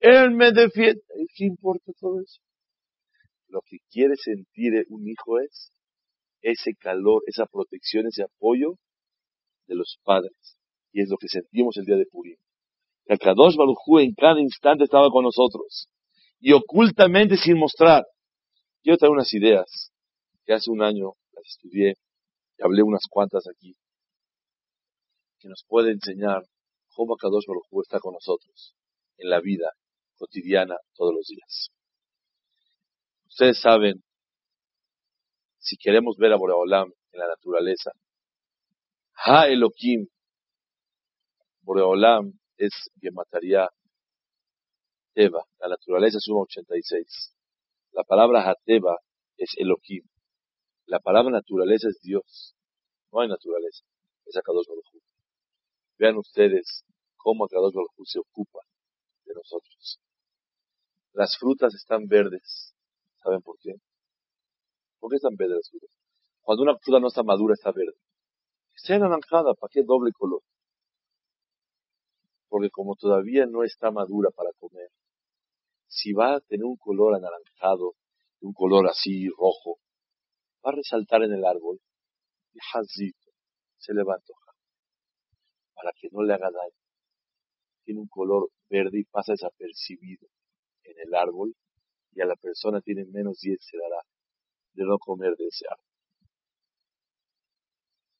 Él 0.00 0.30
me 0.32 0.52
defiende. 0.52 1.02
¿Qué 1.34 1.44
importa 1.44 1.92
todo 1.98 2.20
eso? 2.20 2.40
Lo 3.48 3.60
que 3.62 3.78
quiere 3.90 4.14
sentir 4.16 4.84
un 4.88 5.08
hijo 5.08 5.40
es 5.40 5.72
ese 6.42 6.74
calor, 6.74 7.22
esa 7.26 7.46
protección, 7.46 8.06
ese 8.06 8.22
apoyo 8.22 8.74
de 9.66 9.74
los 9.74 9.98
padres. 10.04 10.58
Y 10.92 11.02
es 11.02 11.08
lo 11.08 11.16
que 11.16 11.28
sentimos 11.28 11.76
el 11.76 11.84
día 11.84 11.96
de 11.96 12.06
Purim. 12.06 12.36
El 13.06 13.18
Kadosh 13.18 13.56
Baruj 13.56 14.00
en 14.00 14.14
cada 14.14 14.40
instante 14.40 14.84
estaba 14.84 15.10
con 15.10 15.24
nosotros. 15.24 15.88
Y 16.40 16.52
ocultamente 16.52 17.36
sin 17.36 17.58
mostrar. 17.58 18.04
Quiero 18.82 18.98
traer 18.98 19.12
unas 19.12 19.32
ideas 19.32 19.92
que 20.44 20.52
hace 20.52 20.70
un 20.70 20.82
año 20.82 21.14
las 21.32 21.46
estudié 21.46 21.94
y 22.58 22.64
hablé 22.64 22.82
unas 22.82 23.06
cuantas 23.08 23.46
aquí, 23.48 23.76
que 25.38 25.48
nos 25.48 25.64
puede 25.66 25.92
enseñar 25.92 26.42
cómo 26.88 27.16
Kadosh 27.16 27.46
Baruj 27.46 27.82
está 27.82 28.00
con 28.00 28.14
nosotros 28.14 28.74
en 29.16 29.30
la 29.30 29.40
vida 29.40 29.72
cotidiana 30.16 30.76
todos 30.94 31.14
los 31.14 31.26
días. 31.28 31.70
Ustedes 33.28 33.60
saben, 33.60 34.02
si 35.58 35.76
queremos 35.76 36.16
ver 36.16 36.32
a 36.32 36.36
Boreolam 36.36 36.92
en 37.12 37.20
la 37.20 37.28
naturaleza, 37.28 37.92
Ha 39.14 39.48
Elohim, 39.48 40.08
Boreolam 41.62 42.32
es 42.56 42.72
mataría 43.12 43.68
Teba, 45.12 45.44
la 45.58 45.68
naturaleza 45.68 46.18
es 46.18 46.28
1.86. 46.28 47.34
La 47.92 48.04
palabra 48.04 48.48
Hateba 48.48 48.96
es 49.36 49.50
Elohim. 49.56 50.04
La 50.88 51.00
palabra 51.00 51.30
naturaleza 51.30 51.88
es 51.88 52.00
Dios. 52.00 52.56
No 53.12 53.20
hay 53.20 53.28
naturaleza. 53.28 53.84
Es 54.24 54.34
Akadosh 54.38 54.66
Baruj 54.66 54.86
Vean 55.98 56.16
ustedes 56.16 56.82
cómo 57.18 57.44
Akadosh 57.44 57.74
Baruj 57.74 57.90
se 58.06 58.18
ocupa 58.18 58.60
de 59.26 59.34
nosotros. 59.34 60.00
Las 61.12 61.36
frutas 61.38 61.74
están 61.74 62.06
verdes. 62.06 62.74
¿Saben 63.22 63.42
por 63.42 63.58
qué? 63.58 63.74
¿Por 64.98 65.10
qué 65.10 65.16
están 65.16 65.36
verdes 65.36 65.56
las 65.58 65.70
frutas? 65.70 65.90
Cuando 66.40 66.62
una 66.62 66.78
fruta 66.78 67.00
no 67.00 67.08
está 67.08 67.22
madura, 67.22 67.52
está 67.52 67.70
verde. 67.70 67.98
Está 68.74 68.94
anaranjada, 68.94 69.52
¿para 69.60 69.70
qué 69.70 69.82
doble 69.82 70.10
color? 70.12 70.40
Porque 72.48 72.70
como 72.70 72.96
todavía 72.96 73.44
no 73.44 73.62
está 73.62 73.90
madura 73.90 74.30
para 74.30 74.52
comer, 74.58 74.88
si 75.86 76.14
va 76.14 76.36
a 76.36 76.40
tener 76.40 76.64
un 76.64 76.78
color 76.78 77.14
anaranjado, 77.14 77.92
un 78.40 78.54
color 78.54 78.88
así 78.88 79.28
rojo, 79.28 79.80
a 80.70 80.76
resaltar 80.76 81.22
en 81.22 81.32
el 81.32 81.44
árbol 81.44 81.80
y 82.52 82.58
jazito 82.72 83.30
se 83.78 83.94
le 83.94 84.02
va 84.02 84.14
a 84.14 84.16
antojar 84.16 84.54
para 85.74 85.92
que 85.92 86.08
no 86.10 86.22
le 86.22 86.34
haga 86.34 86.50
daño. 86.50 86.76
Tiene 87.84 88.00
un 88.00 88.08
color 88.08 88.50
verde 88.68 89.00
y 89.00 89.04
pasa 89.04 89.32
desapercibido 89.32 90.28
en 90.82 90.96
el 91.06 91.14
árbol 91.14 91.54
y 92.12 92.20
a 92.20 92.26
la 92.26 92.34
persona 92.36 92.80
tiene 92.80 93.04
menos 93.06 93.38
10 93.40 93.58
se 93.60 93.76
dará 93.78 94.02
de 94.72 94.84
no 94.84 94.98
comer 94.98 95.36
de 95.36 95.46
ese 95.46 95.64
árbol. 95.70 95.84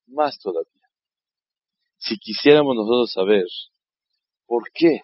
Más 0.06 0.38
todavía. 0.38 0.72
Si 1.98 2.16
quisiéramos 2.18 2.76
nosotros 2.76 3.12
saber 3.12 3.44
por 4.46 4.70
qué 4.72 5.00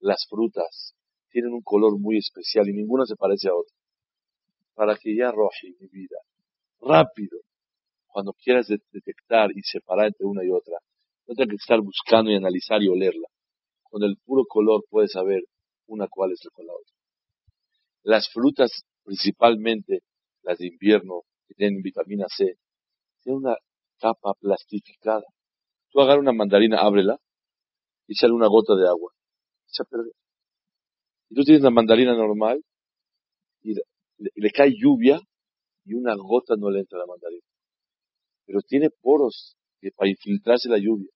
las 0.00 0.26
frutas 0.28 0.94
tienen 1.30 1.52
un 1.52 1.62
color 1.62 1.98
muy 1.98 2.18
especial 2.18 2.68
y 2.68 2.72
ninguna 2.72 3.06
se 3.06 3.16
parece 3.16 3.48
a 3.48 3.54
otra, 3.54 3.76
para 4.74 4.96
que 4.96 5.14
ya 5.14 5.28
arroje 5.28 5.74
mi 5.78 5.86
vida 5.88 6.16
rápido 6.82 7.38
cuando 8.06 8.32
quieras 8.34 8.66
detectar 8.68 9.50
y 9.52 9.62
separar 9.62 10.08
entre 10.08 10.26
una 10.26 10.44
y 10.44 10.50
otra. 10.50 10.76
No 11.26 11.34
tienes 11.34 11.52
que 11.52 11.62
estar 11.62 11.80
buscando 11.80 12.30
y 12.30 12.34
analizar 12.34 12.82
y 12.82 12.88
olerla. 12.88 13.28
Con 13.84 14.02
el 14.02 14.16
puro 14.24 14.44
color 14.46 14.84
puedes 14.90 15.12
saber 15.12 15.42
una 15.86 16.08
cuál 16.08 16.32
es 16.32 16.40
la 16.44 16.72
otra. 16.72 16.94
Las 18.02 18.28
frutas, 18.30 18.84
principalmente 19.04 20.00
las 20.42 20.58
de 20.58 20.66
invierno, 20.66 21.22
que 21.46 21.54
tienen 21.54 21.82
vitamina 21.82 22.26
C, 22.28 22.56
tienen 23.22 23.44
una 23.44 23.56
capa 23.98 24.34
plastificada. 24.40 25.24
Tú 25.90 26.00
agarras 26.00 26.22
una 26.22 26.32
mandarina, 26.32 26.80
ábrela, 26.80 27.18
y 28.06 28.14
sale 28.14 28.32
una 28.32 28.48
gota 28.48 28.74
de 28.74 28.88
agua. 28.88 29.12
Se 29.66 29.84
Y 31.30 31.34
tú 31.34 31.44
tienes 31.44 31.62
una 31.62 31.70
mandarina 31.70 32.14
normal, 32.14 32.62
y 33.62 33.74
le 34.18 34.50
cae 34.50 34.72
lluvia, 34.76 35.20
y 35.84 35.94
una 35.94 36.14
gota 36.14 36.54
no 36.56 36.70
le 36.70 36.80
entra 36.80 36.98
a 36.98 37.00
la 37.00 37.06
mandarina. 37.06 37.46
Pero 38.46 38.60
tiene 38.60 38.90
poros 38.90 39.56
para 39.96 40.10
infiltrarse 40.10 40.68
la 40.68 40.78
lluvia. 40.78 41.10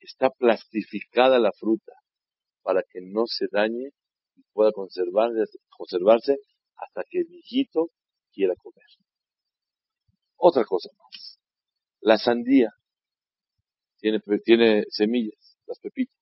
Está 0.00 0.30
plastificada 0.30 1.38
la 1.38 1.52
fruta 1.52 1.92
para 2.62 2.82
que 2.82 3.00
no 3.02 3.26
se 3.26 3.46
dañe 3.50 3.90
y 4.36 4.42
pueda 4.52 4.72
conservarse, 4.72 5.58
conservarse 5.76 6.36
hasta 6.76 7.02
que 7.08 7.20
el 7.20 7.34
hijito 7.34 7.90
quiera 8.32 8.54
comer. 8.56 8.86
Otra 10.36 10.64
cosa 10.64 10.88
más. 10.96 11.38
La 12.00 12.16
sandía 12.16 12.70
tiene, 13.98 14.20
tiene 14.44 14.84
semillas, 14.90 15.58
las 15.66 15.78
pepitas. 15.80 16.16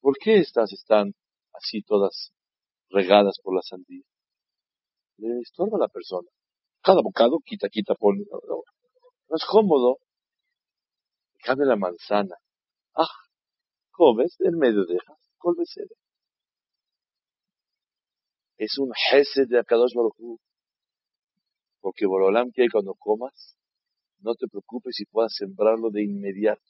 ¿Por 0.00 0.16
qué 0.18 0.38
estas 0.38 0.72
están 0.72 1.14
así 1.52 1.82
todas 1.82 2.32
regadas 2.88 3.38
por 3.42 3.54
la 3.54 3.62
sandía? 3.62 4.02
Le 5.28 5.40
estorba 5.40 5.76
a 5.76 5.80
la 5.80 5.88
persona. 5.88 6.28
Cada 6.82 7.00
bocado 7.02 7.38
quita, 7.44 7.68
quita, 7.68 7.94
pone. 7.94 8.24
No, 8.30 9.36
es 9.36 9.44
cómodo. 9.48 9.98
Cambia 11.44 11.66
la 11.66 11.76
manzana. 11.76 12.36
Ah, 12.94 13.16
comes, 13.92 14.36
en 14.40 14.58
medio 14.58 14.84
dejas, 14.84 15.18
colbesera. 15.38 15.94
Es 18.56 18.78
un 18.78 18.90
jefe 19.10 19.46
de 19.46 19.58
Akadosh 19.58 19.94
Baruch 19.94 20.40
Porque 21.80 22.06
Borolam 22.06 22.50
quiere 22.50 22.70
cuando 22.70 22.94
comas, 22.94 23.56
no 24.20 24.34
te 24.34 24.46
preocupes 24.46 24.94
si 24.96 25.04
puedas 25.06 25.34
sembrarlo 25.34 25.90
de 25.90 26.04
inmediato. 26.04 26.62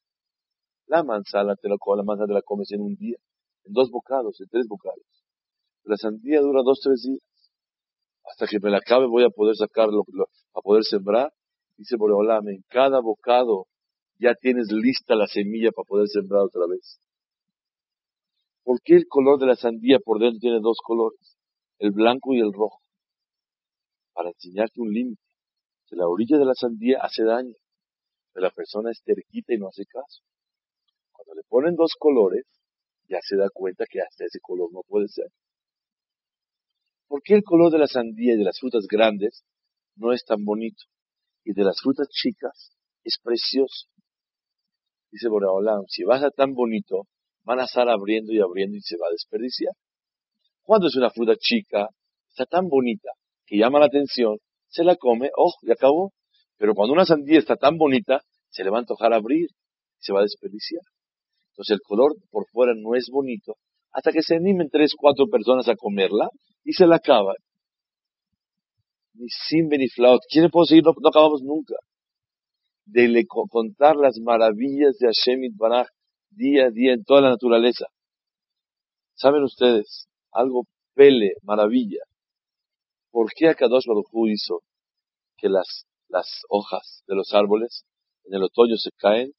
La 0.87 1.03
manzana 1.03 1.55
te 1.57 1.69
la, 1.69 1.77
la 1.97 2.03
manzana 2.03 2.29
te 2.29 2.35
la 2.35 2.43
comes 2.43 2.71
en 2.73 2.81
un 2.81 2.95
día, 2.97 3.17
en 3.65 3.73
dos 3.73 3.91
bocados, 3.91 4.41
en 4.41 4.49
tres 4.49 4.67
bocados. 4.69 5.05
La 5.85 5.97
sandía 5.97 6.41
dura 6.41 6.63
dos, 6.63 6.81
tres 6.83 7.03
días 7.03 7.32
hasta 8.25 8.47
que 8.47 8.59
me 8.61 8.71
la 8.71 8.79
acabe 8.79 9.07
voy 9.07 9.25
a 9.25 9.31
poder 9.31 9.57
sacarlo, 9.57 10.05
a 10.55 10.61
poder 10.61 10.85
sembrar. 10.85 11.33
Dice 11.77 11.97
Boreolam, 11.97 12.49
en 12.49 12.63
cada 12.69 13.01
bocado 13.01 13.67
ya 14.19 14.35
tienes 14.35 14.71
lista 14.71 15.15
la 15.17 15.27
semilla 15.27 15.71
para 15.73 15.87
poder 15.87 16.09
sembrar 16.09 16.43
otra 16.43 16.67
vez. 16.69 17.01
¿Por 18.63 18.81
qué 18.83 18.95
el 18.95 19.07
color 19.09 19.41
de 19.41 19.47
la 19.47 19.57
sandía 19.57 19.99
por 19.99 20.21
dentro 20.21 20.39
tiene 20.39 20.61
dos 20.61 20.79
colores? 20.85 21.37
El 21.79 21.91
blanco 21.91 22.33
y 22.33 22.39
el 22.39 22.53
rojo. 22.53 22.81
Para 24.13 24.29
enseñarte 24.29 24.81
un 24.81 24.93
límite. 24.93 25.23
Que 25.89 25.97
la 25.97 26.07
orilla 26.07 26.39
de 26.39 26.45
la 26.45 26.55
sandía 26.55 26.99
hace 27.03 27.25
daño. 27.25 27.55
Pero 28.33 28.47
la 28.47 28.53
persona 28.53 28.91
es 28.93 29.03
terquita 29.03 29.53
y 29.53 29.59
no 29.59 29.69
hace 29.69 29.85
caso. 29.87 30.23
Cuando 31.11 31.35
le 31.35 31.43
ponen 31.49 31.75
dos 31.75 31.95
colores, 31.99 32.47
ya 33.09 33.19
se 33.21 33.37
da 33.37 33.49
cuenta 33.53 33.85
que 33.91 34.01
hasta 34.01 34.25
ese 34.25 34.39
color 34.41 34.73
no 34.73 34.83
puede 34.87 35.09
ser. 35.09 35.27
¿Por 37.13 37.21
qué 37.23 37.35
el 37.35 37.43
color 37.43 37.71
de 37.71 37.79
la 37.79 37.87
sandía 37.87 38.33
y 38.33 38.39
de 38.39 38.45
las 38.45 38.59
frutas 38.59 38.87
grandes 38.91 39.45
no 39.97 40.15
es 40.15 40.25
tan 40.25 40.47
bonito? 40.47 40.83
Y 41.45 41.53
de 41.53 41.63
las 41.63 41.79
frutas 41.79 42.09
chicas 42.09 42.73
es 43.05 43.19
precioso. 43.23 43.87
Dice 45.11 45.29
Boreolam, 45.29 45.83
si 45.89 46.05
va 46.05 46.17
a 46.17 46.21
ser 46.21 46.31
tan 46.33 46.55
bonito, 46.55 47.03
van 47.45 47.61
a 47.61 47.65
estar 47.65 47.87
abriendo 47.91 48.33
y 48.33 48.41
abriendo 48.41 48.79
y 48.79 48.81
se 48.81 48.97
va 48.97 49.09
a 49.09 49.13
desperdiciar. 49.13 49.75
Cuando 50.63 50.87
es 50.87 50.97
una 50.97 51.11
fruta 51.11 51.35
chica, 51.39 51.91
está 52.31 52.47
tan 52.47 52.69
bonita 52.69 53.11
que 53.45 53.59
llama 53.59 53.79
la 53.79 53.87
atención, 53.93 54.39
se 54.71 54.83
la 54.83 54.97
come, 54.97 55.29
oh, 55.37 55.53
y 55.61 55.71
acabó. 55.71 56.15
Pero 56.57 56.73
cuando 56.73 56.95
una 56.95 57.05
sandía 57.05 57.41
está 57.41 57.57
tan 57.57 57.77
bonita, 57.77 58.23
se 58.49 58.65
le 58.65 58.71
va 58.71 58.79
a 58.79 58.81
antojar 58.81 59.13
abrir, 59.13 59.51
y 59.51 60.03
se 60.03 60.15
va 60.15 60.21
a 60.21 60.23
desperdiciar. 60.23 60.81
Entonces 61.51 61.75
el 61.75 61.81
color 61.83 62.15
por 62.31 62.47
fuera 62.49 62.73
no 62.75 62.95
es 62.95 63.11
bonito, 63.13 63.57
hasta 63.91 64.13
que 64.13 64.23
se 64.23 64.37
animen 64.37 64.71
tres, 64.71 64.95
cuatro 64.97 65.27
personas 65.27 65.69
a 65.69 65.77
comerla 65.77 66.31
y 66.65 66.73
se 66.73 66.87
la 66.87 66.97
acaban. 66.97 67.37
Ni 69.15 69.29
simbe 69.29 69.79
ni 69.79 69.89
flaut. 69.89 70.23
¿Quién 70.29 70.51
puedo 70.51 70.67
seguir? 70.67 70.85
No, 70.85 70.93
acabamos 71.09 71.43
nunca. 71.43 71.75
De 72.85 73.09
le 73.09 73.27
contar 73.27 73.97
las 73.97 74.19
maravillas 74.19 74.99
de 74.99 75.07
Hashem 75.07 75.41
Baraj 75.57 75.89
día 76.31 76.67
a 76.67 76.71
día 76.71 76.95
en 76.95 77.05
toda 77.05 77.21
la 77.21 77.31
naturaleza. 77.31 77.87
¿Saben 79.15 79.43
ustedes? 79.43 80.09
Algo 80.33 80.65
pele, 80.95 81.35
maravilla. 81.43 82.03
¿Por 83.11 83.31
qué 83.37 83.49
Akadosh 83.49 83.87
Baruj 83.87 84.29
hizo 84.29 84.63
que 85.37 85.49
las, 85.49 85.87
las 86.09 86.43
hojas 86.49 87.03
de 87.07 87.15
los 87.15 87.33
árboles 87.35 87.85
en 88.25 88.35
el 88.35 88.43
otoño 88.45 88.77
se 88.77 88.91
caen, 88.97 89.33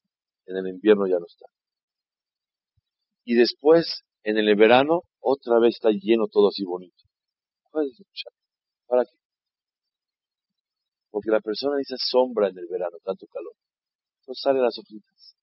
en 0.45 0.57
el 0.57 0.67
invierno 0.67 1.07
ya 1.07 1.17
no 1.17 1.25
están? 1.25 1.49
Y 3.25 3.35
después 3.35 4.03
en 4.23 4.37
el 4.37 4.55
verano 4.55 5.01
otra 5.19 5.59
vez 5.59 5.75
está 5.75 5.89
lleno 5.89 6.27
todo 6.27 6.49
así 6.49 6.63
bonito. 6.63 7.03
¿Para 8.87 9.03
qué? 9.05 9.17
Porque 11.09 11.31
la 11.31 11.41
persona 11.41 11.77
dice 11.77 11.95
sombra 11.97 12.49
en 12.49 12.57
el 12.57 12.67
verano, 12.67 12.97
tanto 13.03 13.25
calor. 13.27 13.53
No 14.27 14.33
sale 14.33 14.59
las 14.59 14.77
hojitas. 14.77 15.35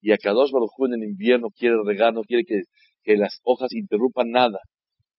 Y 0.00 0.12
a 0.12 0.16
Kadosh 0.16 0.50
Baruj 0.52 0.70
en 0.86 0.94
el 0.94 1.04
invierno 1.04 1.48
quiere 1.50 1.76
regar, 1.84 2.14
no 2.14 2.22
quiere 2.22 2.44
que, 2.44 2.62
que 3.02 3.16
las 3.16 3.40
hojas 3.44 3.72
interrumpan 3.72 4.30
nada. 4.30 4.58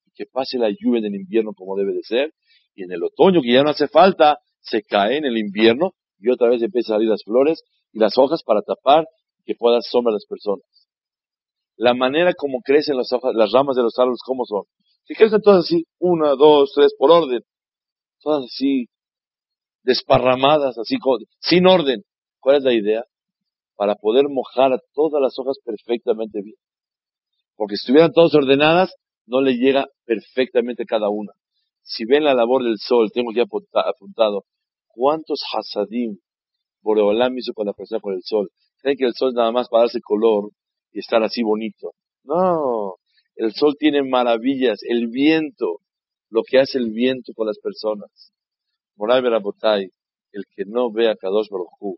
Y 0.05 0.11
que 0.15 0.25
pase 0.25 0.57
la 0.57 0.69
lluvia 0.69 0.99
en 0.99 1.05
el 1.05 1.15
invierno 1.15 1.53
como 1.53 1.75
debe 1.75 1.93
de 1.93 2.03
ser. 2.03 2.33
Y 2.73 2.83
en 2.83 2.91
el 2.91 3.03
otoño, 3.03 3.41
que 3.41 3.53
ya 3.53 3.63
no 3.63 3.69
hace 3.69 3.87
falta, 3.87 4.39
se 4.61 4.83
cae 4.83 5.17
en 5.17 5.25
el 5.25 5.37
invierno 5.37 5.93
y 6.19 6.29
otra 6.29 6.49
vez 6.49 6.61
empiezan 6.61 6.93
a 6.93 6.97
salir 6.97 7.09
las 7.09 7.23
flores 7.23 7.63
y 7.91 7.99
las 7.99 8.17
hojas 8.17 8.43
para 8.43 8.61
tapar 8.61 9.05
que 9.45 9.55
pueda 9.55 9.81
sombra 9.81 10.11
a 10.11 10.13
las 10.13 10.25
personas. 10.25 10.65
La 11.75 11.93
manera 11.93 12.33
como 12.33 12.61
crecen 12.61 12.95
las 12.95 13.11
hojas, 13.11 13.33
las 13.35 13.51
ramas 13.51 13.75
de 13.75 13.81
los 13.83 13.97
árboles, 13.97 14.21
¿cómo 14.23 14.45
son? 14.45 14.63
Están 15.07 15.41
todas 15.41 15.65
así, 15.65 15.85
una, 15.99 16.35
dos, 16.35 16.71
tres, 16.73 16.93
por 16.97 17.11
orden. 17.11 17.41
Todas 18.21 18.45
así, 18.45 18.87
desparramadas, 19.83 20.77
así, 20.77 20.97
sin 21.39 21.67
orden. 21.67 22.03
¿Cuál 22.39 22.57
es 22.57 22.63
la 22.63 22.73
idea? 22.73 23.03
Para 23.75 23.95
poder 23.95 24.25
mojar 24.29 24.73
a 24.73 24.79
todas 24.93 25.21
las 25.21 25.37
hojas 25.37 25.57
perfectamente 25.63 26.41
bien. 26.41 26.57
Porque 27.55 27.75
si 27.75 27.83
estuvieran 27.83 28.13
todas 28.13 28.33
ordenadas, 28.33 28.95
no 29.25 29.41
le 29.41 29.53
llega 29.53 29.87
perfectamente 30.05 30.85
cada 30.85 31.09
una. 31.09 31.31
Si 31.83 32.05
ven 32.05 32.23
la 32.23 32.33
labor 32.33 32.63
del 32.63 32.77
sol, 32.77 33.11
tengo 33.13 33.31
ya 33.33 33.43
apuntado, 33.43 34.45
¿cuántos 34.87 35.41
hasadim 35.53 36.19
Boreolam 36.81 37.37
hizo 37.37 37.53
con 37.53 37.67
la 37.67 37.73
persona 37.73 38.01
con 38.01 38.13
el 38.13 38.21
sol? 38.23 38.49
¿Creen 38.81 38.97
que 38.97 39.05
el 39.05 39.13
sol 39.13 39.29
es 39.29 39.35
nada 39.35 39.51
más 39.51 39.67
para 39.69 39.83
darse 39.83 39.99
color 40.01 40.51
y 40.91 40.99
estar 40.99 41.21
así 41.23 41.43
bonito? 41.43 41.93
No, 42.23 42.95
el 43.35 43.53
sol 43.53 43.75
tiene 43.77 44.03
maravillas, 44.03 44.79
el 44.83 45.07
viento, 45.07 45.79
lo 46.29 46.41
que 46.43 46.59
hace 46.59 46.77
el 46.77 46.91
viento 46.91 47.33
con 47.35 47.47
las 47.47 47.59
personas. 47.59 48.31
Moray 48.95 49.21
Berabotay, 49.21 49.89
el 50.31 50.43
que 50.55 50.63
no 50.65 50.91
ve 50.91 51.09
a 51.09 51.15
Kadosh 51.15 51.49
Baruj 51.49 51.97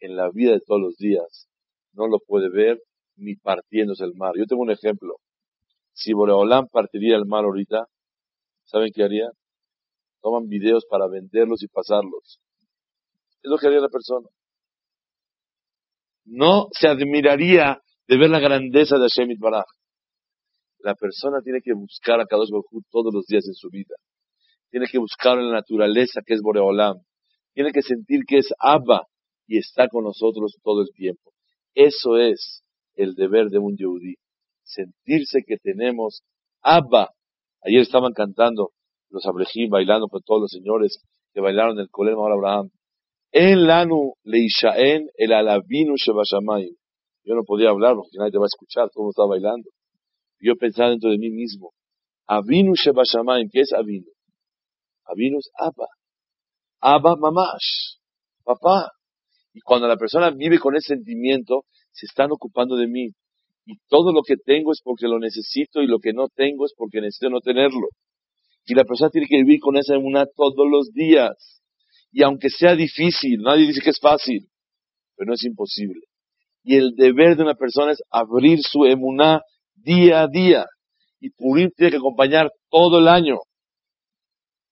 en 0.00 0.16
la 0.16 0.30
vida 0.30 0.52
de 0.52 0.60
todos 0.60 0.80
los 0.80 0.96
días, 0.96 1.48
no 1.92 2.06
lo 2.06 2.18
puede 2.18 2.48
ver 2.50 2.80
ni 3.16 3.36
partiéndose 3.36 4.04
el 4.04 4.14
mar. 4.14 4.32
Yo 4.36 4.46
tengo 4.46 4.62
un 4.62 4.70
ejemplo. 4.70 5.16
Si 5.92 6.12
Boreolam 6.12 6.68
partiría 6.68 7.16
el 7.16 7.26
mar 7.26 7.44
ahorita, 7.44 7.86
¿saben 8.64 8.90
qué 8.94 9.04
haría? 9.04 9.30
Toman 10.20 10.48
videos 10.48 10.86
para 10.88 11.06
venderlos 11.08 11.62
y 11.62 11.68
pasarlos. 11.68 12.40
Es 13.42 13.50
lo 13.50 13.58
que 13.58 13.66
haría 13.66 13.80
la 13.80 13.88
persona. 13.88 14.28
No 16.24 16.68
se 16.72 16.88
admiraría 16.88 17.80
de 18.06 18.16
ver 18.16 18.30
la 18.30 18.38
grandeza 18.38 18.96
de 18.96 19.08
Hashem 19.08 19.36
Baraj. 19.38 19.66
La 20.82 20.94
persona 20.94 21.40
tiene 21.42 21.60
que 21.62 21.72
buscar 21.72 22.20
a 22.20 22.26
Kadosh 22.26 22.50
Baruj 22.50 22.82
todos 22.90 23.14
los 23.14 23.24
días 23.26 23.46
en 23.46 23.54
su 23.54 23.68
vida. 23.70 23.94
Tiene 24.70 24.86
que 24.90 24.98
buscar 24.98 25.38
en 25.38 25.46
la 25.46 25.54
naturaleza 25.60 26.22
que 26.26 26.34
es 26.34 26.40
Boreolam. 26.42 26.96
Tiene 27.54 27.70
que 27.72 27.82
sentir 27.82 28.20
que 28.26 28.38
es 28.38 28.48
Abba 28.58 29.06
y 29.46 29.58
está 29.58 29.88
con 29.88 30.04
nosotros 30.04 30.56
todo 30.62 30.82
el 30.82 30.88
tiempo. 30.92 31.32
Eso 31.74 32.16
es 32.16 32.64
el 32.94 33.14
deber 33.14 33.48
de 33.48 33.58
un 33.58 33.76
Yehudí. 33.76 34.16
Sentirse 34.64 35.42
que 35.46 35.56
tenemos 35.56 36.22
Abba. 36.62 37.10
Ayer 37.62 37.82
estaban 37.82 38.12
cantando 38.12 38.70
los 39.10 39.24
Abrejim, 39.26 39.70
bailando 39.70 40.08
con 40.08 40.22
todos 40.22 40.42
los 40.42 40.50
señores 40.50 41.00
que 41.32 41.40
bailaron 41.40 41.78
el 41.78 41.90
Kolel 41.90 42.14
Abraham. 42.14 42.70
En 43.30 43.66
lanu 43.66 44.14
leishaen 44.24 45.08
el 45.16 45.32
alabinu 45.32 45.94
shebashamayim. 45.96 46.74
Yo 47.24 47.34
no 47.34 47.44
podía 47.44 47.70
hablar 47.70 47.94
porque 47.94 48.18
nadie 48.18 48.32
te 48.32 48.38
va 48.38 48.44
a 48.44 48.52
escuchar, 48.52 48.90
todo 48.92 49.10
estaba 49.10 49.28
bailando. 49.28 49.70
Yo 50.42 50.56
pensaba 50.56 50.90
dentro 50.90 51.10
de 51.10 51.18
mí 51.18 51.30
mismo, 51.30 51.72
Avinu 52.26 52.74
Shebashamayim, 52.74 53.48
¿qué 53.50 53.60
es 53.60 53.72
Avinu? 53.72 54.10
Avinu 55.06 55.38
Abba. 55.56 55.86
Abba 56.80 57.14
Mamash, 57.16 57.98
papá. 58.44 58.90
Y 59.54 59.60
cuando 59.60 59.86
la 59.86 59.96
persona 59.96 60.30
vive 60.30 60.58
con 60.58 60.74
ese 60.74 60.94
sentimiento, 60.96 61.64
se 61.92 62.06
están 62.06 62.32
ocupando 62.32 62.74
de 62.76 62.88
mí. 62.88 63.10
Y 63.66 63.76
todo 63.88 64.12
lo 64.12 64.22
que 64.22 64.34
tengo 64.36 64.72
es 64.72 64.80
porque 64.82 65.06
lo 65.06 65.20
necesito 65.20 65.80
y 65.80 65.86
lo 65.86 66.00
que 66.00 66.12
no 66.12 66.26
tengo 66.26 66.66
es 66.66 66.74
porque 66.76 67.00
necesito 67.00 67.30
no 67.30 67.40
tenerlo. 67.40 67.86
Y 68.66 68.74
la 68.74 68.84
persona 68.84 69.10
tiene 69.10 69.28
que 69.28 69.36
vivir 69.36 69.60
con 69.60 69.76
esa 69.76 69.94
emuná 69.94 70.26
todos 70.26 70.68
los 70.68 70.92
días. 70.92 71.62
Y 72.10 72.24
aunque 72.24 72.48
sea 72.50 72.74
difícil, 72.74 73.42
nadie 73.42 73.68
dice 73.68 73.80
que 73.80 73.90
es 73.90 74.00
fácil, 74.00 74.48
pero 75.16 75.28
no 75.28 75.34
es 75.34 75.44
imposible. 75.44 76.00
Y 76.64 76.76
el 76.76 76.94
deber 76.96 77.36
de 77.36 77.44
una 77.44 77.54
persona 77.54 77.92
es 77.92 78.02
abrir 78.10 78.58
su 78.62 78.84
emuná 78.86 79.42
día 79.82 80.22
a 80.22 80.28
día. 80.28 80.66
Y 81.20 81.30
Purim 81.30 81.70
tiene 81.76 81.92
que 81.92 81.96
acompañar 81.98 82.50
todo 82.70 82.98
el 82.98 83.08
año. 83.08 83.38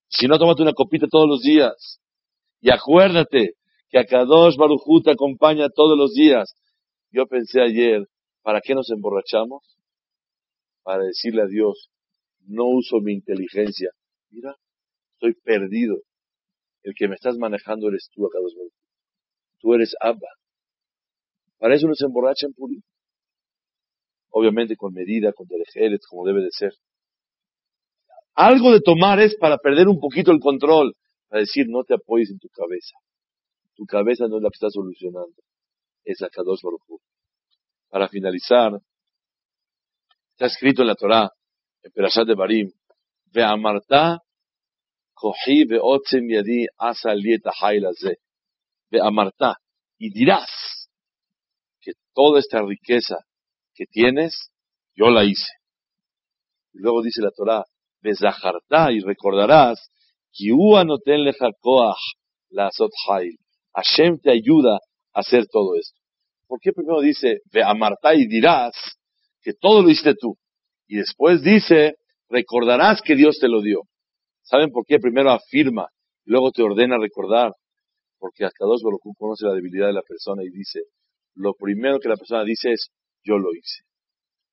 Si 0.08 0.26
no, 0.26 0.38
tómate 0.38 0.62
una 0.62 0.72
copita 0.72 1.06
todos 1.08 1.28
los 1.28 1.42
días. 1.42 2.00
Y 2.60 2.70
acuérdate 2.70 3.52
que 3.88 3.98
a 3.98 4.04
Kadosh 4.04 4.56
Barujú 4.56 5.02
te 5.02 5.12
acompaña 5.12 5.68
todos 5.68 5.96
los 5.96 6.12
días. 6.12 6.54
Yo 7.12 7.26
pensé 7.26 7.60
ayer, 7.60 8.06
¿para 8.42 8.60
qué 8.60 8.74
nos 8.74 8.90
emborrachamos? 8.90 9.62
Para 10.82 11.04
decirle 11.04 11.42
a 11.42 11.46
Dios, 11.46 11.90
no 12.46 12.64
uso 12.66 13.00
mi 13.00 13.12
inteligencia. 13.12 13.90
Mira, 14.30 14.56
estoy 15.14 15.34
perdido. 15.34 15.98
El 16.82 16.94
que 16.96 17.08
me 17.08 17.14
estás 17.14 17.36
manejando 17.36 17.88
eres 17.88 18.08
tú, 18.12 18.22
Barujú. 18.22 18.70
Tú 19.60 19.74
eres 19.74 19.94
Abba. 20.00 20.28
Para 21.58 21.74
eso 21.74 21.86
nos 21.86 22.00
emborrachan 22.00 22.52
Purim 22.54 22.80
obviamente 24.30 24.76
con 24.76 24.92
medida, 24.92 25.32
con 25.32 25.46
derejeres, 25.46 26.00
como 26.08 26.26
debe 26.26 26.42
de 26.42 26.50
ser. 26.50 26.72
Algo 28.34 28.72
de 28.72 28.80
tomar 28.80 29.20
es 29.20 29.36
para 29.36 29.58
perder 29.58 29.88
un 29.88 30.00
poquito 30.00 30.30
el 30.30 30.40
control, 30.40 30.94
para 31.28 31.40
decir 31.40 31.66
no 31.68 31.84
te 31.84 31.94
apoyes 31.94 32.30
en 32.30 32.38
tu 32.38 32.48
cabeza. 32.48 32.96
Tu 33.74 33.84
cabeza 33.86 34.26
no 34.28 34.36
es 34.36 34.42
la 34.42 34.50
que 34.50 34.56
está 34.56 34.70
solucionando, 34.70 35.42
es 36.04 36.22
Akadosh 36.22 36.60
Baruch 36.62 37.02
Para 37.88 38.08
finalizar, 38.08 38.72
está 40.32 40.46
escrito 40.46 40.82
en 40.82 40.88
la 40.88 40.94
Torah, 40.94 41.30
en 41.82 41.92
Perashat 41.92 42.26
de 42.26 42.34
Barim, 42.34 42.70
ve 43.32 43.42
amarta 43.42 44.18
kohi 45.14 45.64
ve'otzem 45.64 46.28
yadi 46.28 46.66
asa 46.78 47.14
lieta 47.14 47.52
Ve 48.90 49.00
amarta, 49.00 49.56
y 49.98 50.10
dirás 50.10 50.50
que 51.80 51.92
toda 52.12 52.40
esta 52.40 52.62
riqueza 52.62 53.18
que 53.80 53.86
tienes, 53.86 54.52
yo 54.94 55.08
la 55.08 55.24
hice. 55.24 55.52
Y 56.74 56.80
luego 56.80 57.00
dice 57.00 57.22
la 57.22 57.30
Torah, 57.30 57.64
Bezahartá, 58.02 58.92
y 58.92 59.00
recordarás, 59.00 59.90
la 62.50 62.70
Hashem 63.72 64.18
te 64.18 64.32
ayuda 64.32 64.74
a 65.14 65.20
hacer 65.20 65.46
todo 65.50 65.76
esto. 65.76 65.98
¿Por 66.46 66.60
qué 66.60 66.72
primero 66.72 67.00
dice, 67.00 67.38
ve 67.50 67.62
amartá 67.62 68.14
y 68.14 68.26
dirás 68.26 68.74
que 69.40 69.54
todo 69.54 69.82
lo 69.82 69.88
hiciste 69.88 70.14
tú? 70.14 70.36
Y 70.86 70.96
después 70.96 71.42
dice, 71.42 71.94
recordarás 72.28 73.00
que 73.00 73.16
Dios 73.16 73.38
te 73.40 73.48
lo 73.48 73.62
dio. 73.62 73.84
¿Saben 74.42 74.72
por 74.72 74.84
qué? 74.84 74.98
Primero 74.98 75.30
afirma 75.30 75.86
y 76.26 76.32
luego 76.32 76.50
te 76.50 76.62
ordena 76.62 76.98
recordar. 76.98 77.54
Porque 78.18 78.44
hasta 78.44 78.66
dos 78.66 78.82
Baruch 78.82 79.16
conoce 79.16 79.46
la 79.46 79.54
debilidad 79.54 79.86
de 79.86 79.94
la 79.94 80.02
persona 80.02 80.42
y 80.44 80.50
dice, 80.50 80.80
lo 81.34 81.54
primero 81.54 81.98
que 81.98 82.10
la 82.10 82.16
persona 82.16 82.44
dice 82.44 82.72
es, 82.72 82.90
yo 83.22 83.38
lo 83.38 83.54
hice. 83.54 83.84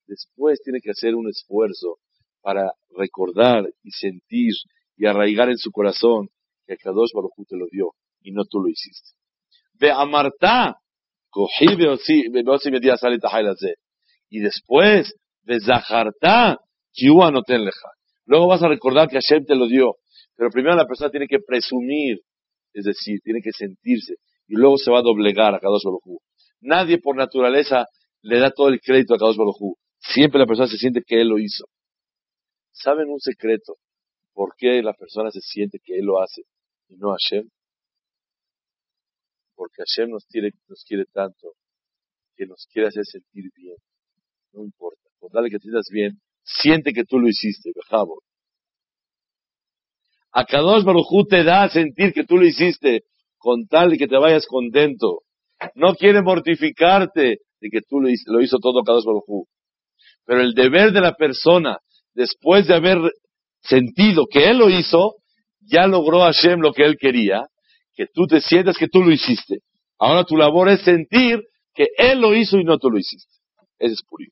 Después 0.06 0.60
tiene 0.62 0.80
que 0.80 0.90
hacer 0.90 1.14
un 1.14 1.28
esfuerzo 1.28 1.98
para 2.40 2.72
recordar 2.96 3.64
y 3.82 3.90
sentir 3.90 4.54
y 4.96 5.06
arraigar 5.06 5.48
en 5.50 5.58
su 5.58 5.70
corazón 5.70 6.28
que 6.66 6.76
Kadosh 6.76 7.12
Baruj 7.14 7.34
te 7.48 7.56
lo 7.56 7.66
dio 7.70 7.92
y 8.20 8.32
no 8.32 8.44
tú 8.44 8.60
lo 8.60 8.68
hiciste. 8.68 9.10
Ve 9.74 9.90
amarta, 9.90 10.76
y 14.30 14.40
después, 14.40 15.14
de 15.42 15.60
zaharta, 15.60 16.58
Luego 18.24 18.46
vas 18.46 18.62
a 18.62 18.68
recordar 18.68 19.08
que 19.08 19.18
Hashem 19.20 19.44
te 19.44 19.54
lo 19.54 19.66
dio. 19.66 19.96
Pero 20.36 20.50
primero 20.50 20.76
la 20.76 20.86
persona 20.86 21.10
tiene 21.10 21.26
que 21.26 21.38
presumir, 21.46 22.20
es 22.72 22.84
decir, 22.84 23.20
tiene 23.22 23.40
que 23.42 23.52
sentirse, 23.52 24.14
y 24.46 24.54
luego 24.54 24.78
se 24.78 24.90
va 24.90 25.00
a 25.00 25.02
doblegar 25.02 25.54
a 25.54 25.60
Kadosh 25.60 25.84
Baruj 25.84 26.20
Nadie 26.60 26.98
por 26.98 27.16
naturaleza 27.16 27.86
le 28.28 28.40
da 28.40 28.50
todo 28.50 28.68
el 28.68 28.80
crédito 28.80 29.14
a 29.14 29.18
Kadosh 29.18 29.38
Baruj 29.38 29.76
Siempre 30.00 30.38
la 30.38 30.46
persona 30.46 30.68
se 30.68 30.76
siente 30.76 31.02
que 31.04 31.20
él 31.20 31.28
lo 31.28 31.38
hizo. 31.38 31.64
¿Saben 32.70 33.08
un 33.08 33.20
secreto? 33.20 33.76
¿Por 34.34 34.54
qué 34.56 34.82
la 34.82 34.92
persona 34.92 35.30
se 35.30 35.40
siente 35.40 35.78
que 35.82 35.98
él 35.98 36.04
lo 36.04 36.20
hace 36.20 36.42
y 36.88 36.96
no 36.96 37.10
Hashem? 37.10 37.48
Porque 39.54 39.82
Hashem 39.82 40.10
nos 40.10 40.26
quiere, 40.26 40.50
nos 40.68 40.84
quiere 40.86 41.04
tanto 41.06 41.54
que 42.36 42.46
nos 42.46 42.68
quiere 42.70 42.88
hacer 42.88 43.04
sentir 43.06 43.50
bien. 43.56 43.76
No 44.52 44.62
importa. 44.62 45.08
Por 45.18 45.32
darle 45.32 45.48
que 45.50 45.56
te 45.56 45.62
sientas 45.62 45.88
bien, 45.90 46.20
siente 46.44 46.92
que 46.92 47.04
tú 47.04 47.18
lo 47.18 47.28
hiciste, 47.28 47.72
Bejabo. 47.74 48.22
A 50.32 50.44
Kadosh 50.44 50.84
Baruj 50.84 51.26
te 51.28 51.42
da 51.44 51.64
a 51.64 51.70
sentir 51.70 52.12
que 52.12 52.24
tú 52.24 52.36
lo 52.36 52.44
hiciste 52.44 53.04
con 53.38 53.66
tal 53.66 53.90
de 53.90 53.96
que 53.96 54.06
te 54.06 54.18
vayas 54.18 54.46
contento. 54.46 55.22
No 55.74 55.94
quiere 55.94 56.22
mortificarte 56.22 57.40
de 57.60 57.70
que 57.70 57.80
tú 57.80 58.00
lo, 58.00 58.08
hizo 58.40 58.58
todo 58.58 58.82
Kadosh 58.82 59.04
Baruj 59.04 59.46
Pero 60.24 60.40
el 60.40 60.54
deber 60.54 60.92
de 60.92 61.00
la 61.00 61.14
persona, 61.14 61.78
después 62.14 62.66
de 62.66 62.74
haber 62.74 62.98
sentido 63.62 64.26
que 64.30 64.48
él 64.48 64.58
lo 64.58 64.70
hizo, 64.70 65.16
ya 65.60 65.86
logró 65.86 66.20
Hashem 66.20 66.60
lo 66.60 66.72
que 66.72 66.84
él 66.84 66.96
quería, 66.98 67.46
que 67.94 68.06
tú 68.12 68.26
te 68.26 68.40
sientas 68.40 68.76
que 68.76 68.88
tú 68.88 69.02
lo 69.02 69.12
hiciste. 69.12 69.58
Ahora 69.98 70.24
tu 70.24 70.36
labor 70.36 70.68
es 70.68 70.82
sentir 70.82 71.42
que 71.74 71.86
él 71.96 72.20
lo 72.20 72.34
hizo 72.34 72.58
y 72.58 72.64
no 72.64 72.78
tú 72.78 72.90
lo 72.90 72.98
hiciste. 72.98 73.32
Ese 73.78 73.94
es 73.94 74.02
Purim. 74.08 74.30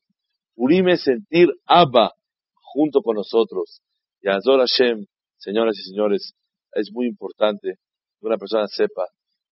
Purim 0.55 0.87
es 0.89 1.03
sentir 1.03 1.49
Abba 1.65 2.13
junto 2.55 3.01
con 3.01 3.15
nosotros. 3.15 3.81
Y 4.21 4.29
Azor 4.29 4.59
Hashem, 4.59 5.05
señoras 5.37 5.77
y 5.77 5.83
señores, 5.83 6.33
es 6.73 6.91
muy 6.91 7.07
importante 7.07 7.75
que 8.19 8.25
una 8.25 8.37
persona 8.37 8.67
sepa 8.67 9.05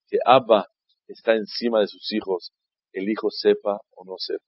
que 0.08 0.18
Abba 0.26 0.68
está 1.08 1.36
encima 1.36 1.82
de 1.82 1.88
sus 1.88 2.12
hijos 2.14 2.52
el 2.96 3.10
hijo 3.10 3.30
sepa 3.30 3.82
o 3.96 4.06
no 4.06 4.16
sepa, 4.18 4.46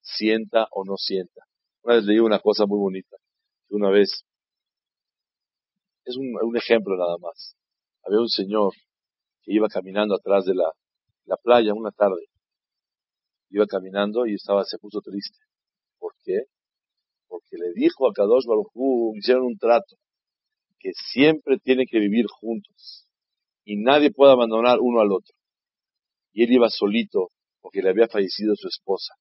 sienta 0.00 0.66
o 0.72 0.84
no 0.84 0.96
sienta. 0.96 1.42
Una 1.82 1.94
vez 1.94 2.04
leí 2.04 2.18
una 2.18 2.40
cosa 2.40 2.66
muy 2.66 2.78
bonita. 2.78 3.16
Una 3.70 3.90
vez, 3.90 4.24
es 6.04 6.16
un, 6.16 6.56
ejemplo 6.56 6.96
nada 6.96 7.16
más. 7.18 7.56
Había 8.04 8.18
un 8.18 8.28
señor 8.28 8.72
que 9.42 9.52
iba 9.54 9.68
caminando 9.68 10.16
atrás 10.16 10.44
de 10.46 10.54
la, 10.56 10.68
la 11.26 11.36
playa 11.36 11.74
una 11.74 11.92
tarde. 11.92 12.26
Iba 13.50 13.66
caminando 13.66 14.26
y 14.26 14.34
estaba, 14.34 14.64
se 14.64 14.78
puso 14.78 15.00
triste. 15.00 15.38
¿Por 15.98 16.14
qué? 16.24 16.46
Porque 17.28 17.56
le 17.56 17.72
dijo 17.72 18.08
a 18.08 18.12
Kadosh 18.12 18.46
Baruj 18.46 19.16
hicieron 19.16 19.44
un 19.44 19.58
trato, 19.58 19.94
que 20.80 20.90
siempre 20.92 21.58
tiene 21.58 21.86
que 21.86 22.00
vivir 22.00 22.26
juntos 22.26 23.06
y 23.64 23.76
nadie 23.76 24.10
puede 24.10 24.32
abandonar 24.32 24.78
uno 24.80 25.00
al 25.00 25.12
otro. 25.12 25.34
Y 26.32 26.42
él 26.42 26.52
iba 26.52 26.68
solito 26.68 27.30
porque 27.66 27.82
le 27.82 27.90
había 27.90 28.06
fallecido 28.06 28.54
su 28.54 28.68
esposa. 28.68 29.14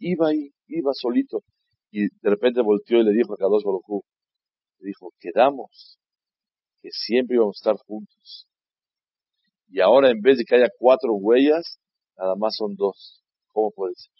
Iba 0.00 0.30
ahí, 0.30 0.50
iba 0.66 0.90
solito. 0.94 1.44
Y 1.92 2.08
de 2.08 2.30
repente 2.30 2.60
volteó 2.60 2.98
y 2.98 3.04
le 3.04 3.12
dijo 3.12 3.34
a 3.34 3.36
Kadosh 3.36 3.62
Baruj 3.62 4.02
le 4.80 4.88
dijo, 4.88 5.12
quedamos 5.20 5.96
que 6.82 6.88
siempre 6.90 7.36
íbamos 7.36 7.56
a 7.56 7.60
estar 7.60 7.86
juntos. 7.86 8.48
Y 9.68 9.78
ahora 9.80 10.10
en 10.10 10.20
vez 10.20 10.38
de 10.38 10.44
que 10.44 10.56
haya 10.56 10.70
cuatro 10.76 11.12
huellas, 11.12 11.78
nada 12.16 12.34
más 12.34 12.56
son 12.56 12.74
dos. 12.74 13.22
¿Cómo 13.52 13.70
puede 13.70 13.94
ser? 13.94 14.12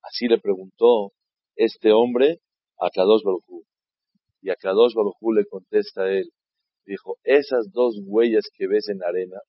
Así 0.00 0.26
le 0.26 0.38
preguntó 0.38 1.12
este 1.56 1.92
hombre 1.92 2.40
a 2.80 2.88
Kadosh 2.88 3.22
Baruj 3.22 3.64
Y 4.40 4.48
a 4.48 4.56
Kadosh 4.56 4.94
Baruj 4.94 5.14
le 5.34 5.44
contesta 5.44 6.04
a 6.04 6.10
él, 6.10 6.30
dijo, 6.86 7.18
esas 7.22 7.70
dos 7.70 7.96
huellas 8.06 8.48
que 8.54 8.66
ves 8.66 8.88
en 8.88 9.00
la 9.00 9.08
arena 9.08 9.40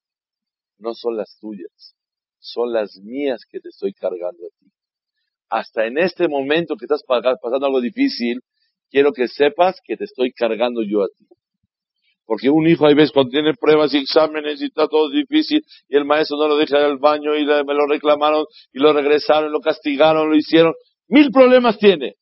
no 0.78 0.94
son 0.94 1.16
las 1.16 1.38
tuyas, 1.40 1.96
son 2.40 2.74
las 2.74 2.98
mías 3.04 3.42
que 3.50 3.60
te 3.60 3.70
estoy 3.70 3.94
cargando 3.94 4.46
a 4.46 4.60
ti. 4.60 4.72
Hasta 5.50 5.86
en 5.86 5.98
este 5.98 6.28
momento 6.28 6.76
que 6.76 6.86
estás 6.86 7.04
pasando 7.04 7.66
algo 7.66 7.82
difícil, 7.82 8.42
quiero 8.90 9.14
que 9.14 9.28
sepas 9.28 9.80
que 9.84 9.98
te 9.98 10.06
estoy 10.06 10.32
cargando 10.32 10.82
yo 10.84 11.04
a 11.04 11.08
ti. 11.08 11.26
Porque 12.28 12.50
un 12.50 12.68
hijo 12.68 12.86
hay 12.86 12.94
veces 12.94 13.14
cuando 13.14 13.32
tiene 13.32 13.54
pruebas 13.54 13.94
y 13.94 14.00
exámenes 14.00 14.62
y 14.62 14.66
está 14.66 14.88
todo 14.90 15.10
difícil 15.10 15.64
y 15.88 15.96
el 15.96 16.04
maestro 16.04 16.38
no 16.38 16.50
lo 16.50 16.58
deja 16.58 16.86
al 16.86 16.98
baño 16.98 17.34
y 17.38 17.46
me 17.46 17.74
lo 17.74 17.88
reclamaron 17.88 18.46
y 18.74 18.80
lo 18.80 18.92
regresaron, 18.92 19.50
lo 19.50 19.62
castigaron, 19.62 20.30
lo 20.30 20.36
hicieron. 20.36 20.74
Mil 21.08 21.32
problemas 21.32 21.78
tiene. 21.78 22.16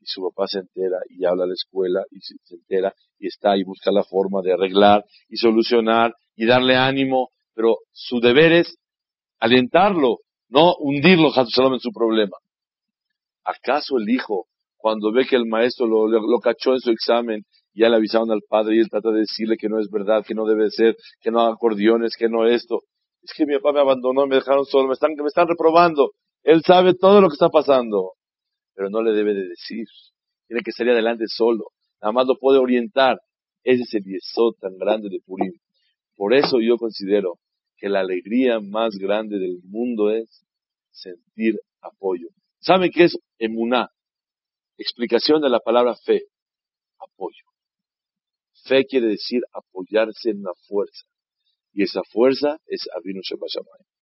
Y 0.00 0.06
su 0.06 0.22
papá 0.22 0.46
se 0.46 0.60
entera 0.60 0.98
y 1.08 1.24
habla 1.24 1.42
a 1.42 1.46
la 1.48 1.54
escuela 1.54 2.04
y 2.12 2.20
se, 2.20 2.36
entera 2.54 2.94
y 3.18 3.26
está 3.26 3.56
y 3.56 3.64
busca 3.64 3.90
la 3.90 4.04
forma 4.04 4.42
de 4.42 4.52
arreglar 4.52 5.04
y 5.28 5.38
solucionar 5.38 6.14
y 6.36 6.46
darle 6.46 6.76
ánimo. 6.76 7.30
Pero 7.56 7.78
su 7.90 8.20
deber 8.20 8.52
es 8.52 8.76
alentarlo, 9.40 10.18
no 10.48 10.76
hundirlo 10.76 11.32
en 11.34 11.80
su 11.80 11.90
problema. 11.90 12.36
¿Acaso 13.42 13.96
el 13.98 14.08
hijo, 14.08 14.46
cuando 14.76 15.10
ve 15.10 15.26
que 15.26 15.34
el 15.34 15.46
maestro 15.46 15.86
lo, 15.86 16.06
lo 16.06 16.38
cachó 16.38 16.74
en 16.74 16.80
su 16.80 16.90
examen 16.92 17.44
ya 17.76 17.90
le 17.90 17.96
avisaron 17.96 18.30
al 18.30 18.40
padre 18.48 18.76
y 18.76 18.80
él 18.80 18.88
trata 18.88 19.10
de 19.10 19.20
decirle 19.20 19.56
que 19.58 19.68
no 19.68 19.78
es 19.78 19.90
verdad, 19.90 20.24
que 20.26 20.34
no 20.34 20.46
debe 20.46 20.70
ser, 20.70 20.96
que 21.20 21.30
no 21.30 21.40
haga 21.40 21.52
acordeones, 21.52 22.16
que 22.16 22.28
no 22.28 22.46
esto. 22.46 22.80
Es 23.22 23.32
que 23.36 23.44
mi 23.44 23.54
papá 23.56 23.72
me 23.72 23.80
abandonó, 23.80 24.26
me 24.26 24.36
dejaron 24.36 24.64
solo, 24.64 24.88
me 24.88 24.94
están, 24.94 25.12
me 25.14 25.26
están 25.26 25.46
reprobando. 25.46 26.12
Él 26.42 26.62
sabe 26.64 26.94
todo 26.94 27.20
lo 27.20 27.28
que 27.28 27.34
está 27.34 27.50
pasando, 27.50 28.12
pero 28.74 28.88
no 28.88 29.02
le 29.02 29.12
debe 29.12 29.34
de 29.34 29.48
decir. 29.48 29.84
Tiene 30.48 30.62
que 30.64 30.72
salir 30.72 30.92
adelante 30.92 31.24
solo. 31.28 31.66
Nada 32.00 32.12
más 32.12 32.26
lo 32.26 32.36
puede 32.36 32.58
orientar. 32.58 33.18
Ese 33.62 33.82
es 33.82 33.94
el 33.94 34.04
yesod 34.04 34.54
tan 34.58 34.78
grande 34.78 35.08
de 35.10 35.18
Purim. 35.26 35.52
Por 36.16 36.32
eso 36.32 36.60
yo 36.60 36.76
considero 36.78 37.34
que 37.76 37.88
la 37.88 38.00
alegría 38.00 38.60
más 38.60 38.96
grande 38.96 39.38
del 39.38 39.60
mundo 39.64 40.10
es 40.10 40.44
sentir 40.90 41.60
apoyo. 41.80 42.28
¿Saben 42.60 42.90
qué 42.90 43.04
es 43.04 43.18
emuná? 43.38 43.90
Explicación 44.78 45.40
de 45.40 45.50
la 45.50 45.60
palabra 45.60 45.94
fe. 45.94 46.24
Apoyo. 46.98 47.44
Fe 48.64 48.84
quiere 48.86 49.08
decir 49.08 49.42
apoyarse 49.52 50.30
en 50.30 50.40
una 50.40 50.54
fuerza. 50.66 51.06
Y 51.72 51.82
esa 51.82 52.02
fuerza 52.04 52.58
es 52.66 52.88
Abinu 52.96 53.20
Shabbat 53.22 53.86